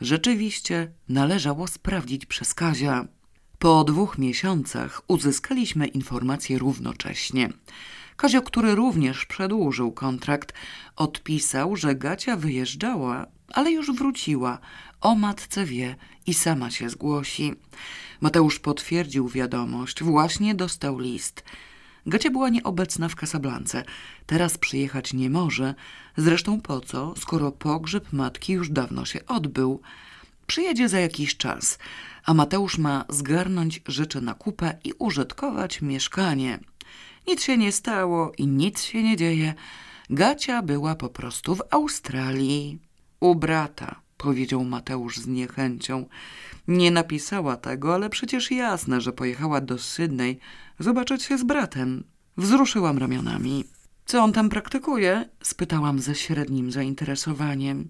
Rzeczywiście 0.00 0.92
należało 1.08 1.66
sprawdzić 1.66 2.26
przez 2.26 2.54
Kazia. 2.54 3.08
Po 3.58 3.84
dwóch 3.84 4.18
miesiącach 4.18 5.02
uzyskaliśmy 5.08 5.86
informacje 5.86 6.58
równocześnie. 6.58 7.52
Kazio, 8.16 8.42
który 8.42 8.74
również 8.74 9.26
przedłużył 9.26 9.92
kontrakt, 9.92 10.52
odpisał, 10.96 11.76
że 11.76 11.94
Gacia 11.94 12.36
wyjeżdżała, 12.36 13.26
ale 13.48 13.72
już 13.72 13.92
wróciła. 13.92 14.58
O 15.00 15.14
matce 15.14 15.64
wie 15.64 15.96
i 16.26 16.34
sama 16.34 16.70
się 16.70 16.90
zgłosi. 16.90 17.54
Mateusz 18.20 18.58
potwierdził 18.58 19.28
wiadomość. 19.28 20.02
Właśnie 20.02 20.54
dostał 20.54 20.98
list. 20.98 21.44
Gacia 22.06 22.30
była 22.30 22.48
nieobecna 22.48 23.08
w 23.08 23.16
Kasablance. 23.16 23.84
Teraz 24.26 24.58
przyjechać 24.58 25.12
nie 25.12 25.30
może. 25.30 25.74
Zresztą 26.16 26.60
po 26.60 26.80
co, 26.80 27.14
skoro 27.16 27.52
pogrzeb 27.52 28.12
matki 28.12 28.52
już 28.52 28.70
dawno 28.70 29.04
się 29.04 29.26
odbył. 29.26 29.80
Przyjedzie 30.46 30.88
za 30.88 31.00
jakiś 31.00 31.36
czas, 31.36 31.78
a 32.24 32.34
Mateusz 32.34 32.78
ma 32.78 33.04
zgarnąć 33.08 33.82
rzeczy 33.86 34.20
na 34.20 34.34
kupę 34.34 34.78
i 34.84 34.92
użytkować 34.98 35.82
mieszkanie. 35.82 36.58
Nic 37.26 37.42
się 37.42 37.56
nie 37.56 37.72
stało 37.72 38.32
i 38.38 38.46
nic 38.46 38.82
się 38.82 39.02
nie 39.02 39.16
dzieje. 39.16 39.54
Gacia 40.10 40.62
była 40.62 40.94
po 40.94 41.08
prostu 41.08 41.56
w 41.56 41.62
Australii. 41.70 42.78
U 43.20 43.34
brata, 43.34 44.00
powiedział 44.24 44.64
Mateusz 44.64 45.16
z 45.18 45.26
niechęcią. 45.26 46.06
Nie 46.68 46.90
napisała 46.90 47.56
tego, 47.56 47.94
ale 47.94 48.10
przecież 48.10 48.50
jasne, 48.50 49.00
że 49.00 49.12
pojechała 49.12 49.60
do 49.60 49.78
Sydney 49.78 50.38
zobaczyć 50.78 51.22
się 51.22 51.38
z 51.38 51.44
bratem. 51.44 52.04
Wzruszyłam 52.36 52.98
ramionami. 52.98 53.64
Co 54.06 54.22
on 54.22 54.32
tam 54.32 54.48
praktykuje? 54.48 55.28
spytałam 55.42 55.98
ze 55.98 56.14
średnim 56.14 56.72
zainteresowaniem. 56.72 57.88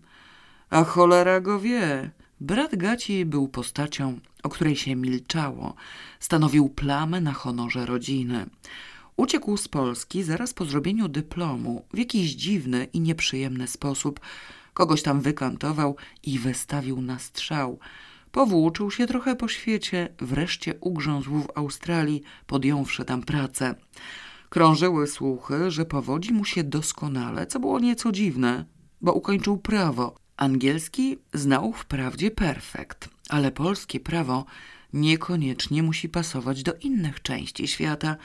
A 0.70 0.84
cholera 0.84 1.40
go 1.40 1.60
wie. 1.60 2.10
Brat 2.40 2.76
Gaci 2.76 3.24
był 3.24 3.48
postacią, 3.48 4.20
o 4.42 4.48
której 4.48 4.76
się 4.76 4.96
milczało. 4.96 5.74
Stanowił 6.20 6.68
plamę 6.68 7.20
na 7.20 7.32
honorze 7.32 7.86
rodziny. 7.86 8.46
Uciekł 9.16 9.56
z 9.56 9.68
Polski 9.68 10.22
zaraz 10.22 10.54
po 10.54 10.64
zrobieniu 10.64 11.08
dyplomu 11.08 11.84
w 11.92 11.98
jakiś 11.98 12.34
dziwny 12.34 12.88
i 12.92 13.00
nieprzyjemny 13.00 13.66
sposób. 13.66 14.20
Kogoś 14.74 15.02
tam 15.02 15.20
wykantował 15.20 15.96
i 16.22 16.38
wystawił 16.38 17.00
na 17.00 17.18
strzał. 17.18 17.78
Powłóczył 18.32 18.90
się 18.90 19.06
trochę 19.06 19.36
po 19.36 19.48
świecie, 19.48 20.08
wreszcie 20.18 20.74
ugrzązł 20.80 21.38
w 21.38 21.48
Australii, 21.54 22.22
podjąwszy 22.46 23.04
tam 23.04 23.22
pracę. 23.22 23.74
Krążyły 24.48 25.06
słuchy, 25.06 25.70
że 25.70 25.84
powodzi 25.84 26.32
mu 26.32 26.44
się 26.44 26.64
doskonale, 26.64 27.46
co 27.46 27.60
było 27.60 27.80
nieco 27.80 28.12
dziwne, 28.12 28.64
bo 29.00 29.12
ukończył 29.12 29.58
prawo. 29.58 30.14
Angielski 30.36 31.18
znał 31.34 31.72
wprawdzie 31.72 32.30
perfekt, 32.30 33.08
ale 33.28 33.50
polskie 33.50 34.00
prawo 34.00 34.44
niekoniecznie 34.92 35.82
musi 35.82 36.08
pasować 36.08 36.62
do 36.62 36.74
innych 36.74 37.22
części 37.22 37.68
świata– 37.68 38.16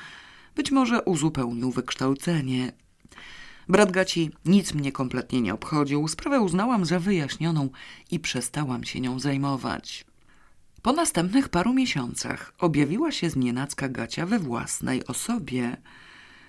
być 0.59 0.71
może 0.71 1.01
uzupełnił 1.03 1.71
wykształcenie. 1.71 2.71
Brat 3.69 3.91
Gaci 3.91 4.31
nic 4.45 4.73
mnie 4.73 4.91
kompletnie 4.91 5.41
nie 5.41 5.53
obchodził. 5.53 6.07
Sprawę 6.07 6.41
uznałam 6.41 6.85
za 6.85 6.99
wyjaśnioną 6.99 7.69
i 8.11 8.19
przestałam 8.19 8.83
się 8.83 9.01
nią 9.01 9.19
zajmować. 9.19 10.05
Po 10.81 10.93
następnych 10.93 11.49
paru 11.49 11.73
miesiącach 11.73 12.53
objawiła 12.59 13.11
się 13.11 13.29
znienacka 13.29 13.89
Gacia 13.89 14.25
we 14.25 14.39
własnej 14.39 15.05
osobie. 15.07 15.77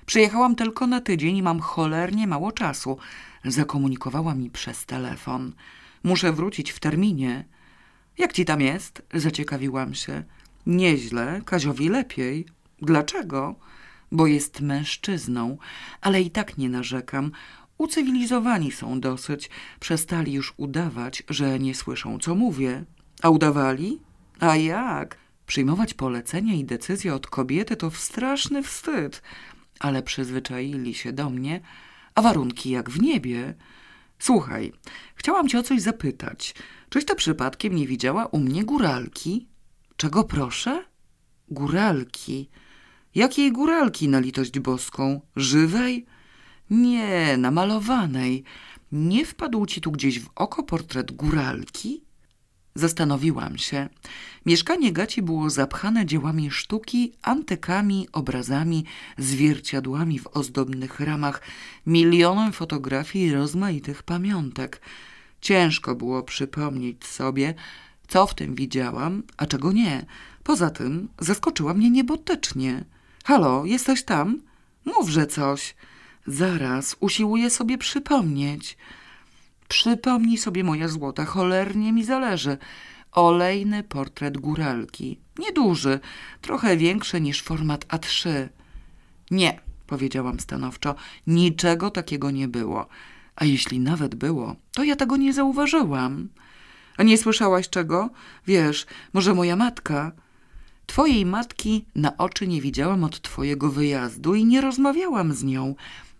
Przyjechałam 0.06 0.54
tylko 0.56 0.86
na 0.86 1.00
tydzień 1.00 1.36
i 1.36 1.42
mam 1.42 1.60
cholernie 1.60 2.26
mało 2.26 2.52
czasu. 2.52 2.98
Zakomunikowała 3.44 4.34
mi 4.34 4.50
przez 4.50 4.86
telefon. 4.86 5.52
Muszę 6.04 6.32
wrócić 6.32 6.70
w 6.70 6.80
terminie. 6.80 7.44
Jak 8.18 8.32
ci 8.32 8.44
tam 8.44 8.60
jest? 8.60 9.02
Zaciekawiłam 9.14 9.94
się. 9.94 10.24
Nieźle, 10.66 11.40
Kaziowi 11.44 11.88
lepiej. 11.88 12.46
Dlaczego? 12.82 13.54
Bo 14.12 14.26
jest 14.26 14.60
mężczyzną, 14.60 15.58
ale 16.00 16.22
i 16.22 16.30
tak 16.30 16.58
nie 16.58 16.68
narzekam. 16.68 17.32
Ucywilizowani 17.78 18.72
są 18.72 19.00
dosyć, 19.00 19.50
przestali 19.80 20.32
już 20.32 20.54
udawać, 20.56 21.22
że 21.28 21.58
nie 21.58 21.74
słyszą, 21.74 22.18
co 22.18 22.34
mówię. 22.34 22.84
A 23.22 23.30
udawali? 23.30 24.00
A 24.40 24.56
jak? 24.56 25.16
Przyjmować 25.46 25.94
polecenia 25.94 26.54
i 26.54 26.64
decyzje 26.64 27.14
od 27.14 27.26
kobiety 27.26 27.76
to 27.76 27.90
straszny 27.90 28.62
wstyd, 28.62 29.22
ale 29.80 30.02
przyzwyczaili 30.02 30.94
się 30.94 31.12
do 31.12 31.30
mnie, 31.30 31.60
a 32.14 32.22
warunki 32.22 32.70
jak 32.70 32.90
w 32.90 33.02
niebie. 33.02 33.54
Słuchaj, 34.18 34.72
chciałam 35.14 35.48
cię 35.48 35.58
o 35.58 35.62
coś 35.62 35.80
zapytać. 35.80 36.54
Czyś 36.88 37.04
to 37.04 37.14
przypadkiem 37.14 37.74
nie 37.74 37.86
widziała 37.86 38.26
u 38.26 38.38
mnie 38.38 38.64
góralki? 38.64 39.48
Czego 39.96 40.24
proszę? 40.24 40.84
Góralki. 41.48 42.50
Jakiej 43.14 43.52
góralki 43.52 44.08
na 44.08 44.20
litość 44.20 44.58
boską? 44.58 45.20
Żywej? 45.36 46.06
Nie, 46.70 47.36
namalowanej. 47.36 48.44
Nie 48.92 49.26
wpadł 49.26 49.66
ci 49.66 49.80
tu 49.80 49.92
gdzieś 49.92 50.20
w 50.20 50.30
oko 50.34 50.62
portret 50.62 51.12
góralki? 51.12 52.04
Zastanowiłam 52.74 53.58
się. 53.58 53.88
Mieszkanie 54.46 54.92
Gaci 54.92 55.22
było 55.22 55.50
zapchane 55.50 56.06
dziełami 56.06 56.50
sztuki, 56.50 57.12
antykami, 57.22 58.08
obrazami, 58.12 58.84
zwierciadłami 59.18 60.18
w 60.18 60.26
ozdobnych 60.26 61.00
ramach, 61.00 61.42
milionem 61.86 62.52
fotografii 62.52 63.24
i 63.26 63.32
rozmaitych 63.32 64.02
pamiątek. 64.02 64.80
Ciężko 65.40 65.94
było 65.94 66.22
przypomnieć 66.22 67.06
sobie, 67.06 67.54
co 68.08 68.26
w 68.26 68.34
tym 68.34 68.54
widziałam, 68.54 69.22
a 69.36 69.46
czego 69.46 69.72
nie. 69.72 70.06
Poza 70.42 70.70
tym 70.70 71.08
zaskoczyła 71.18 71.74
mnie 71.74 71.90
niebotycznie. 71.90 72.84
Halo, 73.30 73.64
jesteś 73.64 74.02
tam? 74.02 74.40
Mówże 74.84 75.26
coś. 75.26 75.74
Zaraz, 76.26 76.96
usiłuję 77.00 77.50
sobie 77.50 77.78
przypomnieć. 77.78 78.76
Przypomnij 79.68 80.38
sobie, 80.38 80.64
moja 80.64 80.88
złota, 80.88 81.24
cholernie 81.24 81.92
mi 81.92 82.04
zależy. 82.04 82.58
Olejny 83.12 83.82
portret 83.82 84.38
góralki. 84.38 85.18
Nieduży, 85.38 86.00
trochę 86.40 86.76
większy 86.76 87.20
niż 87.20 87.42
format 87.42 87.84
A3. 87.84 88.48
Nie, 89.30 89.60
powiedziałam 89.86 90.40
stanowczo, 90.40 90.94
niczego 91.26 91.90
takiego 91.90 92.30
nie 92.30 92.48
było. 92.48 92.86
A 93.36 93.44
jeśli 93.44 93.80
nawet 93.80 94.14
było, 94.14 94.56
to 94.72 94.84
ja 94.84 94.96
tego 94.96 95.16
nie 95.16 95.32
zauważyłam. 95.32 96.28
A 96.96 97.02
nie 97.02 97.18
słyszałaś 97.18 97.68
czego? 97.68 98.10
Wiesz, 98.46 98.86
może 99.12 99.34
moja 99.34 99.56
matka... 99.56 100.12
Twojej 100.90 101.26
matki 101.26 101.84
na 101.94 102.16
oczy 102.16 102.46
nie 102.46 102.60
widziałam 102.60 103.04
od 103.04 103.20
twojego 103.22 103.70
wyjazdu 103.70 104.34
i 104.34 104.44
nie 104.44 104.60
rozmawiałam 104.60 105.32
z 105.32 105.44
nią. 105.44 105.74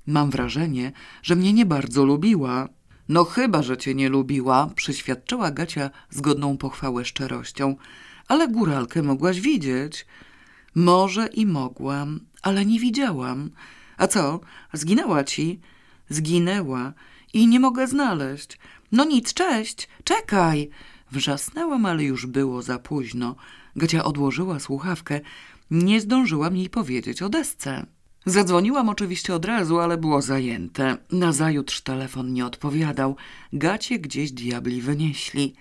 Mam 0.07 0.31
wrażenie, 0.31 0.93
że 1.23 1.37
mnie 1.37 1.53
nie 1.53 1.67
bardzo 1.67 2.05
lubiła. 2.05 2.69
No 3.09 3.25
chyba, 3.25 3.63
że 3.63 3.77
cię 3.77 3.95
nie 3.95 4.09
lubiła, 4.09 4.71
przyświadczyła 4.75 5.51
Gacia 5.51 5.91
zgodną 6.11 6.57
pochwałę 6.57 7.05
szczerością. 7.05 7.77
Ale 8.29 8.49
góralkę 8.49 9.03
mogłaś 9.03 9.41
widzieć. 9.41 10.07
Może 10.75 11.27
i 11.27 11.47
mogłam, 11.47 12.21
ale 12.43 12.67
nie 12.67 12.81
widziałam. 12.81 13.51
A 13.97 14.07
co, 14.07 14.41
zginęła 14.73 15.25
ci? 15.25 15.61
Zginęła 16.09 16.93
i 17.33 17.47
nie 17.47 17.61
mogę 17.61 17.87
znaleźć. 17.87 18.59
No 18.93 19.05
nic, 19.05 19.35
cześć, 19.35 19.89
czekaj. 20.05 20.71
Wrzasnęłam, 21.13 21.87
ale 21.87 22.05
już 22.05 22.27
było 22.27 22.63
za 22.63 22.79
późno. 22.79 23.37
Gacia 23.77 24.05
odłożyła 24.05 24.61
słuchawkę. 24.61 25.21
Nie 25.71 26.01
zdążyłam 26.01 26.57
jej 26.57 26.71
powiedzieć 26.71 27.23
o 27.23 27.29
desce. 27.29 27.87
Zadzwoniłam 28.27 28.89
oczywiście 28.89 29.35
od 29.35 29.45
razu, 29.45 29.81
ale 29.81 29.99
było 29.99 30.23
zajęte. 30.23 30.97
Nazajutrz 31.13 31.81
telefon 31.81 32.33
nie 32.33 32.47
odpowiadał. 32.47 33.17
Gacie 33.53 33.99
gdzieś 33.99 34.33
diabli 34.33 34.83
wynieśli. 34.83 35.55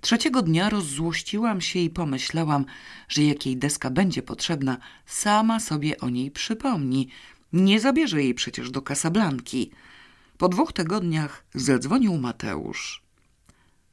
Trzeciego 0.00 0.42
dnia 0.42 0.68
rozzłościłam 0.68 1.60
się 1.60 1.78
i 1.78 1.90
pomyślałam, 1.90 2.64
że 3.08 3.22
jak 3.22 3.46
jej 3.46 3.56
deska 3.56 3.90
będzie 3.90 4.22
potrzebna, 4.22 4.78
sama 5.06 5.60
sobie 5.60 6.00
o 6.00 6.10
niej 6.10 6.30
przypomni. 6.30 7.08
Nie 7.52 7.80
zabierze 7.80 8.22
jej 8.22 8.34
przecież 8.34 8.70
do 8.70 8.82
Kasablanki. 8.82 9.70
Po 10.38 10.48
dwóch 10.48 10.72
tygodniach 10.72 11.44
zadzwonił 11.54 12.18
Mateusz. 12.18 13.02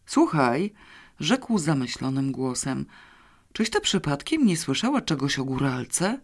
Słuchaj, 0.06 0.74
rzekł 1.20 1.58
zamyślonym 1.58 2.32
głosem, 2.32 2.86
czyś 3.60 3.70
ty 3.70 3.82
przypadkiem 3.82 4.46
nie 4.46 4.58
słyszała 4.58 5.02
czegoś 5.02 5.40
o 5.40 5.44
góralce? 5.44 6.20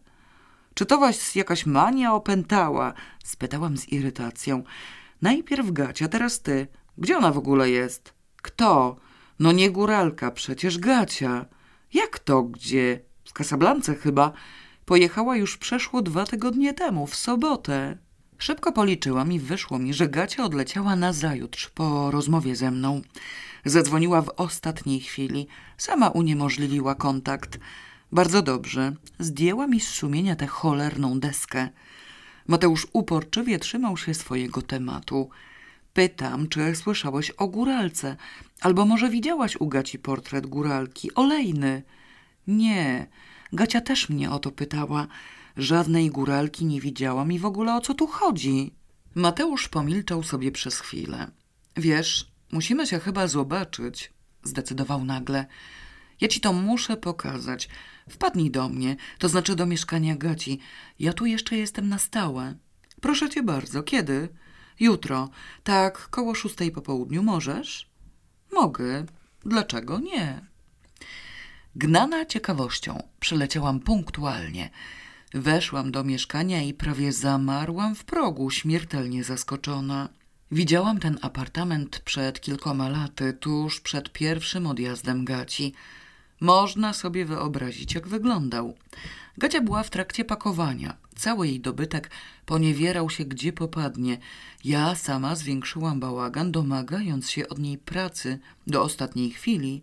Czy 0.74 0.86
to 0.86 0.98
was 0.98 1.36
jakaś 1.36 1.66
mania 1.66 2.14
opętała? 2.14 2.94
spytałam 3.24 3.78
z 3.78 3.90
irytacją. 3.90 4.64
Najpierw 5.22 5.72
Gacia, 5.72 6.08
teraz 6.08 6.42
ty. 6.42 6.68
Gdzie 6.98 7.18
ona 7.18 7.32
w 7.32 7.38
ogóle 7.38 7.70
jest? 7.70 8.14
Kto? 8.42 8.96
No 9.40 9.52
nie 9.52 9.72
góralka, 9.72 10.32
przecież 10.32 10.78
Gacia. 10.80 11.46
Jak 11.94 12.20
to 12.20 12.44
gdzie? 12.44 13.00
W 13.26 13.34
Kasablance 13.34 13.96
chyba. 13.96 14.32
Pojechała 14.86 15.36
już 15.36 15.58
przeszło 15.58 16.02
dwa 16.02 16.26
tygodnie 16.26 16.74
temu, 16.74 17.08
w 17.08 17.16
sobotę. 17.16 17.98
Szybko 18.38 18.72
policzyłam 18.72 19.32
i 19.32 19.40
wyszło 19.40 19.80
mi, 19.80 19.94
że 19.94 20.10
Gacia 20.10 20.44
odleciała 20.44 20.96
nazajutrz 20.96 21.70
po 21.70 22.12
rozmowie 22.12 22.56
ze 22.56 22.72
mną. 22.72 23.02
Zadzwoniła 23.66 24.22
w 24.22 24.30
ostatniej 24.38 25.00
chwili. 25.00 25.48
Sama 25.78 26.10
uniemożliwiła 26.10 26.96
kontakt. 26.96 27.60
Bardzo 28.12 28.42
dobrze. 28.42 28.94
Zdjęła 29.20 29.68
mi 29.68 29.80
z 29.80 29.88
sumienia 29.88 30.36
tę 30.36 30.48
cholerną 30.48 31.20
deskę. 31.20 31.70
Mateusz 32.48 32.88
uporczywie 32.94 33.60
trzymał 33.60 33.98
się 33.98 34.14
swojego 34.14 34.62
tematu. 34.62 35.30
Pytam, 35.94 36.48
czy 36.48 36.76
słyszałeś 36.76 37.32
o 37.32 37.48
góralce, 37.48 38.16
albo 38.62 38.86
może 38.86 39.10
widziałaś 39.10 39.56
u 39.56 39.68
Gaci 39.68 40.00
portret 40.00 40.48
góralki, 40.48 41.14
olejny. 41.14 41.84
Nie, 42.48 43.08
Gacia 43.54 43.82
też 43.82 44.10
mnie 44.10 44.32
o 44.32 44.40
to 44.40 44.52
pytała. 44.52 45.08
Żadnej 45.58 46.10
góralki 46.10 46.66
nie 46.66 46.82
widziałam 46.82 47.32
i 47.32 47.40
w 47.40 47.46
ogóle 47.46 47.76
o 47.76 47.82
co 47.82 47.94
tu 47.94 48.08
chodzi? 48.08 48.74
Mateusz 49.16 49.70
pomilczał 49.70 50.24
sobie 50.24 50.52
przez 50.52 50.80
chwilę. 50.80 51.32
Wiesz, 51.78 52.32
musimy 52.52 52.88
się 52.88 53.00
chyba 53.00 53.28
zobaczyć, 53.28 54.14
zdecydował 54.44 55.06
nagle. 55.06 55.46
Ja 56.22 56.28
ci 56.28 56.42
to 56.42 56.54
muszę 56.54 56.98
pokazać. 56.98 57.70
Wpadnij 58.10 58.52
do 58.52 58.70
mnie, 58.70 58.96
to 59.20 59.30
znaczy 59.30 59.56
do 59.56 59.66
mieszkania 59.66 60.16
Gaci. 60.16 60.60
Ja 61.00 61.14
tu 61.14 61.26
jeszcze 61.26 61.58
jestem 61.58 61.90
na 61.90 62.00
stałe. 62.00 62.56
Proszę 63.02 63.30
cię 63.30 63.44
bardzo, 63.44 63.84
kiedy? 63.84 64.30
Jutro. 64.80 65.30
Tak, 65.64 66.10
koło 66.10 66.36
szóstej 66.36 66.72
po 66.72 66.82
południu 66.82 67.24
możesz? 67.24 67.90
Mogę. 68.52 69.06
Dlaczego 69.46 70.00
nie? 70.00 70.46
Gnana 71.76 72.26
ciekawością 72.26 73.04
przyleciałam 73.20 73.80
punktualnie. 73.80 74.70
Weszłam 75.36 75.92
do 75.92 76.04
mieszkania 76.04 76.64
i 76.64 76.74
prawie 76.74 77.12
zamarłam 77.12 77.96
w 77.96 78.04
progu, 78.04 78.50
śmiertelnie 78.50 79.24
zaskoczona. 79.24 80.10
Widziałam 80.52 81.00
ten 81.00 81.20
apartament 81.22 82.00
przed 82.00 82.42
kilkoma 82.42 82.90
laty, 82.90 83.34
tuż 83.34 83.80
przed 83.82 84.12
pierwszym 84.12 84.68
odjazdem 84.68 85.26
Gaci. 85.26 85.74
Można 86.40 86.94
sobie 86.94 87.26
wyobrazić, 87.26 87.96
jak 87.96 88.08
wyglądał. 88.08 88.76
Gacia 89.38 89.62
była 89.62 89.84
w 89.84 89.90
trakcie 89.90 90.26
pakowania. 90.26 90.98
Cały 91.16 91.48
jej 91.48 91.60
dobytek 91.60 92.12
poniewierał 92.46 93.10
się 93.10 93.26
gdzie 93.26 93.54
popadnie. 93.54 94.18
Ja 94.64 94.96
sama 94.96 95.36
zwiększyłam 95.36 96.00
bałagan, 96.00 96.52
domagając 96.52 97.30
się 97.30 97.50
od 97.50 97.60
niej 97.60 97.78
pracy 97.78 98.40
do 98.68 98.84
ostatniej 98.84 99.32
chwili. 99.32 99.82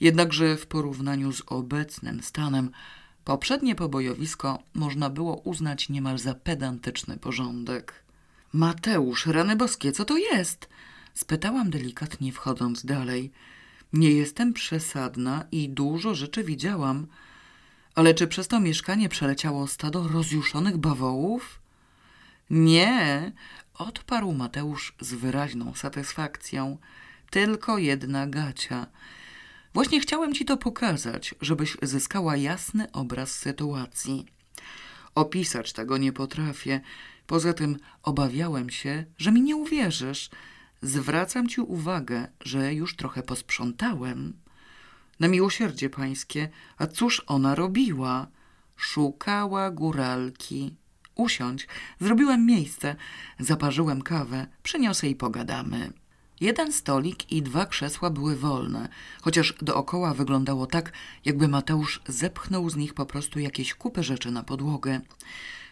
Jednakże 0.00 0.56
w 0.56 0.66
porównaniu 0.66 1.32
z 1.32 1.42
obecnym 1.46 2.22
stanem 2.22 2.70
poprzednie 3.26 3.74
pobojowisko 3.74 4.58
można 4.74 5.10
było 5.10 5.36
uznać 5.36 5.88
niemal 5.88 6.18
za 6.18 6.34
pedantyczny 6.34 7.16
porządek. 7.16 7.94
Mateusz, 8.52 9.26
rany 9.26 9.56
boskie, 9.56 9.92
co 9.92 10.04
to 10.04 10.16
jest? 10.16 10.68
Spytałam 11.14 11.70
delikatnie, 11.70 12.32
wchodząc 12.32 12.84
dalej. 12.84 13.32
Nie 13.92 14.10
jestem 14.10 14.52
przesadna 14.52 15.44
i 15.52 15.68
dużo 15.68 16.14
rzeczy 16.14 16.44
widziałam, 16.44 17.06
ale 17.94 18.14
czy 18.14 18.26
przez 18.26 18.48
to 18.48 18.60
mieszkanie 18.60 19.08
przeleciało 19.08 19.66
stado 19.66 20.08
rozjuszonych 20.08 20.76
bawołów? 20.76 21.60
Nie, 22.50 23.32
odparł 23.74 24.32
Mateusz 24.32 24.94
z 25.00 25.14
wyraźną 25.14 25.74
satysfakcją. 25.74 26.78
Tylko 27.30 27.78
jedna 27.78 28.26
gacia. 28.26 28.86
Właśnie 29.76 30.00
chciałem 30.00 30.34
ci 30.34 30.44
to 30.44 30.56
pokazać, 30.56 31.34
żebyś 31.40 31.76
zyskała 31.82 32.36
jasny 32.36 32.92
obraz 32.92 33.30
sytuacji. 33.30 34.26
Opisać 35.14 35.72
tego 35.72 35.98
nie 35.98 36.12
potrafię. 36.12 36.80
Poza 37.26 37.52
tym 37.52 37.76
obawiałem 38.02 38.70
się, 38.70 39.04
że 39.18 39.32
mi 39.32 39.42
nie 39.42 39.56
uwierzysz. 39.56 40.30
Zwracam 40.82 41.48
ci 41.48 41.60
uwagę, 41.60 42.28
że 42.40 42.74
już 42.74 42.96
trochę 42.96 43.22
posprzątałem. 43.22 44.32
Na 45.20 45.28
miłosierdzie 45.28 45.90
pańskie, 45.90 46.48
a 46.78 46.86
cóż 46.86 47.22
ona 47.26 47.54
robiła? 47.54 48.26
Szukała 48.76 49.70
góralki. 49.70 50.74
Usiądź, 51.14 51.68
zrobiłem 52.00 52.46
miejsce, 52.46 52.96
zaparzyłem 53.38 54.02
kawę, 54.02 54.46
przyniosę 54.62 55.08
i 55.08 55.14
pogadamy. 55.14 55.92
Jeden 56.40 56.72
stolik 56.72 57.32
i 57.32 57.42
dwa 57.42 57.66
krzesła 57.66 58.10
były 58.10 58.36
wolne, 58.36 58.88
chociaż 59.20 59.54
dookoła 59.62 60.14
wyglądało 60.14 60.66
tak, 60.66 60.92
jakby 61.24 61.48
Mateusz 61.48 62.00
zepchnął 62.08 62.70
z 62.70 62.76
nich 62.76 62.94
po 62.94 63.06
prostu 63.06 63.38
jakieś 63.40 63.74
kupy 63.74 64.02
rzeczy 64.02 64.30
na 64.30 64.42
podłogę. 64.42 65.00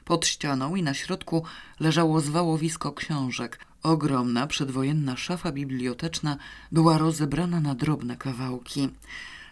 Pod 0.05 0.27
ścianą 0.27 0.75
i 0.77 0.83
na 0.83 0.95
środku 0.95 1.45
leżało 1.81 2.21
zwałowisko 2.21 2.93
książek. 2.93 3.67
Ogromna, 3.83 4.47
przedwojenna 4.47 5.17
szafa 5.17 5.53
biblioteczna 5.53 6.37
była 6.73 6.99
rozebrana 6.99 7.61
na 7.61 7.75
drobne 7.75 8.17
kawałki. 8.17 8.89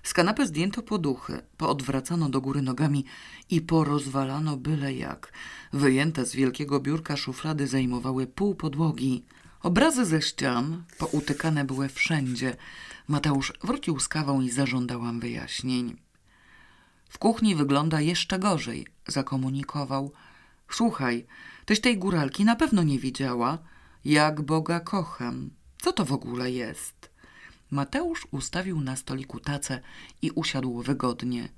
Z 0.02 0.12
kanapy 0.14 0.46
zdjęto 0.46 0.82
poduchy, 0.82 1.42
poodwracano 1.56 2.28
do 2.28 2.40
góry 2.40 2.62
nogami 2.62 3.04
i 3.50 3.60
porozwalano 3.60 4.56
byle 4.56 4.94
jak. 4.94 5.32
Wyjęte 5.72 6.26
z 6.26 6.34
wielkiego 6.34 6.80
biurka 6.80 7.16
szuflady 7.16 7.66
zajmowały 7.66 8.26
pół 8.26 8.54
podłogi. 8.54 9.22
Obrazy 9.62 10.04
ze 10.04 10.22
ścian 10.22 10.84
poutykane 10.98 11.64
były 11.64 11.88
wszędzie. 11.88 12.56
Mateusz 13.08 13.52
wrócił 13.62 14.00
z 14.00 14.08
kawą 14.08 14.40
i 14.40 14.50
zażądałam 14.50 15.20
wyjaśnień. 15.20 15.96
W 17.08 17.18
kuchni 17.18 17.54
wygląda 17.54 18.00
jeszcze 18.00 18.38
gorzej, 18.38 18.86
zakomunikował. 19.06 20.12
Słuchaj, 20.70 21.26
tyś 21.64 21.80
tej 21.80 21.98
góralki 21.98 22.44
na 22.44 22.56
pewno 22.56 22.82
nie 22.82 22.98
widziała. 22.98 23.58
Jak 24.04 24.40
Boga 24.40 24.80
kocham. 24.80 25.50
Co 25.82 25.92
to 25.92 26.04
w 26.04 26.12
ogóle 26.12 26.50
jest? 26.50 27.10
Mateusz 27.70 28.26
ustawił 28.30 28.80
na 28.80 28.96
stoliku 28.96 29.40
tacę 29.40 29.80
i 30.22 30.30
usiadł 30.30 30.82
wygodnie. 30.82 31.48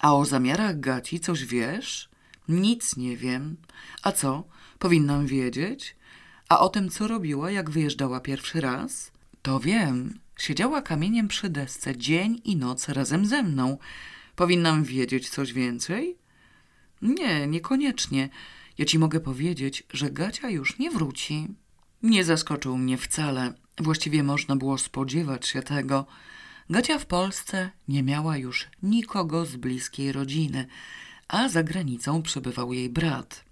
A 0.00 0.14
o 0.14 0.24
zamiarach 0.24 0.80
Gaci 0.80 1.20
coś 1.20 1.44
wiesz? 1.44 2.08
Nic 2.48 2.96
nie 2.96 3.16
wiem. 3.16 3.56
A 4.02 4.12
co? 4.12 4.44
Powinnam 4.78 5.26
wiedzieć? 5.26 5.96
A 6.48 6.60
o 6.60 6.68
tym, 6.68 6.90
co 6.90 7.08
robiła, 7.08 7.50
jak 7.50 7.70
wyjeżdżała 7.70 8.20
pierwszy 8.20 8.60
raz? 8.60 9.12
To 9.42 9.60
wiem. 9.60 10.18
Siedziała 10.38 10.82
kamieniem 10.82 11.28
przy 11.28 11.48
desce 11.48 11.96
dzień 11.96 12.40
i 12.44 12.56
noc 12.56 12.88
razem 12.88 13.26
ze 13.26 13.42
mną. 13.42 13.78
Powinnam 14.36 14.84
wiedzieć 14.84 15.28
coś 15.28 15.52
więcej? 15.52 16.16
Nie, 17.02 17.46
niekoniecznie. 17.46 18.28
Ja 18.78 18.84
ci 18.84 18.98
mogę 18.98 19.20
powiedzieć, 19.20 19.82
że 19.92 20.10
Gacia 20.10 20.50
już 20.50 20.78
nie 20.78 20.90
wróci. 20.90 21.48
Nie 22.02 22.24
zaskoczył 22.24 22.78
mnie 22.78 22.98
wcale. 22.98 23.54
Właściwie 23.78 24.22
można 24.22 24.56
było 24.56 24.78
spodziewać 24.78 25.46
się 25.46 25.62
tego. 25.62 26.06
Gacia 26.70 26.98
w 26.98 27.06
Polsce 27.06 27.70
nie 27.88 28.02
miała 28.02 28.36
już 28.36 28.68
nikogo 28.82 29.46
z 29.46 29.56
bliskiej 29.56 30.12
rodziny, 30.12 30.66
a 31.28 31.48
za 31.48 31.62
granicą 31.62 32.22
przebywał 32.22 32.72
jej 32.72 32.90
brat. 32.90 33.43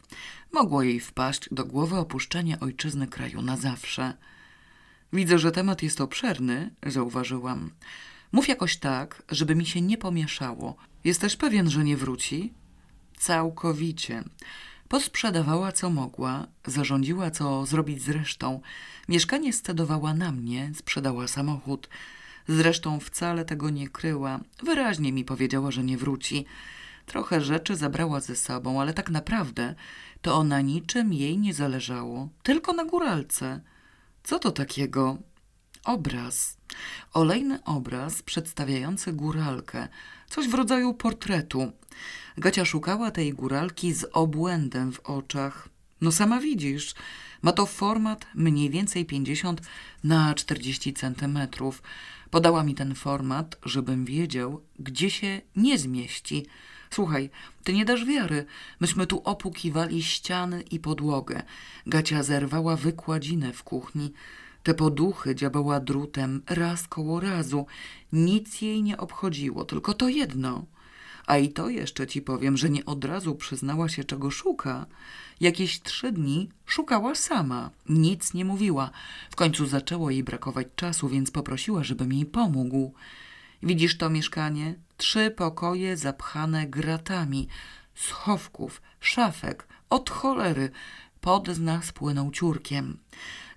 Mogło 0.52 0.82
jej 0.82 1.00
wpaść 1.00 1.48
do 1.50 1.64
głowy 1.64 1.96
opuszczenie 1.96 2.60
ojczyzny 2.60 3.06
kraju 3.06 3.42
na 3.42 3.56
zawsze. 3.56 4.16
Widzę, 5.12 5.38
że 5.38 5.52
temat 5.52 5.82
jest 5.82 6.00
obszerny, 6.00 6.70
zauważyłam. 6.86 7.70
Mów 8.32 8.48
jakoś 8.48 8.76
tak, 8.76 9.22
żeby 9.28 9.54
mi 9.54 9.66
się 9.66 9.80
nie 9.80 9.98
pomieszało. 9.98 10.76
Jesteś 11.04 11.36
pewien, 11.36 11.70
że 11.70 11.84
nie 11.84 11.96
wróci? 11.96 12.52
Całkowicie. 13.16 14.24
Posprzedawała 14.88 15.72
co 15.72 15.90
mogła, 15.90 16.46
zarządziła 16.66 17.30
co 17.30 17.66
zrobić 17.66 18.02
z 18.02 18.08
resztą. 18.08 18.60
Mieszkanie 19.08 19.52
scedowała 19.52 20.14
na 20.14 20.32
mnie, 20.32 20.70
sprzedała 20.74 21.28
samochód. 21.28 21.88
Zresztą 22.48 23.00
wcale 23.00 23.44
tego 23.44 23.70
nie 23.70 23.88
kryła. 23.88 24.40
Wyraźnie 24.62 25.12
mi 25.12 25.24
powiedziała, 25.24 25.70
że 25.70 25.84
nie 25.84 25.98
wróci. 25.98 26.44
Trochę 27.12 27.40
rzeczy 27.40 27.76
zabrała 27.76 28.20
ze 28.20 28.36
sobą, 28.36 28.80
ale 28.80 28.94
tak 28.94 29.10
naprawdę 29.10 29.74
to 30.22 30.34
ona 30.34 30.60
niczym 30.60 31.12
jej 31.12 31.38
nie 31.38 31.54
zależało. 31.54 32.28
Tylko 32.42 32.72
na 32.72 32.84
góralce. 32.84 33.60
Co 34.22 34.38
to 34.38 34.50
takiego? 34.50 35.18
Obraz. 35.84 36.56
Olejny 37.12 37.64
obraz 37.64 38.22
przedstawiający 38.22 39.12
góralkę. 39.12 39.88
Coś 40.28 40.48
w 40.48 40.54
rodzaju 40.54 40.94
portretu. 40.94 41.72
Gacia 42.36 42.64
szukała 42.64 43.10
tej 43.10 43.32
góralki 43.32 43.92
z 43.92 44.06
obłędem 44.12 44.92
w 44.92 45.00
oczach. 45.00 45.68
No 46.00 46.12
sama 46.12 46.40
widzisz, 46.40 46.94
ma 47.42 47.52
to 47.52 47.66
format 47.66 48.26
mniej 48.34 48.70
więcej 48.70 49.06
50 49.06 49.60
na 50.04 50.34
40 50.34 50.92
centymetrów. 50.92 51.82
Podała 52.30 52.64
mi 52.64 52.74
ten 52.74 52.94
format, 52.94 53.56
żebym 53.64 54.04
wiedział, 54.04 54.62
gdzie 54.78 55.10
się 55.10 55.40
nie 55.56 55.78
zmieści. 55.78 56.46
Słuchaj, 56.92 57.30
ty 57.64 57.72
nie 57.72 57.84
dasz 57.84 58.04
wiary. 58.04 58.44
Myśmy 58.80 59.06
tu 59.06 59.22
opukiwali 59.24 60.02
ściany 60.02 60.62
i 60.62 60.80
podłogę. 60.80 61.42
Gacia 61.86 62.22
zerwała 62.22 62.76
wykładzinę 62.76 63.52
w 63.52 63.62
kuchni. 63.62 64.12
Te 64.62 64.74
poduchy 64.74 65.34
działała 65.34 65.80
drutem 65.80 66.42
raz 66.46 66.88
koło 66.88 67.20
razu. 67.20 67.66
Nic 68.12 68.62
jej 68.62 68.82
nie 68.82 68.96
obchodziło, 68.96 69.64
tylko 69.64 69.94
to 69.94 70.08
jedno. 70.08 70.64
A 71.26 71.38
i 71.38 71.48
to 71.48 71.68
jeszcze 71.68 72.06
ci 72.06 72.22
powiem, 72.22 72.56
że 72.56 72.70
nie 72.70 72.84
od 72.84 73.04
razu 73.04 73.34
przyznała 73.34 73.88
się, 73.88 74.04
czego 74.04 74.30
szuka. 74.30 74.86
Jakieś 75.40 75.80
trzy 75.80 76.12
dni 76.12 76.48
szukała 76.66 77.14
sama, 77.14 77.70
nic 77.88 78.34
nie 78.34 78.44
mówiła. 78.44 78.90
W 79.30 79.36
końcu 79.36 79.66
zaczęło 79.66 80.10
jej 80.10 80.24
brakować 80.24 80.66
czasu, 80.76 81.08
więc 81.08 81.30
poprosiła, 81.30 81.84
żebym 81.84 82.12
jej 82.12 82.26
pomógł. 82.26 82.94
Widzisz 83.62 83.98
to 83.98 84.10
mieszkanie? 84.10 84.74
Trzy 84.96 85.30
pokoje 85.30 85.96
zapchane 85.96 86.66
gratami, 86.66 87.48
schowków, 87.94 88.82
szafek, 89.00 89.66
od 89.90 90.10
cholery. 90.10 90.70
Pod 91.20 91.58
nas 91.58 91.92
płynął 91.92 92.30
ciurkiem. 92.30 92.98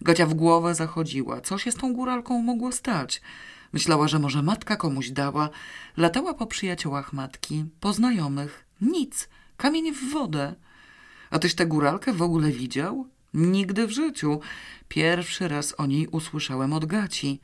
Gacia 0.01 0.25
w 0.25 0.33
głowę 0.33 0.75
zachodziła. 0.75 1.41
Co 1.41 1.57
się 1.57 1.71
z 1.71 1.75
tą 1.75 1.93
góralką 1.93 2.41
mogło 2.41 2.71
stać? 2.71 3.21
Myślała, 3.73 4.07
że 4.07 4.19
może 4.19 4.41
matka 4.41 4.75
komuś 4.75 5.09
dała. 5.09 5.49
Latała 5.97 6.33
po 6.33 6.47
przyjaciołach 6.47 7.13
matki, 7.13 7.65
po 7.79 7.93
znajomych. 7.93 8.65
Nic. 8.81 9.29
Kamień 9.57 9.93
w 9.93 10.11
wodę. 10.11 10.55
A 11.29 11.39
tyś 11.39 11.55
tę 11.55 11.65
góralkę 11.65 12.13
w 12.13 12.21
ogóle 12.21 12.51
widział? 12.51 13.07
Nigdy 13.33 13.87
w 13.87 13.91
życiu. 13.91 14.39
Pierwszy 14.87 15.47
raz 15.47 15.75
o 15.77 15.85
niej 15.85 16.07
usłyszałem 16.07 16.73
od 16.73 16.85
gaci. 16.85 17.39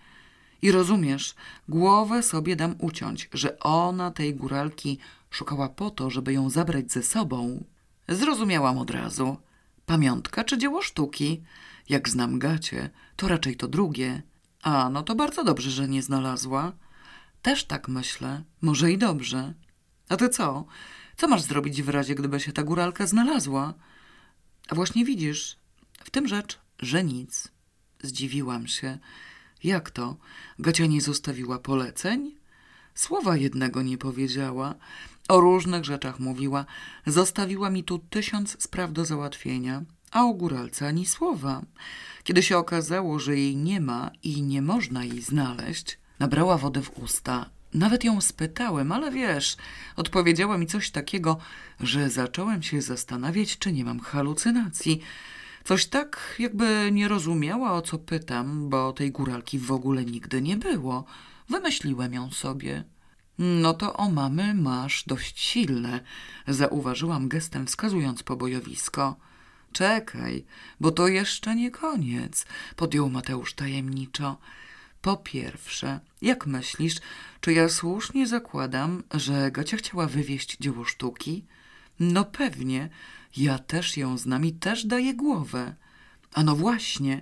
I 0.62 0.72
rozumiesz, 0.72 1.36
głowę 1.70 2.24
sobie 2.24 2.56
dam 2.56 2.76
uciąć, 2.80 3.30
że 3.34 3.60
ona 3.60 4.12
tej 4.12 4.36
góralki 4.36 4.98
szukała 5.30 5.70
po 5.70 5.90
to, 5.90 6.10
żeby 6.10 6.34
ją 6.34 6.50
zabrać 6.50 6.92
ze 6.92 7.04
sobą. 7.04 7.64
Zrozumiałam 8.08 8.78
od 8.78 8.92
razu. 8.92 9.38
Pamiątka 9.86 10.44
czy 10.44 10.58
dzieło 10.58 10.82
sztuki? 10.82 11.44
Jak 11.90 12.10
znam 12.10 12.40
gacie, 12.40 12.90
to 13.16 13.28
raczej 13.28 13.56
to 13.56 13.68
drugie. 13.68 14.22
A, 14.62 14.90
no 14.90 15.04
to 15.04 15.16
bardzo 15.16 15.44
dobrze, 15.44 15.72
że 15.72 15.88
nie 15.88 16.02
znalazła. 16.02 16.72
Też 17.42 17.64
tak 17.64 17.88
myślę. 17.88 18.44
Może 18.62 18.92
i 18.92 18.98
dobrze. 18.98 19.54
A 20.10 20.18
ty 20.18 20.30
co? 20.30 20.66
Co 21.18 21.28
masz 21.28 21.42
zrobić 21.42 21.82
w 21.82 21.90
razie, 21.90 22.16
gdyby 22.16 22.40
się 22.40 22.52
ta 22.52 22.64
góralka 22.64 23.08
znalazła? 23.08 23.74
A 24.70 24.76
właśnie 24.76 25.06
widzisz, 25.06 25.58
w 26.04 26.10
tym 26.10 26.28
rzecz, 26.28 26.60
że 26.80 27.04
nic. 27.04 27.48
Zdziwiłam 28.04 28.68
się. 28.68 29.00
Jak 29.64 29.92
to? 29.92 30.18
Gacia 30.60 30.86
nie 30.86 31.02
zostawiła 31.02 31.60
poleceń? 31.60 32.36
Słowa 32.96 33.38
jednego 33.38 33.82
nie 33.82 33.98
powiedziała. 33.98 34.76
O 35.30 35.40
różnych 35.40 35.86
rzeczach 35.86 36.20
mówiła. 36.20 36.66
Zostawiła 37.08 37.70
mi 37.70 37.84
tu 37.84 38.00
tysiąc 38.00 38.64
spraw 38.64 38.94
do 38.94 39.06
załatwienia, 39.06 39.84
a 40.12 40.24
o 40.24 40.34
góralce 40.34 40.88
ani 40.88 41.06
słowa. 41.06 41.62
Kiedy 42.24 42.44
się 42.44 42.58
okazało, 42.58 43.20
że 43.20 43.38
jej 43.38 43.58
nie 43.58 43.82
ma 43.82 44.12
i 44.24 44.42
nie 44.42 44.62
można 44.62 45.04
jej 45.04 45.22
znaleźć, 45.22 46.00
nabrała 46.20 46.58
wody 46.58 46.82
w 46.82 46.98
usta. 46.98 47.50
Nawet 47.74 48.04
ją 48.04 48.22
spytałem, 48.22 48.92
ale 48.92 49.12
wiesz, 49.12 49.58
odpowiedziała 49.96 50.58
mi 50.58 50.68
coś 50.68 50.92
takiego, 50.92 51.38
że 51.80 52.10
zacząłem 52.10 52.64
się 52.64 52.82
zastanawiać, 52.82 53.58
czy 53.58 53.74
nie 53.74 53.86
mam 53.86 54.00
halucynacji. 54.00 55.02
Coś 55.64 55.86
tak, 55.86 56.36
jakby 56.40 56.90
nie 56.92 57.08
rozumiała, 57.08 57.74
o 57.74 57.82
co 57.82 57.98
pytam, 57.98 58.70
bo 58.70 58.94
tej 58.94 59.12
góralki 59.12 59.60
w 59.60 59.72
ogóle 59.72 60.06
nigdy 60.06 60.42
nie 60.42 60.58
było. 60.58 61.06
Wymyśliłem 61.50 62.14
ją 62.14 62.32
sobie. 62.32 62.84
No 63.38 63.74
to 63.74 63.94
o 63.94 64.10
mamy 64.10 64.54
masz 64.54 65.04
dość 65.08 65.40
silne, 65.40 66.00
zauważyłam 66.48 67.28
gestem 67.28 67.68
wskazując 67.68 68.24
pobojowisko. 68.24 69.16
Czekaj, 69.72 70.46
bo 70.80 70.92
to 70.92 71.08
jeszcze 71.08 71.56
nie 71.56 71.72
koniec, 71.72 72.46
podjął 72.76 73.10
Mateusz 73.10 73.54
tajemniczo. 73.54 74.38
Po 75.02 75.18
pierwsze, 75.18 76.00
jak 76.22 76.46
myślisz, 76.48 76.96
czy 77.42 77.54
ja 77.54 77.70
słusznie 77.70 78.28
zakładam, 78.28 79.04
że 79.14 79.52
Gacia 79.52 79.78
chciała 79.78 80.08
wywieźć 80.08 80.58
dzieło 80.60 80.86
sztuki? 80.86 81.46
No 82.00 82.26
pewnie, 82.26 82.90
ja 83.38 83.60
też 83.60 83.98
ją 83.98 84.18
znam 84.18 84.46
i 84.46 84.54
też 84.54 84.86
daję 84.86 85.14
głowę. 85.14 85.76
A 86.34 86.44
no 86.44 86.56
właśnie. 86.56 87.22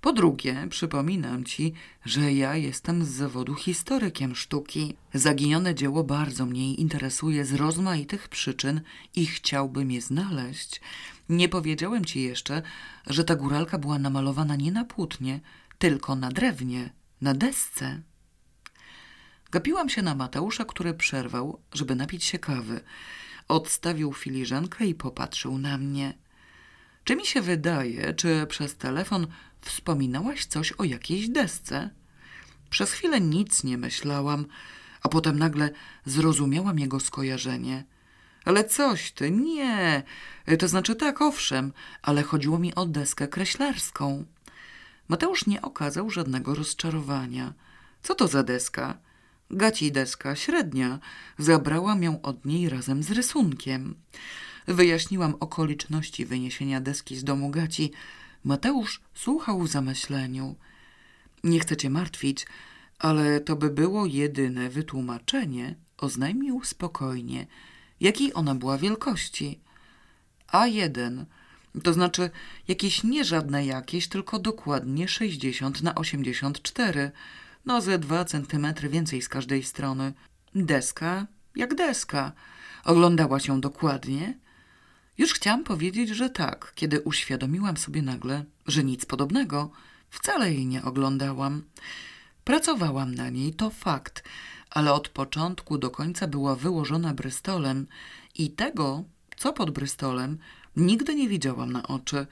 Po 0.00 0.12
drugie, 0.12 0.66
przypominam 0.70 1.44
ci, 1.44 1.72
że 2.04 2.32
ja 2.32 2.56
jestem 2.56 3.04
z 3.04 3.08
zawodu 3.08 3.54
historykiem 3.54 4.36
sztuki. 4.36 4.94
Zaginione 5.14 5.74
dzieło 5.74 6.04
bardzo 6.04 6.46
mnie 6.46 6.74
interesuje 6.74 7.44
z 7.44 7.54
rozmaitych 7.54 8.28
przyczyn 8.28 8.80
i 9.14 9.26
chciałbym 9.26 9.90
je 9.90 10.00
znaleźć. 10.00 10.80
Nie 11.28 11.48
powiedziałem 11.48 12.04
ci 12.04 12.22
jeszcze, 12.22 12.62
że 13.06 13.24
ta 13.24 13.36
góralka 13.36 13.78
była 13.78 13.98
namalowana 13.98 14.56
nie 14.56 14.72
na 14.72 14.84
płótnie, 14.84 15.40
tylko 15.78 16.16
na 16.16 16.28
drewnie, 16.28 16.90
na 17.20 17.34
desce. 17.34 18.02
Gapiłam 19.50 19.88
się 19.88 20.02
na 20.02 20.14
Mateusza, 20.14 20.64
który 20.64 20.94
przerwał, 20.94 21.60
żeby 21.72 21.94
napić 21.94 22.24
się 22.24 22.38
kawy. 22.38 22.80
Odstawił 23.48 24.12
filiżankę 24.12 24.86
i 24.86 24.94
popatrzył 24.94 25.58
na 25.58 25.78
mnie. 25.78 26.14
Czy 27.04 27.16
mi 27.16 27.26
się 27.26 27.42
wydaje, 27.42 28.14
czy 28.14 28.46
przez 28.48 28.76
telefon 28.76 29.26
wspominałaś 29.60 30.44
coś 30.46 30.72
o 30.72 30.84
jakiejś 30.84 31.28
desce? 31.28 31.90
Przez 32.70 32.92
chwilę 32.92 33.20
nic 33.20 33.64
nie 33.64 33.78
myślałam, 33.78 34.46
a 35.02 35.08
potem 35.08 35.38
nagle 35.38 35.70
zrozumiałam 36.04 36.78
jego 36.78 37.00
skojarzenie. 37.00 37.84
Ale 38.44 38.64
coś 38.64 39.12
ty, 39.12 39.30
nie. 39.30 40.02
To 40.58 40.68
znaczy 40.68 40.94
tak, 40.96 41.22
owszem, 41.22 41.72
ale 42.02 42.22
chodziło 42.22 42.58
mi 42.58 42.74
o 42.74 42.86
deskę 42.86 43.28
kreślarską. 43.28 44.24
Mateusz 45.08 45.46
nie 45.46 45.62
okazał 45.62 46.10
żadnego 46.10 46.54
rozczarowania. 46.54 47.52
Co 48.02 48.14
to 48.14 48.28
za 48.28 48.42
deska? 48.42 48.98
Gaci 49.50 49.92
deska, 49.92 50.36
średnia. 50.36 50.98
Zabrałam 51.38 52.02
ją 52.02 52.22
od 52.22 52.44
niej 52.44 52.68
razem 52.68 53.02
z 53.02 53.10
rysunkiem. 53.10 53.94
Wyjaśniłam 54.66 55.34
okoliczności 55.40 56.26
wyniesienia 56.26 56.80
deski 56.80 57.16
z 57.16 57.24
domu 57.24 57.50
Gaci. 57.50 57.92
Mateusz 58.44 59.00
słuchał 59.14 59.60
w 59.60 59.68
zamyśleniu. 59.68 60.56
Nie 61.44 61.60
chcę 61.60 61.76
cię 61.76 61.90
martwić, 61.90 62.46
ale 62.98 63.40
to 63.40 63.56
by 63.56 63.70
było 63.70 64.06
jedyne 64.06 64.70
wytłumaczenie, 64.70 65.74
oznajmił 65.98 66.64
spokojnie, 66.64 67.46
jakiej 68.00 68.34
ona 68.34 68.54
była 68.54 68.78
wielkości. 68.78 69.60
A1, 70.52 71.24
to 71.82 71.92
znaczy 71.92 72.30
jakieś 72.68 73.04
nie 73.04 73.24
żadne 73.24 73.66
jakieś, 73.66 74.08
tylko 74.08 74.38
dokładnie 74.38 75.08
60 75.08 75.82
na 75.82 75.94
84 75.94 77.10
no 77.66 77.80
ze 77.80 77.98
dwa 77.98 78.24
centymetry 78.24 78.88
więcej 78.88 79.22
z 79.22 79.28
każdej 79.28 79.62
strony. 79.62 80.12
Deska 80.54 81.26
jak 81.56 81.74
deska. 81.74 82.32
Oglądała 82.84 83.40
się 83.40 83.60
dokładnie? 83.60 84.38
Już 85.18 85.32
chciałam 85.32 85.64
powiedzieć, 85.64 86.08
że 86.08 86.30
tak, 86.30 86.72
kiedy 86.74 87.00
uświadomiłam 87.00 87.76
sobie 87.76 88.02
nagle, 88.02 88.44
że 88.66 88.84
nic 88.84 89.06
podobnego. 89.06 89.70
Wcale 90.10 90.52
jej 90.52 90.66
nie 90.66 90.82
oglądałam. 90.82 91.62
Pracowałam 92.44 93.14
na 93.14 93.30
niej, 93.30 93.54
to 93.54 93.70
fakt, 93.70 94.24
ale 94.70 94.92
od 94.92 95.08
początku 95.08 95.78
do 95.78 95.90
końca 95.90 96.26
była 96.26 96.56
wyłożona 96.56 97.14
brystolem 97.14 97.86
i 98.34 98.50
tego, 98.50 99.04
co 99.36 99.52
pod 99.52 99.70
brystolem, 99.70 100.38
nigdy 100.76 101.14
nie 101.14 101.28
widziałam 101.28 101.72
na 101.72 101.82
oczy. 101.82 102.26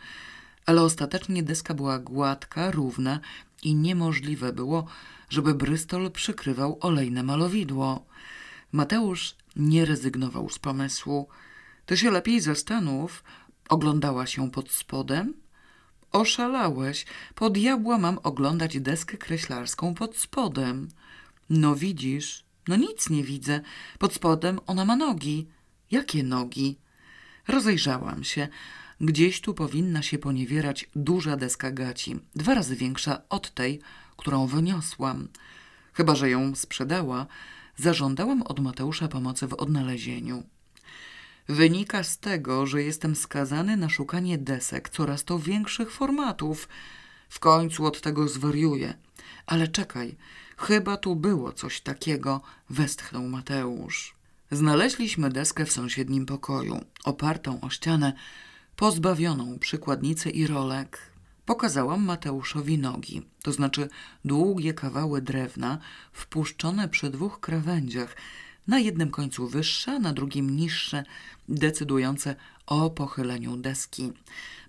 Ale 0.67 0.83
ostatecznie 0.83 1.43
deska 1.43 1.75
była 1.75 1.99
gładka, 1.99 2.71
równa 2.71 3.21
i 3.63 3.75
niemożliwe 3.75 4.53
było, 4.53 4.87
żeby 5.35 5.55
Brystol 5.55 6.11
przykrywał 6.11 6.79
olejne 6.81 7.23
malowidło. 7.23 8.07
Mateusz 8.73 9.37
nie 9.57 9.85
rezygnował 9.85 10.49
z 10.49 10.59
pomysłu. 10.59 11.29
Ty 11.87 11.97
się 11.97 12.11
lepiej 12.11 12.41
zastanów. 12.41 13.25
Oglądała 13.69 14.27
się 14.27 14.51
pod 14.51 14.71
spodem? 14.71 15.35
Oszalałeś. 16.13 17.07
Po 17.35 17.51
diabła 17.51 17.99
mam 17.99 18.19
oglądać 18.23 18.81
deskę 18.81 19.17
kreślarską 19.17 19.95
pod 19.95 20.17
spodem. 20.17 20.89
No 21.51 21.77
widzisz. 21.77 22.45
No 22.69 22.77
nic 22.77 23.11
nie 23.11 23.25
widzę. 23.25 23.61
Pod 23.99 24.15
spodem 24.15 24.61
ona 24.67 24.85
ma 24.85 24.97
nogi. 24.97 25.47
Jakie 25.91 26.23
nogi? 26.23 26.79
Rozejrzałam 27.49 28.25
się, 28.25 28.49
Gdzieś 29.01 29.41
tu 29.41 29.55
powinna 29.55 30.03
się 30.03 30.19
poniewierać 30.19 30.91
duża 30.97 31.37
deska 31.37 31.71
gaci, 31.71 32.17
dwa 32.35 32.55
razy 32.55 32.77
większa 32.77 33.23
od 33.29 33.55
tej, 33.55 33.81
którą 34.17 34.47
wyniosłam. 34.47 35.29
Chyba, 35.93 36.15
że 36.15 36.31
ją 36.31 36.55
sprzedała, 36.55 37.27
zażądałam 37.77 38.43
od 38.43 38.61
Mateusza 38.61 39.09
pomocy 39.09 39.47
w 39.47 39.55
odnalezieniu. 39.55 40.43
Wynika 41.49 42.03
z 42.03 42.19
tego, 42.19 42.67
że 42.67 42.83
jestem 42.83 43.17
skazany 43.17 43.77
na 43.77 43.89
szukanie 43.89 44.39
desek 44.39 44.89
coraz 44.89 45.25
to 45.25 45.39
większych 45.39 45.93
formatów. 45.93 46.69
W 47.29 47.41
końcu 47.41 47.87
od 47.87 48.01
tego 48.01 48.29
zwariuję. 48.29 48.95
Ale 49.47 49.69
czekaj, 49.69 50.17
chyba 50.57 50.97
tu 50.97 51.17
było 51.17 51.53
coś 51.53 51.81
takiego, 51.81 52.41
westchnął 52.71 53.23
Mateusz. 53.23 54.15
Znaleźliśmy 54.51 55.31
deskę 55.31 55.67
w 55.67 55.73
sąsiednim 55.73 56.27
pokoju, 56.27 56.81
opartą 57.05 57.61
o 57.61 57.71
ścianę, 57.71 58.13
pozbawioną 58.77 59.59
przykładnicy 59.59 60.31
i 60.31 60.47
rolek. 60.47 61.14
Pokazałam 61.47 62.05
Mateuszowi 62.05 62.79
nogi, 62.79 63.23
to 63.43 63.53
znaczy 63.53 63.89
długie 64.25 64.75
kawały 64.75 65.23
drewna 65.23 65.79
wpuszczone 66.13 66.89
przy 66.89 67.11
dwóch 67.11 67.41
krawędziach, 67.41 68.17
na 68.67 68.79
jednym 68.79 69.11
końcu 69.11 69.49
wyższe, 69.49 69.99
na 69.99 70.13
drugim 70.13 70.57
niższe, 70.57 71.05
decydujące 71.49 72.37
o 72.67 72.91
pochyleniu 72.91 73.57
deski. 73.57 74.13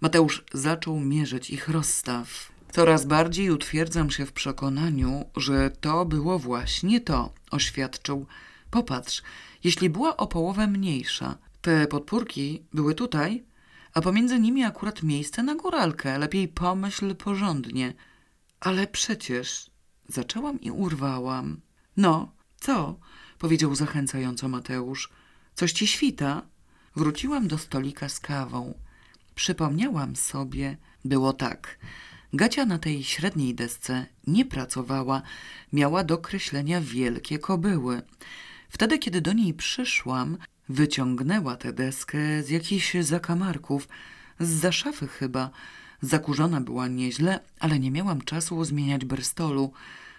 Mateusz 0.01 0.43
zaczął 0.53 0.99
mierzyć 0.99 1.49
ich 1.49 1.69
rozstaw. 1.69 2.51
Coraz 2.71 3.05
bardziej 3.05 3.51
utwierdzam 3.51 4.11
się 4.11 4.25
w 4.25 4.33
przekonaniu, 4.33 5.25
że 5.37 5.71
to 5.81 6.05
było 6.05 6.39
właśnie 6.39 7.01
to, 7.01 7.33
oświadczył. 7.51 8.25
Popatrz, 8.71 9.23
jeśli 9.63 9.89
była 9.89 10.17
o 10.17 10.27
połowę 10.27 10.67
mniejsza, 10.67 11.37
te 11.61 11.87
podpórki 11.87 12.61
były 12.73 12.95
tutaj, 12.95 13.43
a 13.95 14.01
pomiędzy 14.01 14.39
nimi 14.39 14.63
akurat 14.63 15.03
miejsce 15.03 15.43
na 15.43 15.55
góralkę. 15.55 16.17
Lepiej 16.19 16.47
pomyśl 16.47 17.15
porządnie. 17.15 17.93
Ale 18.59 18.87
przecież... 18.87 19.71
Zaczęłam 20.07 20.61
i 20.61 20.71
urwałam. 20.71 21.61
No, 21.97 22.31
co? 22.59 22.99
Powiedział 23.39 23.75
zachęcająco 23.75 24.47
Mateusz. 24.47 25.09
Coś 25.55 25.71
ci 25.71 25.87
świta? 25.87 26.41
Wróciłam 26.95 27.47
do 27.47 27.57
stolika 27.57 28.09
z 28.09 28.19
kawą. 28.19 28.73
Przypomniałam 29.35 30.15
sobie... 30.15 30.77
Było 31.05 31.33
tak... 31.33 31.77
Gacia 32.33 32.65
na 32.65 32.79
tej 32.79 33.03
średniej 33.03 33.55
desce 33.55 34.05
nie 34.27 34.45
pracowała, 34.45 35.21
miała 35.73 36.03
do 36.03 36.17
kreślenia 36.17 36.81
wielkie 36.81 37.39
kobyły. 37.39 38.01
Wtedy, 38.69 38.99
kiedy 38.99 39.21
do 39.21 39.33
niej 39.33 39.53
przyszłam, 39.53 40.37
wyciągnęła 40.69 41.55
tę 41.55 41.73
deskę 41.73 42.43
z 42.43 42.49
jakichś 42.49 42.93
zakamarków, 42.93 43.87
z 44.39 44.49
za 44.49 44.71
szafy 44.71 45.07
chyba. 45.07 45.49
Zakurzona 46.01 46.61
była 46.61 46.87
nieźle, 46.87 47.39
ale 47.59 47.79
nie 47.79 47.91
miałam 47.91 48.21
czasu 48.21 48.63
zmieniać 48.63 49.05
brystolu. 49.05 49.73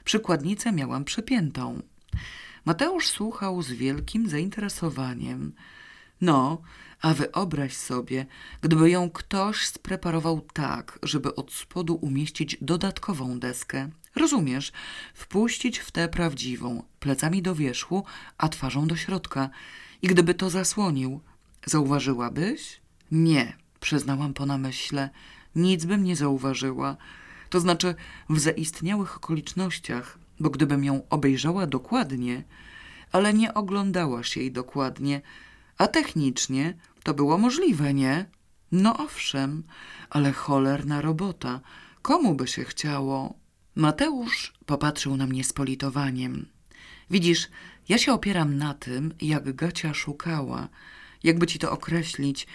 Przykładnicę 0.05 0.73
miałam 0.73 1.05
przypiętą. 1.05 1.83
Mateusz 2.65 3.09
słuchał 3.09 3.63
z 3.63 3.73
wielkim 3.73 4.29
zainteresowaniem. 4.29 5.53
No, 6.21 6.63
a 7.03 7.15
wyobraź 7.15 7.77
sobie, 7.77 8.27
gdyby 8.61 8.91
ją 8.91 9.11
ktoś 9.11 9.67
spreparował 9.67 10.41
tak, 10.53 10.99
żeby 11.03 11.35
od 11.35 11.53
spodu 11.53 11.95
umieścić 11.95 12.57
dodatkową 12.61 13.39
deskę. 13.39 13.91
Rozumiesz? 14.17 14.73
Wpuścić 15.15 15.79
w 15.79 15.91
tę 15.91 16.09
prawdziwą, 16.09 16.83
plecami 17.01 17.43
do 17.43 17.55
wierzchu, 17.55 18.05
a 18.39 18.49
twarzą 18.49 18.87
do 18.87 18.97
środka. 18.97 19.51
I 20.03 20.07
gdyby 20.07 20.35
to 20.35 20.51
zasłonił, 20.51 21.21
zauważyłabyś? 21.67 22.81
Nie, 23.11 23.57
przyznałam 23.81 24.35
po 24.35 24.47
namyśle. 24.47 25.11
Nic 25.55 25.85
bym 25.85 26.05
nie 26.05 26.17
zauważyła. 26.17 26.97
To 27.51 27.61
znaczy 27.61 27.95
w 28.31 28.39
zaistniałych 28.39 29.17
okolicznościach, 29.17 30.19
bo 30.41 30.51
gdybym 30.51 30.85
ją 30.85 31.03
obejrzała 31.11 31.67
dokładnie, 31.67 32.45
ale 33.13 33.35
nie 33.35 33.55
oglądałaś 33.55 34.37
jej 34.37 34.53
dokładnie, 34.53 35.21
a 35.79 35.87
technicznie 35.87 36.75
to 37.03 37.15
było 37.15 37.39
możliwe, 37.39 37.95
nie? 37.95 38.27
No 38.73 38.97
owszem, 38.97 39.63
ale 40.11 40.33
cholerna 40.33 41.01
robota. 41.01 41.61
Komu 42.03 42.35
by 42.35 42.47
się 42.47 42.65
chciało? 42.65 43.35
Mateusz 43.75 44.53
popatrzył 44.67 45.17
na 45.17 45.27
mnie 45.27 45.45
z 45.45 45.53
politowaniem. 45.53 46.47
Widzisz, 47.11 47.49
ja 47.89 47.99
się 47.99 48.13
opieram 48.13 48.57
na 48.57 48.75
tym, 48.75 49.15
jak 49.21 49.53
Gacia 49.53 49.95
szukała. 49.95 50.69
Jakby 51.25 51.47
ci 51.47 51.59
to 51.59 51.71
określić, 51.71 52.47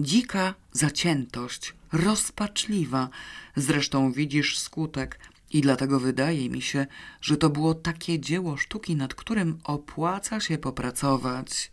dzika 0.00 0.54
zaciętość, 0.72 1.74
rozpaczliwa. 1.92 3.08
Zresztą 3.56 4.12
widzisz 4.12 4.58
skutek 4.58 5.18
i 5.52 5.60
dlatego 5.60 6.00
wydaje 6.00 6.50
mi 6.50 6.62
się, 6.62 6.86
że 7.20 7.36
to 7.36 7.50
było 7.50 7.74
takie 7.74 8.20
dzieło 8.20 8.56
sztuki, 8.56 8.96
nad 8.96 9.14
którym 9.14 9.58
opłaca 9.64 10.40
się 10.40 10.58
popracować. 10.58 11.70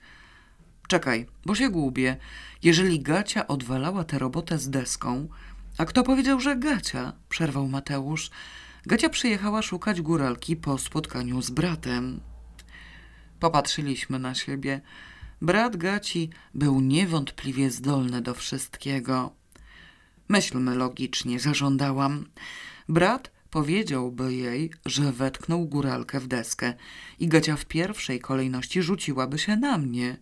Czekaj, 0.88 1.27
bo 1.45 1.56
się 1.56 1.69
gubię. 1.69 2.18
Jeżeli 2.64 2.99
Gacia 2.99 3.48
odwalała 3.48 4.03
tę 4.03 4.19
robotę 4.19 4.60
z 4.60 4.69
deską... 4.69 5.27
A 5.77 5.85
kto 5.85 6.03
powiedział, 6.03 6.40
że 6.40 6.56
Gacia? 6.56 7.14
Przerwał 7.30 7.68
Mateusz. 7.68 8.30
Gacia 8.85 9.10
przyjechała 9.10 9.61
szukać 9.61 10.02
góralki 10.02 10.56
po 10.56 10.77
spotkaniu 10.77 11.41
z 11.41 11.49
bratem. 11.49 12.19
Popatrzyliśmy 13.44 14.20
na 14.20 14.36
siebie. 14.36 14.82
Brat 15.41 15.78
Gaci 15.78 16.30
był 16.53 16.82
niewątpliwie 16.82 17.72
zdolny 17.72 18.22
do 18.22 18.34
wszystkiego. 18.34 19.32
Myślmy 20.28 20.76
logicznie, 20.76 21.40
zażądałam. 21.40 22.26
Brat 22.90 23.32
powiedziałby 23.49 24.34
jej, 24.34 24.72
że 24.86 25.11
wetknął 25.11 25.65
góralkę 25.65 26.20
w 26.20 26.28
deskę 26.28 26.74
i 27.20 27.28
Gacia 27.28 27.56
w 27.56 27.65
pierwszej 27.65 28.20
kolejności 28.20 28.82
rzuciłaby 28.82 29.40
się 29.40 29.56
na 29.56 29.78
mnie. 29.78 30.18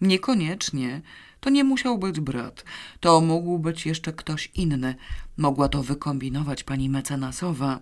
Niekoniecznie. 0.00 1.02
To 1.40 1.50
nie 1.50 1.64
musiał 1.64 1.98
być 1.98 2.20
brat. 2.20 2.64
To 3.00 3.20
mógł 3.20 3.58
być 3.58 3.86
jeszcze 3.86 4.12
ktoś 4.12 4.50
inny. 4.54 4.94
Mogła 5.36 5.68
to 5.68 5.82
wykombinować 5.82 6.64
pani 6.64 6.88
mecenasowa. 6.88 7.80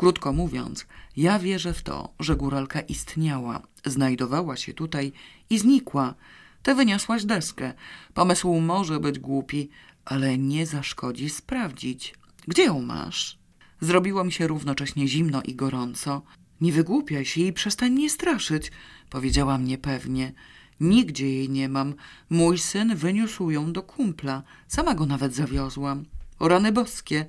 Krótko 0.00 0.32
mówiąc, 0.32 0.86
ja 1.16 1.38
wierzę 1.38 1.74
w 1.74 1.82
to, 1.82 2.14
że 2.20 2.36
góralka 2.36 2.80
istniała, 2.80 3.62
znajdowała 3.84 4.56
się 4.56 4.74
tutaj 4.74 5.12
i 5.50 5.58
znikła. 5.58 6.14
Ty 6.62 6.74
wyniosłaś 6.74 7.24
deskę. 7.24 7.72
Pomysł 8.14 8.60
może 8.60 9.00
być 9.00 9.18
głupi, 9.18 9.68
ale 10.04 10.38
nie 10.38 10.66
zaszkodzi 10.66 11.30
sprawdzić. 11.30 12.14
Gdzie 12.48 12.64
ją 12.64 12.82
masz? 12.82 13.38
Zrobiło 13.80 14.24
mi 14.24 14.32
się 14.32 14.46
równocześnie 14.46 15.08
zimno 15.08 15.42
i 15.42 15.54
gorąco. 15.54 16.22
Nie 16.60 16.72
wygłupiaj 16.72 17.24
się 17.24 17.40
i 17.40 17.52
przestań 17.52 17.92
mnie 17.92 18.10
straszyć, 18.10 18.72
powiedziałam 19.10 19.64
niepewnie. 19.64 20.32
Nigdzie 20.80 21.30
jej 21.30 21.48
nie 21.50 21.68
mam. 21.68 21.94
Mój 22.30 22.58
syn 22.58 22.96
wyniósł 22.96 23.50
ją 23.50 23.72
do 23.72 23.82
kumpla. 23.82 24.42
Sama 24.68 24.94
go 24.94 25.06
nawet 25.06 25.34
zawiozłam. 25.34 26.04
O 26.38 26.48
rany 26.48 26.72
boskie. 26.72 27.26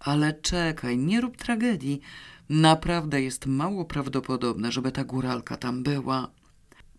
Ale 0.00 0.32
czekaj, 0.32 0.98
nie 0.98 1.20
rób 1.20 1.36
tragedii. 1.36 2.00
Naprawdę 2.48 3.22
jest 3.22 3.46
mało 3.46 3.84
prawdopodobne, 3.84 4.72
żeby 4.72 4.92
ta 4.92 5.04
góralka 5.04 5.56
tam 5.56 5.82
była. 5.82 6.28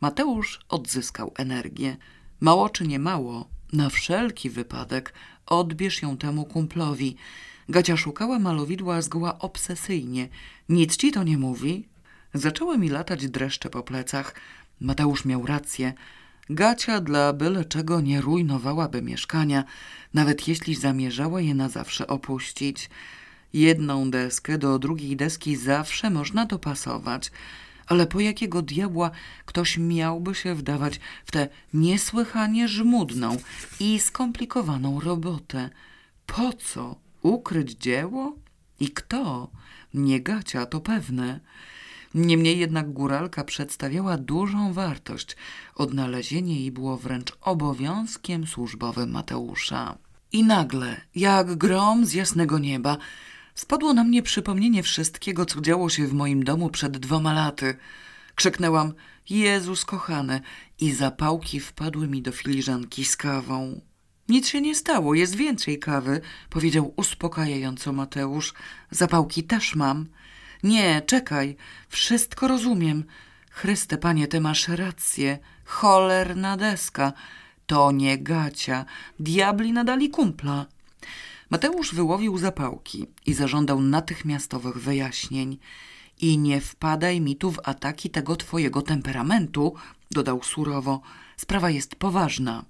Mateusz 0.02 0.60
odzyskał 0.70 1.34
energię. 1.38 1.98
Mało 2.40 2.70
czy 2.70 2.88
nie 2.88 3.00
mało, 3.00 3.50
na 3.74 3.90
wszelki 3.90 4.50
wypadek 4.50 5.14
odbierz 5.46 6.02
ją 6.02 6.18
temu 6.18 6.46
kumplowi. 6.46 7.16
Gacia 7.70 7.98
szukała 7.98 8.40
malowidła 8.40 9.02
zgoła 9.02 9.40
obsesyjnie. 9.40 10.28
Nic 10.70 10.98
ci 10.98 11.12
to 11.12 11.24
nie 11.24 11.38
mówi? 11.38 11.88
Zaczęły 12.34 12.78
mi 12.78 12.90
latać 12.90 13.28
dreszcze 13.28 13.70
po 13.70 13.84
plecach. 13.84 14.36
Mateusz 14.82 15.26
miał 15.26 15.46
rację. 15.46 15.94
Gacia 16.50 17.02
dla 17.02 17.34
byle 17.34 17.66
czego 17.66 18.02
nie 18.02 18.22
rujnowałaby 18.22 19.02
mieszkania, 19.02 19.64
nawet 20.14 20.48
jeśli 20.48 20.76
zamierzała 20.76 21.42
je 21.42 21.56
na 21.56 21.70
zawsze 21.70 22.08
opuścić. 22.08 22.90
Jedną 23.54 24.12
deskę 24.12 24.58
do 24.58 24.80
drugiej 24.80 25.16
deski 25.16 25.56
zawsze 25.56 26.10
można 26.10 26.46
dopasować, 26.46 27.32
ale 27.88 28.08
po 28.08 28.20
jakiego 28.20 28.62
diabła 28.62 29.12
ktoś 29.46 29.78
miałby 29.78 30.36
się 30.36 30.56
wdawać 30.56 31.00
w 31.26 31.32
tę 31.32 31.48
niesłychanie 31.74 32.68
żmudną 32.68 33.38
i 33.80 34.00
skomplikowaną 34.00 35.00
robotę? 35.00 35.70
Po 36.26 36.54
co? 36.54 36.96
Ukryć 37.22 37.72
dzieło? 37.72 38.36
I 38.80 38.90
kto? 38.90 39.50
Nie 39.94 40.22
Gacia, 40.22 40.66
to 40.66 40.82
pewne. 40.82 41.40
Niemniej 42.14 42.60
jednak 42.60 42.94
góralka 42.94 43.44
przedstawiała 43.44 44.18
dużą 44.18 44.74
wartość. 44.74 45.36
Odnalezienie 45.76 46.60
jej 46.60 46.72
było 46.72 46.98
wręcz 46.98 47.32
obowiązkiem 47.42 48.48
służbowym 48.48 49.12
Mateusza. 49.12 49.98
I 50.32 50.44
nagle, 50.44 51.02
jak 51.16 51.56
grom 51.56 52.06
z 52.06 52.14
jasnego 52.14 52.60
nieba, 52.60 52.98
spadło 53.56 53.94
na 53.94 54.04
mnie 54.04 54.24
przypomnienie 54.24 54.84
wszystkiego, 54.84 55.46
co 55.46 55.62
działo 55.62 55.90
się 55.90 56.08
w 56.08 56.14
moim 56.14 56.44
domu 56.44 56.70
przed 56.70 56.98
dwoma 56.98 57.34
laty. 57.34 57.78
Krzyknęłam, 58.36 58.94
Jezus 59.30 59.86
kochany, 59.86 60.42
i 60.80 60.92
zapałki 60.92 61.60
wpadły 61.60 62.08
mi 62.08 62.22
do 62.22 62.32
filiżanki 62.32 63.06
z 63.06 63.18
kawą. 63.18 63.82
Nic 64.30 64.48
się 64.48 64.62
nie 64.62 64.76
stało, 64.76 65.14
jest 65.14 65.36
więcej 65.36 65.80
kawy, 65.80 66.22
powiedział 66.50 66.94
uspokajająco 66.96 67.94
Mateusz. 67.94 68.54
Zapałki 68.92 69.44
też 69.44 69.76
mam. 69.76 70.06
Nie, 70.64 71.02
czekaj, 71.02 71.56
wszystko 71.90 72.48
rozumiem. 72.48 73.04
Chryste, 73.50 73.98
panie, 73.98 74.28
ty 74.28 74.42
masz 74.42 74.68
rację. 74.68 75.40
Cholerna 75.66 76.58
deska. 76.58 77.14
To 77.68 77.92
nie 77.92 78.18
gacia. 78.18 78.86
Diabli 79.20 79.74
nadali 79.74 80.10
kumpla. 80.10 80.66
Mateusz 81.50 81.96
wyłowił 81.96 82.38
zapałki 82.38 83.08
i 83.26 83.34
zażądał 83.34 83.82
natychmiastowych 83.82 84.78
wyjaśnień. 84.78 85.58
I 86.22 86.38
nie 86.38 86.62
wpadaj 86.62 87.22
mi 87.22 87.36
tu 87.36 87.52
w 87.52 87.60
ataki 87.64 88.10
tego 88.10 88.36
twojego 88.36 88.82
temperamentu, 88.82 89.76
dodał 90.12 90.44
surowo. 90.44 91.02
Sprawa 91.38 91.70
jest 91.70 91.96
poważna. 91.96 92.66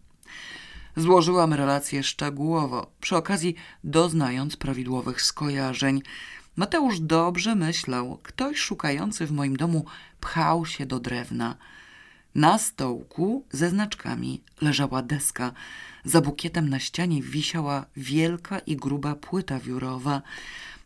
Złożyłam 0.95 1.53
relację 1.53 2.03
szczegółowo, 2.03 2.91
przy 3.01 3.15
okazji 3.15 3.55
doznając 3.83 4.57
prawidłowych 4.57 5.21
skojarzeń. 5.21 6.01
Mateusz 6.55 6.99
dobrze 6.99 7.55
myślał. 7.55 8.19
Ktoś 8.23 8.57
szukający 8.57 9.25
w 9.25 9.31
moim 9.31 9.57
domu 9.57 9.85
pchał 10.21 10.65
się 10.65 10.85
do 10.85 10.99
drewna. 10.99 11.55
Na 12.35 12.57
stołku 12.57 13.45
ze 13.51 13.69
znaczkami 13.69 14.41
leżała 14.61 15.01
deska. 15.01 15.51
Za 16.05 16.21
bukietem 16.21 16.69
na 16.69 16.79
ścianie 16.79 17.21
wisiała 17.21 17.85
wielka 17.97 18.59
i 18.59 18.75
gruba 18.75 19.15
płyta 19.15 19.59
wiórowa. 19.59 20.21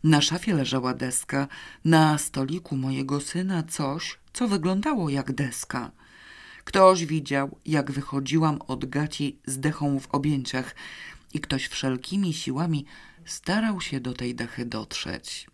Na 0.04 0.20
szafie 0.20 0.54
leżała 0.54 0.94
deska. 0.94 1.48
Na 1.84 2.18
stoliku 2.18 2.76
mojego 2.76 3.20
syna 3.20 3.62
coś, 3.62 4.18
co 4.32 4.48
wyglądało 4.48 5.10
jak 5.10 5.32
deska. 5.32 5.90
Ktoś 6.64 7.06
widział, 7.06 7.58
jak 7.66 7.90
wychodziłam 7.90 8.58
od 8.66 8.84
gaci 8.84 9.38
z 9.46 9.58
dechą 9.60 10.00
w 10.00 10.14
objęciach 10.14 10.74
i 11.34 11.40
ktoś 11.40 11.66
wszelkimi 11.66 12.34
siłami 12.34 12.84
starał 13.24 13.80
się 13.80 14.00
do 14.00 14.12
tej 14.12 14.34
dechy 14.34 14.64
dotrzeć. 14.64 15.46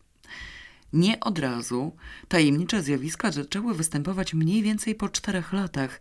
Nie 0.93 1.21
od 1.21 1.39
razu. 1.39 1.97
Tajemnicze 2.29 2.83
zjawiska 2.83 3.33
zaczęły 3.33 3.75
występować 3.75 4.35
mniej 4.35 4.63
więcej 4.63 4.95
po 4.95 5.09
czterech 5.09 5.53
latach. 5.53 6.01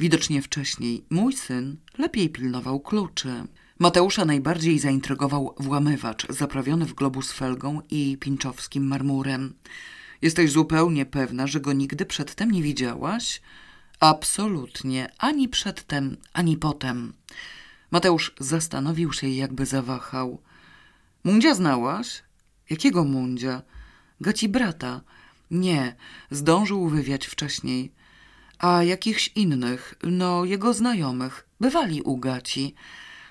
Widocznie 0.00 0.42
wcześniej 0.42 1.04
mój 1.10 1.32
syn 1.32 1.76
lepiej 1.98 2.30
pilnował 2.30 2.80
kluczy. 2.80 3.44
Mateusza 3.78 4.24
najbardziej 4.24 4.78
zaintrygował 4.78 5.54
włamywacz 5.58 6.32
zaprawiony 6.32 6.86
w 6.86 6.94
globus 6.94 7.32
felgą 7.32 7.80
i 7.90 8.16
pinczowskim 8.20 8.86
marmurem. 8.86 9.54
Jesteś 10.22 10.50
zupełnie 10.50 11.06
pewna, 11.06 11.46
że 11.46 11.60
go 11.60 11.72
nigdy 11.72 12.06
przedtem 12.06 12.50
nie 12.50 12.62
widziałaś? 12.62 13.40
Absolutnie, 14.00 15.12
ani 15.18 15.48
przedtem, 15.48 16.16
ani 16.32 16.56
potem. 16.56 17.12
Mateusz 17.90 18.34
zastanowił 18.40 19.12
się 19.12 19.26
i 19.26 19.36
jakby 19.36 19.66
zawahał. 19.66 20.42
Mundzia 21.24 21.54
znałaś? 21.54 22.22
Jakiego 22.70 23.04
mundzia? 23.04 23.62
Gaci 24.20 24.48
brata. 24.48 25.00
Nie, 25.50 25.96
zdążył 26.30 26.88
wywiać 26.88 27.26
wcześniej. 27.26 27.92
A 28.58 28.82
jakichś 28.82 29.28
innych, 29.34 29.94
no 30.02 30.44
jego 30.44 30.74
znajomych, 30.74 31.46
bywali 31.60 32.02
u 32.02 32.16
Gaci. 32.16 32.74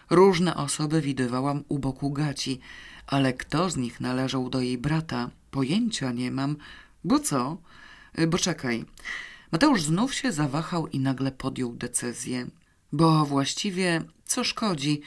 Różne 0.10 0.56
osoby 0.56 1.02
widywałam 1.02 1.64
u 1.68 1.80
boku 1.80 2.12
Gaci, 2.12 2.60
ale 3.08 3.34
kto 3.34 3.70
z 3.70 3.78
nich 3.78 4.00
należał 4.00 4.50
do 4.50 4.62
jej 4.62 4.78
brata, 4.78 5.30
pojęcia 5.52 6.12
nie 6.12 6.32
mam. 6.32 6.56
Bo 7.04 7.20
co? 7.20 7.58
Bo 8.28 8.38
czekaj. 8.38 8.86
Mateusz 9.52 9.82
znów 9.82 10.14
się 10.14 10.32
zawahał 10.32 10.88
i 10.88 11.00
nagle 11.00 11.32
podjął 11.32 11.74
decyzję. 11.74 12.48
Bo 12.92 13.26
właściwie 13.26 14.04
co 14.26 14.44
szkodzi, 14.44 15.02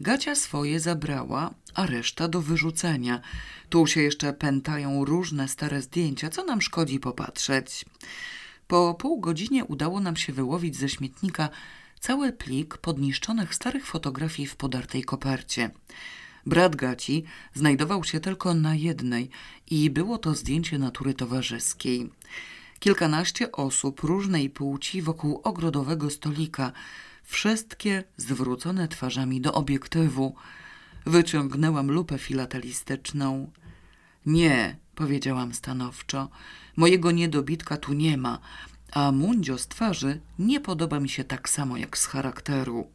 Gacia 0.00 0.34
swoje 0.34 0.80
zabrała, 0.80 1.54
a 1.74 1.86
reszta 1.86 2.28
do 2.28 2.42
wyrzucenia. 2.42 3.20
Tu 3.68 3.86
się 3.86 4.02
jeszcze 4.02 4.32
pętają 4.32 5.04
różne 5.04 5.48
stare 5.48 5.82
zdjęcia, 5.82 6.30
co 6.30 6.44
nam 6.44 6.62
szkodzi 6.62 7.00
popatrzeć. 7.00 7.84
Po 8.66 8.94
pół 8.94 9.20
godzinie 9.20 9.64
udało 9.64 10.00
nam 10.00 10.16
się 10.16 10.32
wyłowić 10.32 10.76
ze 10.76 10.88
śmietnika 10.88 11.48
cały 12.00 12.32
plik 12.32 12.78
podniszczonych 12.78 13.54
starych 13.54 13.86
fotografii 13.86 14.48
w 14.48 14.56
podartej 14.56 15.04
kopercie. 15.04 15.70
Brat 16.46 16.76
Gaci 16.76 17.24
znajdował 17.54 18.04
się 18.04 18.20
tylko 18.20 18.54
na 18.54 18.74
jednej 18.74 19.30
i 19.70 19.90
było 19.90 20.18
to 20.18 20.34
zdjęcie 20.34 20.78
natury 20.78 21.14
towarzyskiej. 21.14 22.10
Kilkanaście 22.78 23.52
osób 23.52 24.00
różnej 24.00 24.50
płci 24.50 25.02
wokół 25.02 25.40
ogrodowego 25.44 26.10
stolika, 26.10 26.72
wszystkie 27.26 28.04
zwrócone 28.16 28.88
twarzami 28.88 29.40
do 29.40 29.52
obiektywu. 29.52 30.34
Wyciągnęłam 31.06 31.90
lupę 31.90 32.18
filatelistyczną. 32.18 33.50
Nie, 34.26 34.76
powiedziałam 34.94 35.54
stanowczo, 35.54 36.28
mojego 36.76 37.10
niedobitka 37.10 37.76
tu 37.76 37.92
nie 37.92 38.16
ma, 38.16 38.38
a 38.92 39.12
mundzio 39.12 39.58
z 39.58 39.68
twarzy 39.68 40.20
nie 40.38 40.60
podoba 40.60 41.00
mi 41.00 41.08
się 41.08 41.24
tak 41.24 41.48
samo 41.48 41.76
jak 41.76 41.98
z 41.98 42.06
charakteru. 42.06 42.90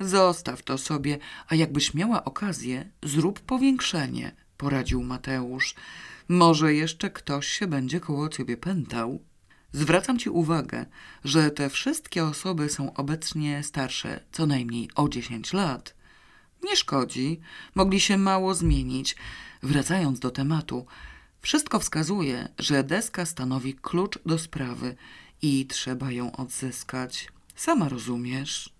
Zostaw 0.00 0.62
to 0.62 0.78
sobie, 0.78 1.18
a 1.48 1.54
jakbyś 1.54 1.94
miała 1.94 2.24
okazję, 2.24 2.90
zrób 3.02 3.40
powiększenie, 3.40 4.32
poradził 4.56 5.02
Mateusz. 5.02 5.74
Może 6.28 6.74
jeszcze 6.74 7.10
ktoś 7.10 7.46
się 7.46 7.66
będzie 7.66 8.00
koło 8.00 8.28
ciebie 8.28 8.56
pętał. 8.56 9.20
Zwracam 9.76 10.18
ci 10.18 10.30
uwagę, 10.30 10.86
że 11.24 11.50
te 11.50 11.70
wszystkie 11.70 12.24
osoby 12.24 12.68
są 12.68 12.94
obecnie 12.94 13.62
starsze 13.62 14.20
co 14.32 14.46
najmniej 14.46 14.90
o 14.94 15.08
10 15.08 15.52
lat. 15.52 15.94
Nie 16.62 16.76
szkodzi, 16.76 17.40
mogli 17.74 18.00
się 18.00 18.18
mało 18.18 18.54
zmienić. 18.54 19.16
Wracając 19.62 20.18
do 20.18 20.30
tematu, 20.30 20.86
wszystko 21.40 21.78
wskazuje, 21.78 22.48
że 22.58 22.84
deska 22.84 23.26
stanowi 23.26 23.74
klucz 23.74 24.18
do 24.26 24.38
sprawy 24.38 24.96
i 25.42 25.66
trzeba 25.66 26.12
ją 26.12 26.32
odzyskać. 26.36 27.28
Sama 27.54 27.88
rozumiesz. 27.88 28.75